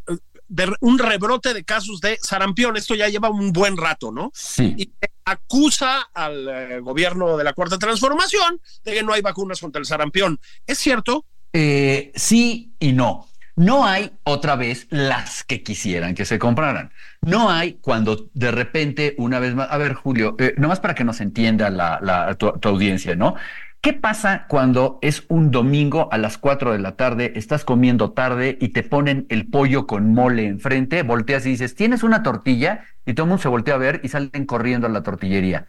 un 0.81 0.99
rebrote 0.99 1.53
de 1.53 1.65
casos 1.65 2.01
de 2.01 2.19
sarampión. 2.23 2.79
Esto 2.79 2.95
ya 2.95 3.09
lleva 3.09 3.29
un 3.29 3.53
buen 3.53 3.77
rato, 3.77 4.11
¿no? 4.11 4.31
Sí. 4.35 4.75
Y 4.79 4.91
acusa 5.27 6.09
al 6.15 6.49
eh, 6.49 6.81
gobierno 6.81 7.37
de 7.37 7.45
la 7.45 7.53
Cuarta 7.53 7.79
Transformación 7.79 8.61
de 8.85 8.95
que 8.95 9.03
no 9.03 9.13
hay 9.13 9.21
vacunas 9.21 9.61
contra 9.61 9.81
el 9.81 9.87
sarampión. 9.87 10.41
¿Es 10.67 10.79
cierto? 10.79 11.27
Eh, 11.53 12.13
sí 12.15 12.75
y 12.79 12.93
no. 12.93 13.27
No 13.57 13.85
hay 13.85 14.13
otra 14.25 14.57
vez 14.57 14.87
las 14.91 15.45
que 15.45 15.63
quisieran 15.63 16.15
que 16.15 16.25
se 16.25 16.39
compraran. 16.39 16.93
No 17.21 17.51
hay 17.51 17.75
cuando 17.75 18.31
de 18.33 18.51
repente, 18.51 19.15
una 19.19 19.39
vez 19.39 19.55
más, 19.55 19.69
a 19.71 19.77
ver, 19.77 19.93
Julio, 19.93 20.35
eh, 20.39 20.55
nomás 20.57 20.81
para 20.81 20.95
que 20.95 21.05
nos 21.05 21.21
entienda 21.21 21.69
la, 21.69 22.35
tu, 22.39 22.53
audiencia, 22.63 23.17
¿no? 23.17 23.35
¿Qué 23.83 23.93
pasa 23.93 24.47
cuando 24.49 24.99
es 25.03 25.25
un 25.29 25.51
domingo 25.51 26.09
a 26.13 26.19
las 26.19 26.39
4 26.39 26.73
de 26.73 26.79
la 26.79 26.97
tarde, 26.97 27.33
estás 27.37 27.65
comiendo 27.65 28.13
tarde 28.13 28.57
y 28.61 28.69
te 28.69 28.83
ponen 28.83 29.27
el 29.31 29.47
pollo 29.47 29.87
con 29.87 30.13
mole 30.15 30.47
enfrente, 30.47 31.03
volteas 31.03 31.45
y 31.47 31.51
dices, 31.51 31.75
¿tienes 31.75 32.03
una 32.03 32.23
tortilla? 32.23 32.85
Y 33.05 33.15
todo 33.15 33.25
el 33.25 33.29
mundo 33.29 33.43
se 33.43 33.49
voltea 33.49 33.75
a 33.75 33.79
ver 33.79 34.01
y 34.03 34.09
salen 34.09 34.47
corriendo 34.47 34.87
a 34.87 34.91
la 34.91 35.03
tortillería. 35.03 35.67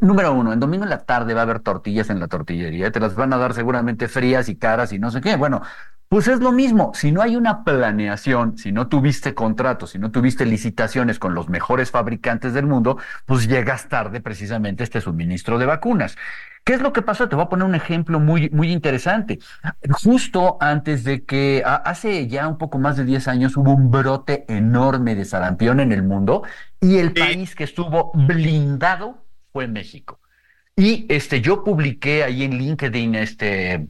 Número 0.00 0.32
uno, 0.32 0.52
en 0.52 0.60
domingo 0.60 0.84
en 0.84 0.90
la 0.90 1.04
tarde 1.04 1.34
va 1.34 1.40
a 1.40 1.42
haber 1.44 1.60
tortillas 1.60 2.10
en 2.10 2.20
la 2.20 2.28
tortillería, 2.28 2.90
te 2.92 3.00
las 3.00 3.14
van 3.14 3.32
a 3.32 3.38
dar 3.38 3.54
seguramente 3.54 4.08
frías 4.08 4.48
y 4.48 4.56
caras 4.56 4.92
y 4.92 4.98
no 4.98 5.10
sé 5.10 5.20
qué. 5.20 5.36
Bueno, 5.36 5.62
pues 6.08 6.28
es 6.28 6.38
lo 6.38 6.52
mismo, 6.52 6.92
si 6.94 7.10
no 7.10 7.20
hay 7.20 7.34
una 7.34 7.64
planeación, 7.64 8.56
si 8.58 8.70
no 8.70 8.86
tuviste 8.86 9.34
contratos, 9.34 9.90
si 9.90 9.98
no 9.98 10.12
tuviste 10.12 10.46
licitaciones 10.46 11.18
con 11.18 11.34
los 11.34 11.48
mejores 11.48 11.90
fabricantes 11.90 12.54
del 12.54 12.66
mundo, 12.66 12.98
pues 13.24 13.48
llegas 13.48 13.88
tarde 13.88 14.20
precisamente 14.20 14.84
este 14.84 15.00
suministro 15.00 15.58
de 15.58 15.66
vacunas. 15.66 16.16
¿Qué 16.62 16.74
es 16.74 16.80
lo 16.80 16.92
que 16.92 17.02
pasó? 17.02 17.28
Te 17.28 17.34
voy 17.34 17.44
a 17.44 17.48
poner 17.48 17.66
un 17.66 17.74
ejemplo 17.74 18.20
muy, 18.20 18.50
muy 18.50 18.72
interesante. 18.72 19.40
Justo 20.02 20.58
antes 20.60 21.02
de 21.02 21.24
que, 21.24 21.62
hace 21.64 22.28
ya 22.28 22.46
un 22.46 22.58
poco 22.58 22.78
más 22.78 22.96
de 22.96 23.04
10 23.04 23.28
años, 23.28 23.56
hubo 23.56 23.72
un 23.72 23.90
brote 23.90 24.44
enorme 24.48 25.16
de 25.16 25.24
sarampión 25.24 25.80
en 25.80 25.90
el 25.90 26.04
mundo 26.04 26.42
y 26.80 26.98
el 26.98 27.12
país 27.12 27.56
que 27.56 27.64
estuvo 27.64 28.12
blindado 28.14 29.25
fue 29.56 29.68
México. 29.68 30.20
Y 30.76 31.06
este, 31.08 31.40
yo 31.40 31.64
publiqué 31.64 32.22
ahí 32.24 32.42
en 32.42 32.58
LinkedIn 32.58 33.14
este, 33.14 33.86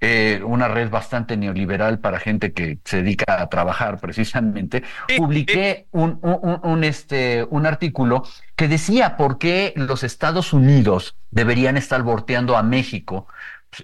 eh, 0.00 0.40
una 0.42 0.66
red 0.66 0.88
bastante 0.88 1.36
neoliberal 1.36 1.98
para 1.98 2.18
gente 2.18 2.54
que 2.54 2.78
se 2.86 3.02
dedica 3.02 3.42
a 3.42 3.50
trabajar 3.50 4.00
precisamente, 4.00 4.82
publiqué 5.18 5.88
un, 5.90 6.18
un, 6.22 6.84
este, 6.84 7.46
un 7.50 7.66
artículo 7.66 8.22
que 8.56 8.66
decía 8.66 9.18
por 9.18 9.36
qué 9.36 9.74
los 9.76 10.04
Estados 10.04 10.54
Unidos 10.54 11.18
deberían 11.30 11.76
estar 11.76 12.02
volteando 12.02 12.56
a 12.56 12.62
México 12.62 13.26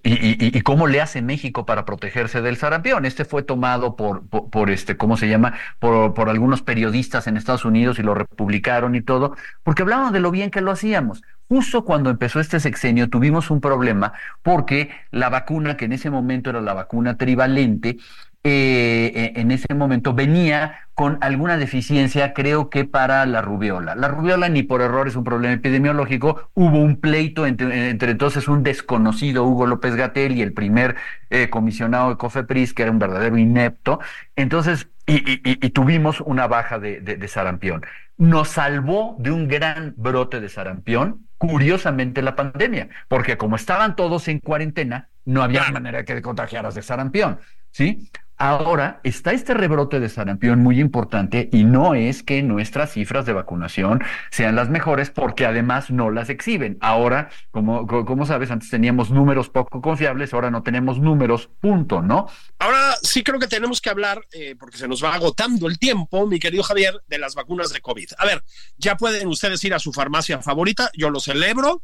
y, 0.03 0.61
cómo 0.63 0.87
le 0.87 1.01
hace 1.01 1.23
México 1.23 1.65
para 1.65 1.85
protegerse 1.85 2.43
del 2.43 2.57
sarampión. 2.57 3.05
Este 3.05 3.25
fue 3.25 3.43
tomado 3.43 3.97
por, 3.97 4.27
por, 4.27 4.71
este, 4.71 4.97
¿cómo 4.97 5.17
se 5.17 5.29
llama? 5.29 5.55
Por, 5.79 6.15
por, 6.15 6.29
algunos 6.29 6.63
periodistas 6.63 7.27
en 7.27 7.37
Estados 7.37 7.65
Unidos 7.65 7.99
y 7.99 8.03
lo 8.03 8.15
republicaron 8.15 8.95
y 8.95 9.01
todo, 9.01 9.37
porque 9.63 9.83
hablaban 9.83 10.13
de 10.13 10.21
lo 10.21 10.31
bien 10.31 10.51
que 10.51 10.61
lo 10.61 10.73
hacíamos. 10.73 11.23
Justo 11.49 11.85
cuando 11.85 12.11
empezó 12.11 12.41
este 12.41 12.59
sexenio 12.59 13.09
tuvimos 13.09 13.51
un 13.51 13.61
problema 13.61 14.13
porque 14.43 14.91
la 15.13 15.29
vacuna, 15.29 15.77
que 15.77 15.85
en 15.85 15.93
ese 15.93 16.11
momento 16.11 16.51
era 16.51 16.61
la 16.61 16.75
vacuna 16.75 17.17
trivalente, 17.17 17.99
eh, 18.43 19.13
eh, 19.15 19.33
en 19.37 19.51
ese 19.51 19.73
momento 19.75 20.15
venía 20.15 20.86
con 20.97 21.19
alguna 21.21 21.59
deficiencia, 21.59 22.33
creo 22.33 22.71
que 22.71 22.87
para 22.87 23.27
la 23.27 23.43
rubiola. 23.43 23.95
La 23.95 24.09
rubiola 24.09 24.49
ni 24.49 24.63
por 24.63 24.81
error 24.81 25.07
es 25.07 25.15
un 25.15 25.25
problema 25.25 25.53
epidemiológico, 25.53 26.49
hubo 26.55 26.79
un 26.79 26.99
pleito 26.99 27.45
entre, 27.47 27.91
entonces 27.91 28.49
un 28.49 28.63
desconocido 28.63 29.45
Hugo 29.45 29.67
López 29.67 29.95
Gatel 29.95 30.39
y 30.39 30.41
el 30.41 30.55
primer 30.55 30.97
eh, 31.29 31.51
comisionado 31.51 32.09
de 32.09 32.17
COFEPRIS, 32.17 32.73
que 32.73 32.83
era 32.83 32.91
un 32.91 32.99
verdadero 32.99 33.37
inepto, 33.37 34.01
entonces, 34.37 34.89
y, 35.07 35.69
tuvimos 35.69 36.23
una 36.23 36.47
baja 36.47 36.79
de, 36.79 37.03
de 37.03 37.29
sarampión. 37.29 37.85
Nos 38.17 38.49
salvó 38.49 39.17
de 39.19 39.33
un 39.33 39.49
gran 39.49 39.93
brote 39.99 40.41
de 40.41 40.49
sarampión, 40.49 41.27
curiosamente 41.37 42.23
la 42.23 42.35
pandemia, 42.37 42.89
porque 43.09 43.37
como 43.37 43.57
estaban 43.57 43.97
todos 43.97 44.29
en 44.29 44.39
cuarentena, 44.41 45.11
no 45.27 45.43
había 45.43 45.71
manera 45.71 46.05
que 46.07 46.15
te 46.15 46.23
contagiaras 46.23 46.75
de 46.75 46.81
sarampión, 46.81 47.39
¿sí? 47.71 48.09
Ahora 48.39 49.01
está 49.03 49.33
este 49.33 49.55
rebrote 49.55 49.99
de 49.99 50.11
sarampión 50.11 50.63
muy 50.63 50.79
importante 50.79 51.49
y 51.53 51.65
no 51.65 51.95
es 51.95 52.23
que 52.23 52.43
nuestras 52.43 52.93
cifras 52.93 53.25
de 53.25 53.33
vacunación 53.33 54.03
sean 54.31 54.57
las 54.57 54.69
mejores 54.69 55.11
porque 55.11 55.47
además 55.47 55.91
no 55.91 56.11
las 56.11 56.29
exhiben. 56.29 56.77
Ahora, 56.83 57.31
como, 57.51 58.27
sabes, 58.27 58.51
antes 58.51 58.69
teníamos 58.69 59.11
números 59.11 59.49
poco 59.49 59.81
confiables, 59.81 60.35
ahora 60.35 60.51
no 60.51 60.63
tenemos 60.63 60.99
números, 60.99 61.49
punto, 61.61 62.03
¿no? 62.03 62.29
Ahora 62.59 62.97
sí 63.03 63.23
creo 63.23 63.39
que 63.39 63.47
tenemos 63.47 63.81
que 63.81 63.89
hablar, 63.89 64.21
eh, 64.33 64.55
porque 64.59 64.77
se 64.77 64.87
nos 64.87 65.03
va 65.03 65.15
agotando 65.15 65.67
el 65.67 65.79
tiempo, 65.79 66.27
mi 66.27 66.39
querido 66.39 66.63
Javier, 66.63 67.01
de 67.07 67.19
las 67.19 67.35
vacunas 67.35 67.73
de 67.73 67.81
COVID. 67.81 68.11
A 68.19 68.27
ver, 68.27 68.45
ya 68.77 68.99
pueden 68.99 69.29
ustedes 69.29 69.65
ir 69.65 69.73
a 69.73 69.79
su 69.79 69.95
farmacia 69.95 70.43
favorita, 70.43 70.91
yo 70.95 71.09
lo 71.09 71.21
celebro, 71.21 71.83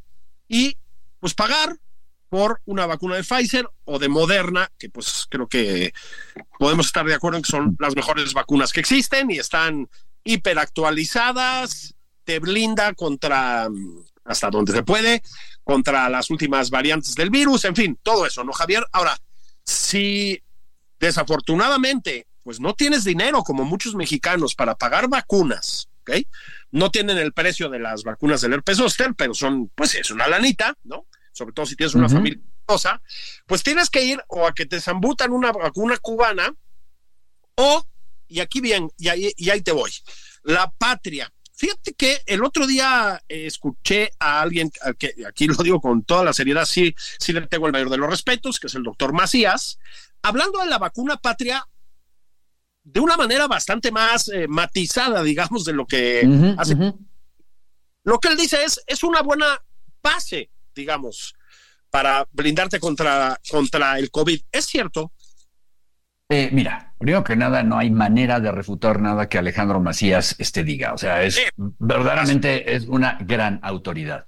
y 0.48 0.76
pues 1.18 1.32
pagar 1.32 1.78
por 2.33 2.62
una 2.64 2.87
vacuna 2.87 3.16
de 3.16 3.24
Pfizer 3.24 3.68
o 3.85 3.99
de 3.99 4.09
Moderna, 4.09 4.72
que 4.78 4.89
pues 4.89 5.26
creo 5.28 5.47
que 5.47 5.93
podemos 6.59 6.87
estar 6.87 7.05
de 7.05 7.12
acuerdo 7.12 7.37
en 7.37 7.43
que 7.43 7.51
son 7.51 7.76
las 7.78 7.95
mejores 7.95 8.33
vacunas 8.33 8.72
que 8.72 8.80
existen 8.80 9.30
y 9.30 9.39
están 9.39 9.87
hiperactualizadas, 10.24 11.95
te 12.24 12.39
blinda 12.39 12.95
contra, 12.95 13.68
hasta 14.24 14.49
donde 14.49 14.72
se 14.72 14.83
puede, 14.83 15.22
contra 15.62 16.09
las 16.09 16.30
últimas 16.30 16.70
variantes 16.70 17.14
del 17.16 17.28
virus, 17.28 17.66
en 17.66 17.76
fin, 17.76 17.99
todo 18.03 18.24
eso, 18.24 18.43
¿no, 18.45 18.55
Javier? 18.55 18.87
Ahora, 18.93 19.14
si 19.62 20.43
desafortunadamente, 20.99 22.28
pues 22.43 22.61
no 22.61 22.72
tienes 22.72 23.05
dinero 23.05 23.43
como 23.43 23.64
muchos 23.64 23.95
mexicanos 23.95 24.55
para 24.55 24.74
pagar 24.74 25.07
vacunas, 25.07 25.91
¿ok? 26.01 26.12
No 26.70 26.91
tienen 26.91 27.18
el 27.18 27.35
precio 27.35 27.68
de 27.68 27.78
las 27.78 28.05
vacunas 28.05 28.41
del 28.41 28.55
herpes 28.55 28.78
zóster, 28.78 29.12
pero 29.14 29.35
son, 29.35 29.70
pues 29.74 29.95
es 29.97 30.11
una 30.11 30.28
lanita, 30.28 30.78
¿no? 30.85 31.05
Sobre 31.33 31.53
todo 31.53 31.66
si 31.66 31.76
tienes 31.76 31.95
una 31.95 32.09
familia 32.09 32.41
cosa, 32.64 33.03
pues 33.47 33.62
tienes 33.62 33.91
que 33.91 34.05
ir 34.05 34.22
o 34.28 34.47
a 34.47 34.55
que 34.55 34.66
te 34.66 34.80
zambutan 34.80 35.33
una 35.33 35.53
vacuna 35.53 35.97
cubana 35.99 36.55
o, 37.57 37.85
y 38.28 38.41
aquí 38.41 38.61
bien, 38.61 38.91
y 38.97 39.09
ahí, 39.09 39.33
y 39.37 39.51
ahí 39.51 39.61
te 39.61 39.72
voy, 39.72 39.91
la 40.45 40.70
patria. 40.70 41.33
Fíjate 41.55 41.93
que 41.95 42.22
el 42.26 42.43
otro 42.43 42.66
día 42.66 43.22
eh, 43.28 43.47
escuché 43.47 44.11
a 44.18 44.41
alguien, 44.41 44.70
que 44.99 45.14
aquí 45.26 45.47
lo 45.47 45.55
digo 45.62 45.80
con 45.80 46.03
toda 46.03 46.24
la 46.24 46.33
seriedad, 46.33 46.64
sí, 46.64 46.95
sí 47.18 47.33
le 47.33 47.47
tengo 47.47 47.66
el 47.66 47.72
mayor 47.72 47.91
de 47.91 47.99
los 47.99 48.11
respetos, 48.11 48.59
que 48.59 48.68
es 48.68 48.74
el 48.74 48.83
doctor 48.83 49.12
Macías, 49.12 49.78
hablando 50.22 50.59
de 50.61 50.66
la 50.66 50.78
vacuna 50.78 51.18
patria 51.18 51.66
de 52.85 53.01
una 53.01 53.16
manera 53.16 53.47
bastante 53.47 53.93
más 53.93 54.28
eh, 54.28 54.49
matizada, 54.49 55.22
digamos, 55.22 55.64
de 55.64 55.72
lo 55.72 55.87
que 55.87 56.55
hace. 56.59 56.76
Lo 58.05 58.18
que 58.18 58.28
él 58.28 58.37
dice 58.37 58.64
es, 58.64 58.83
es 58.87 59.05
una 59.05 59.22
buena 59.22 59.62
base 60.03 60.51
digamos, 60.75 61.35
para 61.91 62.27
blindarte 62.33 62.81
contra, 62.81 63.39
contra 63.51 63.99
el 63.99 64.11
COVID. 64.11 64.41
¿Es 64.51 64.64
cierto? 64.66 65.12
Eh, 66.29 66.49
mira, 66.51 66.95
primero 66.99 67.23
que 67.23 67.37
nada, 67.37 67.62
no 67.62 67.77
hay 67.77 67.91
manera 67.91 68.41
de 68.41 68.51
refutar 68.51 69.01
nada 69.01 69.29
que 69.29 69.37
Alejandro 69.37 69.81
Macías 69.81 70.35
este 70.39 70.64
diga. 70.64 70.95
O 70.95 70.99
sea, 70.99 71.23
es 71.23 71.39
verdaderamente 71.57 72.75
es 72.75 72.87
una 72.87 73.18
gran 73.20 73.61
autoridad. 73.62 74.27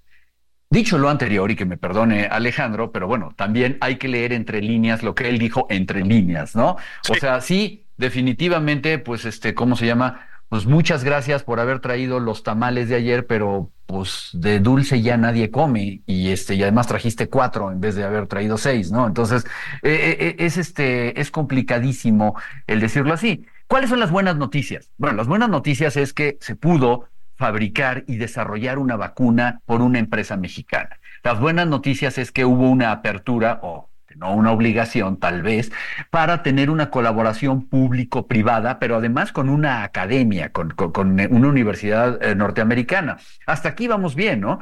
Dicho 0.68 0.98
lo 0.98 1.08
anterior, 1.08 1.50
y 1.50 1.56
que 1.56 1.64
me 1.64 1.78
perdone 1.78 2.26
Alejandro, 2.26 2.92
pero 2.92 3.06
bueno, 3.06 3.32
también 3.36 3.78
hay 3.80 3.96
que 3.96 4.08
leer 4.08 4.32
entre 4.32 4.60
líneas 4.60 5.02
lo 5.02 5.14
que 5.14 5.28
él 5.28 5.38
dijo 5.38 5.66
entre 5.70 6.02
líneas, 6.02 6.54
¿no? 6.56 6.76
O 7.08 7.14
sea, 7.14 7.40
sí, 7.40 7.86
definitivamente, 7.96 8.98
pues 8.98 9.24
este, 9.24 9.54
¿cómo 9.54 9.76
se 9.76 9.86
llama? 9.86 10.26
Pues 10.54 10.66
muchas 10.66 11.02
gracias 11.02 11.42
por 11.42 11.58
haber 11.58 11.80
traído 11.80 12.20
los 12.20 12.44
tamales 12.44 12.88
de 12.88 12.94
ayer, 12.94 13.26
pero 13.26 13.72
pues 13.86 14.30
de 14.34 14.60
dulce 14.60 15.02
ya 15.02 15.16
nadie 15.16 15.50
come 15.50 16.02
y 16.06 16.30
este 16.30 16.54
y 16.54 16.62
además 16.62 16.86
trajiste 16.86 17.28
cuatro 17.28 17.72
en 17.72 17.80
vez 17.80 17.96
de 17.96 18.04
haber 18.04 18.28
traído 18.28 18.56
seis, 18.56 18.92
¿no? 18.92 19.08
Entonces 19.08 19.44
eh, 19.82 20.16
eh, 20.20 20.36
es 20.38 20.56
este 20.56 21.20
es 21.20 21.32
complicadísimo 21.32 22.36
el 22.68 22.78
decirlo 22.78 23.14
así. 23.14 23.44
¿Cuáles 23.66 23.90
son 23.90 23.98
las 23.98 24.12
buenas 24.12 24.36
noticias? 24.36 24.92
Bueno, 24.96 25.16
las 25.16 25.26
buenas 25.26 25.48
noticias 25.48 25.96
es 25.96 26.12
que 26.12 26.38
se 26.40 26.54
pudo 26.54 27.08
fabricar 27.34 28.04
y 28.06 28.14
desarrollar 28.18 28.78
una 28.78 28.94
vacuna 28.94 29.60
por 29.66 29.82
una 29.82 29.98
empresa 29.98 30.36
mexicana. 30.36 31.00
Las 31.24 31.40
buenas 31.40 31.66
noticias 31.66 32.16
es 32.16 32.30
que 32.30 32.44
hubo 32.44 32.70
una 32.70 32.92
apertura 32.92 33.58
o 33.64 33.90
no 34.16 34.34
una 34.34 34.52
obligación 34.52 35.18
tal 35.18 35.42
vez, 35.42 35.72
para 36.10 36.42
tener 36.42 36.70
una 36.70 36.90
colaboración 36.90 37.68
público-privada, 37.68 38.78
pero 38.78 38.96
además 38.96 39.32
con 39.32 39.48
una 39.48 39.82
academia, 39.82 40.50
con, 40.50 40.74
una 40.96 41.48
universidad 41.48 42.22
eh, 42.22 42.34
norteamericana. 42.34 43.18
Hasta 43.46 43.70
aquí 43.70 43.88
vamos 43.88 44.14
bien, 44.14 44.40
¿no? 44.40 44.60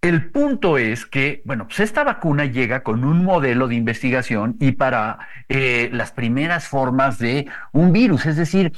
El 0.00 0.30
punto 0.30 0.78
es 0.78 1.06
que, 1.06 1.42
bueno, 1.44 1.66
pues 1.66 1.80
esta 1.80 2.04
vacuna 2.04 2.44
llega 2.44 2.84
con 2.84 3.04
un 3.04 3.24
modelo 3.24 3.66
de 3.66 3.74
investigación 3.74 4.56
y 4.60 4.72
para 4.72 5.18
eh, 5.48 5.90
las 5.92 6.12
primeras 6.12 6.68
formas 6.68 7.18
de 7.18 7.48
un 7.72 7.92
virus, 7.92 8.26
es 8.26 8.36
decir, 8.36 8.72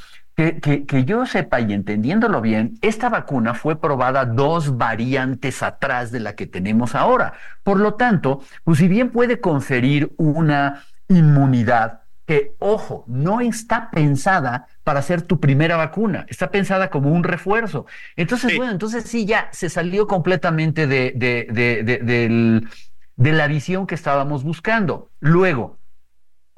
que, 0.60 1.04
yo 1.04 1.26
sepa 1.26 1.60
y 1.60 1.72
entendiéndolo 1.72 2.40
bien, 2.40 2.78
esta 2.80 3.08
vacuna 3.08 3.54
fue 3.54 3.80
probada 3.80 4.24
dos 4.24 4.78
variantes 4.78 5.62
atrás 5.62 6.10
de 6.10 6.20
la 6.20 6.34
que 6.34 6.46
tenemos 6.46 6.94
ahora. 6.94 7.34
Por 7.62 7.78
lo 7.78 7.94
tanto, 7.94 8.40
pues 8.64 8.78
si 8.78 8.88
bien 8.88 9.10
puede 9.10 9.40
conferir 9.40 10.12
una 10.16 10.82
inmunidad 11.08 12.00
que, 12.26 12.54
ojo, 12.58 13.04
no 13.08 13.40
está 13.40 13.90
pensada 13.90 14.66
para 14.84 15.02
ser 15.02 15.22
tu 15.22 15.40
primera 15.40 15.76
vacuna, 15.76 16.26
está 16.28 16.50
pensada 16.50 16.88
como 16.88 17.10
un 17.10 17.24
refuerzo. 17.24 17.86
Entonces, 18.16 18.56
bueno, 18.56 18.72
entonces 18.72 19.04
sí, 19.04 19.26
ya 19.26 19.48
se 19.52 19.68
salió 19.68 20.06
completamente 20.06 20.86
de, 20.86 21.12
de, 21.16 21.48
de, 21.52 22.62
de 23.16 23.32
la 23.32 23.46
visión 23.48 23.86
que 23.86 23.96
estábamos 23.96 24.44
buscando. 24.44 25.10
Luego, 25.18 25.79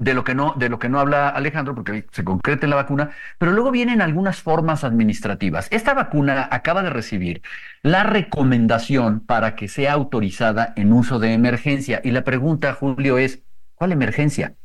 de 0.03 0.14
lo 0.14 0.24
que 0.24 0.34
no, 0.34 0.55
de 0.57 0.68
lo 0.68 0.78
que 0.78 0.88
no 0.88 0.98
habla 0.98 1.28
Alejandro, 1.28 1.74
porque 1.74 2.07
se 2.11 2.24
concreta 2.24 2.66
en 2.66 2.70
la 2.70 2.76
vacuna, 2.76 3.11
pero 3.38 3.53
luego 3.53 3.70
vienen 3.70 4.03
algunas 4.03 4.42
formas 4.42 4.82
administrativas. 4.82 5.68
Esta 5.70 5.94
vacuna 5.94 6.48
acaba 6.50 6.82
de 6.82 6.90
recibir 6.90 7.42
la 7.82 8.03
recomendación 8.03 9.20
para 9.20 9.55
que 9.55 9.68
sea 9.68 9.92
autorizada 9.92 10.72
en 10.76 10.92
uso 10.92 11.20
de 11.20 11.32
emergencia. 11.34 12.00
Y 12.03 12.11
la 12.11 12.24
pregunta, 12.24 12.74
Julio, 12.74 13.16
es, 13.18 13.42
¿cuál 13.76 13.92
emergencia? 13.92 14.57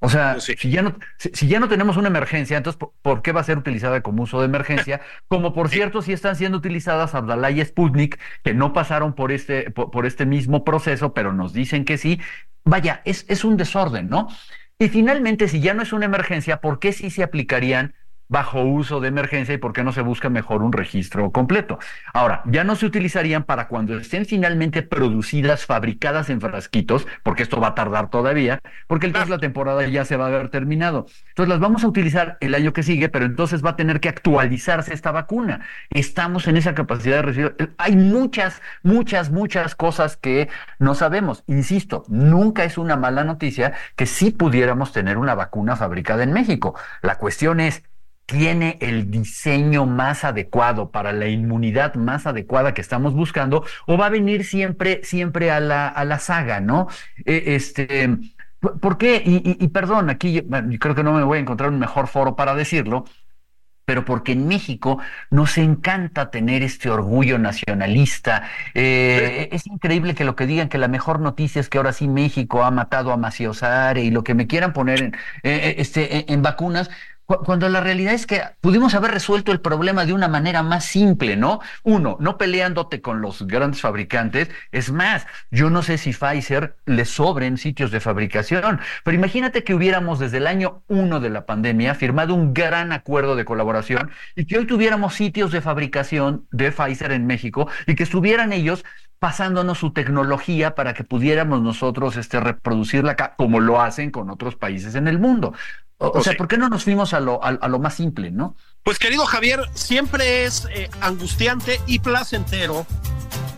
O 0.00 0.08
sea, 0.08 0.32
pues 0.32 0.44
si, 0.58 0.70
ya 0.70 0.82
no, 0.82 0.96
si, 1.18 1.46
ya 1.46 1.60
no 1.60 1.68
tenemos 1.68 1.98
una 1.98 2.08
emergencia, 2.08 2.56
entonces, 2.56 2.82
¿por, 3.02 3.22
qué 3.22 3.32
va 3.32 3.42
a 3.42 3.44
ser 3.44 3.58
utilizada 3.58 4.00
como 4.00 4.22
uso 4.22 4.40
de 4.40 4.46
emergencia? 4.46 5.02
Como 5.28 5.52
por 5.52 5.68
cierto, 5.68 6.00
si 6.00 6.14
están 6.14 6.36
siendo 6.36 6.56
utilizadas 6.56 7.14
Abdalá 7.14 7.50
y 7.50 7.62
Sputnik, 7.62 8.18
que 8.42 8.54
no 8.54 8.72
pasaron 8.72 9.14
por 9.14 9.30
este, 9.30 9.70
por, 9.70 10.06
este 10.06 10.24
mismo 10.24 10.64
proceso, 10.64 11.12
pero 11.12 11.34
nos 11.34 11.52
dicen 11.52 11.84
que 11.84 11.98
sí. 11.98 12.18
Vaya, 12.64 13.02
es, 13.04 13.26
es 13.28 13.44
un 13.44 13.58
desorden, 13.58 14.08
¿no? 14.08 14.28
Y 14.80 14.88
finalmente, 14.88 15.46
si 15.46 15.60
ya 15.60 15.74
no 15.74 15.82
es 15.82 15.92
una 15.92 16.06
emergencia, 16.06 16.62
¿por 16.62 16.78
qué 16.78 16.92
sí 16.92 17.10
se 17.10 17.22
aplicarían 17.22 17.94
bajo 18.30 18.62
uso 18.62 19.00
de 19.00 19.08
emergencia 19.08 19.54
y 19.54 19.58
por 19.58 19.72
qué 19.72 19.82
no 19.82 19.92
se 19.92 20.02
busca 20.02 20.30
mejor 20.30 20.62
un 20.62 20.72
registro 20.72 21.32
completo. 21.32 21.80
Ahora, 22.14 22.42
ya 22.46 22.62
no 22.62 22.76
se 22.76 22.86
utilizarían 22.86 23.42
para 23.42 23.66
cuando 23.66 23.98
estén 23.98 24.24
finalmente 24.24 24.82
producidas, 24.82 25.66
fabricadas 25.66 26.30
en 26.30 26.40
frasquitos, 26.40 27.08
porque 27.24 27.42
esto 27.42 27.60
va 27.60 27.68
a 27.68 27.74
tardar 27.74 28.08
todavía, 28.08 28.60
porque 28.86 29.06
entonces 29.06 29.28
la 29.28 29.38
temporada 29.38 29.84
ya 29.88 30.04
se 30.04 30.16
va 30.16 30.26
a 30.26 30.28
haber 30.28 30.48
terminado. 30.48 31.06
Entonces 31.30 31.48
las 31.48 31.58
vamos 31.58 31.82
a 31.82 31.88
utilizar 31.88 32.38
el 32.40 32.54
año 32.54 32.72
que 32.72 32.84
sigue, 32.84 33.08
pero 33.08 33.24
entonces 33.24 33.64
va 33.64 33.70
a 33.70 33.76
tener 33.76 33.98
que 33.98 34.08
actualizarse 34.08 34.94
esta 34.94 35.10
vacuna. 35.10 35.66
Estamos 35.90 36.46
en 36.46 36.56
esa 36.56 36.74
capacidad 36.74 37.16
de 37.16 37.22
recibir. 37.22 37.74
Hay 37.78 37.96
muchas, 37.96 38.62
muchas, 38.84 39.32
muchas 39.32 39.74
cosas 39.74 40.16
que 40.16 40.48
no 40.78 40.94
sabemos. 40.94 41.42
Insisto, 41.48 42.04
nunca 42.06 42.62
es 42.62 42.78
una 42.78 42.96
mala 42.96 43.24
noticia 43.24 43.72
que 43.96 44.06
sí 44.06 44.30
pudiéramos 44.30 44.92
tener 44.92 45.18
una 45.18 45.34
vacuna 45.34 45.74
fabricada 45.74 46.22
en 46.22 46.32
México. 46.32 46.76
La 47.02 47.16
cuestión 47.16 47.58
es, 47.58 47.82
tiene 48.30 48.78
el 48.80 49.10
diseño 49.10 49.86
más 49.86 50.24
adecuado 50.24 50.90
para 50.90 51.12
la 51.12 51.26
inmunidad 51.26 51.94
más 51.96 52.26
adecuada 52.26 52.74
que 52.74 52.80
estamos 52.80 53.12
buscando 53.12 53.64
o 53.86 53.98
va 53.98 54.06
a 54.06 54.10
venir 54.10 54.44
siempre 54.44 55.00
siempre 55.02 55.50
a 55.50 55.58
la 55.58 55.88
a 55.88 56.04
la 56.04 56.18
saga, 56.20 56.60
¿no? 56.60 56.86
Eh, 57.24 57.42
este 57.46 58.18
¿Por 58.60 58.98
qué? 58.98 59.22
Y, 59.24 59.68
perdón, 59.68 60.10
aquí 60.10 60.32
yo, 60.34 60.42
creo 60.78 60.94
que 60.94 61.02
no 61.02 61.14
me 61.14 61.24
voy 61.24 61.38
a 61.38 61.40
encontrar 61.40 61.70
un 61.70 61.78
mejor 61.78 62.08
foro 62.08 62.36
para 62.36 62.54
decirlo, 62.54 63.06
pero 63.86 64.04
porque 64.04 64.32
en 64.32 64.46
México 64.46 65.00
nos 65.30 65.56
encanta 65.58 66.30
tener 66.30 66.62
este 66.62 66.90
orgullo 66.90 67.38
nacionalista. 67.38 68.44
Eh, 68.74 69.48
es 69.50 69.66
increíble 69.66 70.14
que 70.14 70.24
lo 70.24 70.36
que 70.36 70.46
digan 70.46 70.68
que 70.68 70.78
la 70.78 70.88
mejor 70.88 71.20
noticia 71.20 71.58
es 71.58 71.70
que 71.70 71.78
ahora 71.78 71.94
sí 71.94 72.06
México 72.06 72.62
ha 72.62 72.70
matado 72.70 73.12
a 73.12 73.16
Maciosare 73.16 74.02
y 74.04 74.10
lo 74.10 74.22
que 74.24 74.34
me 74.34 74.46
quieran 74.46 74.74
poner 74.74 75.02
en, 75.02 75.16
eh, 75.42 75.76
este, 75.78 76.30
en 76.32 76.42
vacunas, 76.42 76.90
cuando 77.38 77.68
la 77.68 77.80
realidad 77.80 78.14
es 78.14 78.26
que 78.26 78.42
pudimos 78.60 78.94
haber 78.94 79.12
resuelto 79.12 79.52
el 79.52 79.60
problema 79.60 80.04
de 80.04 80.12
una 80.12 80.28
manera 80.28 80.62
más 80.62 80.84
simple, 80.84 81.36
¿no? 81.36 81.60
Uno, 81.82 82.16
no 82.20 82.38
peleándote 82.38 83.00
con 83.00 83.20
los 83.20 83.46
grandes 83.46 83.80
fabricantes. 83.80 84.50
Es 84.72 84.90
más, 84.90 85.26
yo 85.50 85.70
no 85.70 85.82
sé 85.82 85.98
si 85.98 86.12
Pfizer 86.12 86.76
le 86.86 87.04
sobren 87.04 87.56
sitios 87.56 87.90
de 87.90 88.00
fabricación, 88.00 88.80
pero 89.04 89.16
imagínate 89.16 89.64
que 89.64 89.74
hubiéramos 89.74 90.18
desde 90.18 90.38
el 90.38 90.46
año 90.46 90.82
uno 90.88 91.20
de 91.20 91.30
la 91.30 91.46
pandemia 91.46 91.94
firmado 91.94 92.34
un 92.34 92.52
gran 92.52 92.92
acuerdo 92.92 93.36
de 93.36 93.44
colaboración 93.44 94.10
y 94.34 94.46
que 94.46 94.58
hoy 94.58 94.66
tuviéramos 94.66 95.14
sitios 95.14 95.52
de 95.52 95.60
fabricación 95.60 96.46
de 96.50 96.72
Pfizer 96.72 97.12
en 97.12 97.26
México 97.26 97.68
y 97.86 97.94
que 97.94 98.02
estuvieran 98.02 98.52
ellos 98.52 98.84
pasándonos 99.20 99.78
su 99.78 99.92
tecnología 99.92 100.74
para 100.74 100.94
que 100.94 101.04
pudiéramos 101.04 101.60
nosotros 101.60 102.16
este, 102.16 102.40
reproducirla 102.40 103.16
como 103.36 103.60
lo 103.60 103.80
hacen 103.80 104.10
con 104.10 104.30
otros 104.30 104.56
países 104.56 104.94
en 104.94 105.06
el 105.06 105.18
mundo. 105.18 105.52
O, 106.02 106.22
sea, 106.22 106.32
¿por 106.32 106.48
qué 106.48 106.56
no 106.56 106.70
nos 106.70 106.84
fuimos 106.84 107.12
a 107.12 107.20
lo, 107.20 107.44
a, 107.44 107.68
lo, 107.68 107.78
más 107.78 107.94
simple, 107.94 108.30
no? 108.30 108.56
Pues 108.82 108.98
querido 108.98 109.26
Javier, 109.26 109.60
siempre 109.74 110.44
es 110.44 110.66
eh, 110.74 110.88
angustiante 111.02 111.78
y 111.86 111.98
placentero 111.98 112.86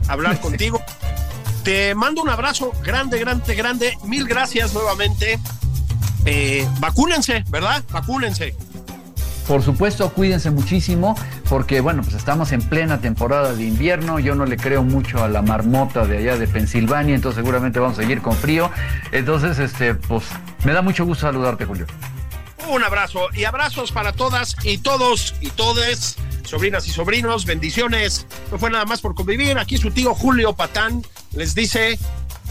hablar 0.08 0.40
contigo. 0.40 0.82
Te 1.62 1.94
mando 1.94 2.20
un 2.20 2.28
abrazo 2.28 2.72
grande, 2.82 3.20
grande, 3.20 3.54
grande. 3.54 3.96
Mil 4.04 4.26
gracias 4.26 4.74
nuevamente. 4.74 5.38
Eh, 6.24 6.68
vacúnense, 6.80 7.44
¿verdad? 7.48 7.84
Vacúnense. 7.92 8.56
Por 9.46 9.62
supuesto, 9.62 10.12
cuídense 10.12 10.50
muchísimo 10.50 11.16
porque, 11.48 11.80
bueno, 11.80 12.02
pues 12.02 12.16
estamos 12.16 12.50
en 12.50 12.62
plena 12.62 13.00
temporada 13.00 13.54
de 13.54 13.62
invierno. 13.62 14.18
Yo 14.18 14.34
no 14.34 14.46
le 14.46 14.56
creo 14.56 14.82
mucho 14.82 15.22
a 15.22 15.28
la 15.28 15.42
marmota 15.42 16.06
de 16.06 16.18
allá 16.18 16.36
de 16.36 16.48
Pensilvania, 16.48 17.14
entonces 17.14 17.36
seguramente 17.36 17.78
vamos 17.78 17.98
a 17.98 18.02
seguir 18.02 18.20
con 18.20 18.34
frío. 18.34 18.68
Entonces, 19.12 19.60
este, 19.60 19.94
pues 19.94 20.24
me 20.64 20.72
da 20.72 20.82
mucho 20.82 21.04
gusto 21.04 21.26
saludarte, 21.26 21.66
Julio. 21.66 21.86
Un 22.68 22.84
abrazo 22.84 23.28
y 23.34 23.44
abrazos 23.44 23.92
para 23.92 24.12
todas 24.12 24.56
y 24.62 24.78
todos 24.78 25.34
y 25.40 25.50
todes, 25.50 26.16
sobrinas 26.44 26.86
y 26.86 26.90
sobrinos, 26.90 27.44
bendiciones. 27.44 28.26
No 28.50 28.58
fue 28.58 28.70
nada 28.70 28.84
más 28.84 29.00
por 29.00 29.14
convivir. 29.14 29.58
Aquí 29.58 29.76
su 29.76 29.90
tío 29.90 30.14
Julio 30.14 30.52
Patán 30.54 31.04
les 31.32 31.54
dice, 31.54 31.98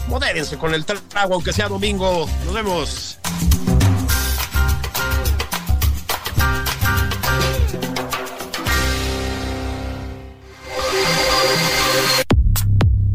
modérense 0.08 0.58
con 0.58 0.74
el 0.74 0.84
trago, 0.84 1.34
aunque 1.34 1.52
sea 1.52 1.68
domingo. 1.68 2.28
Nos 2.44 2.54
vemos. 2.54 3.18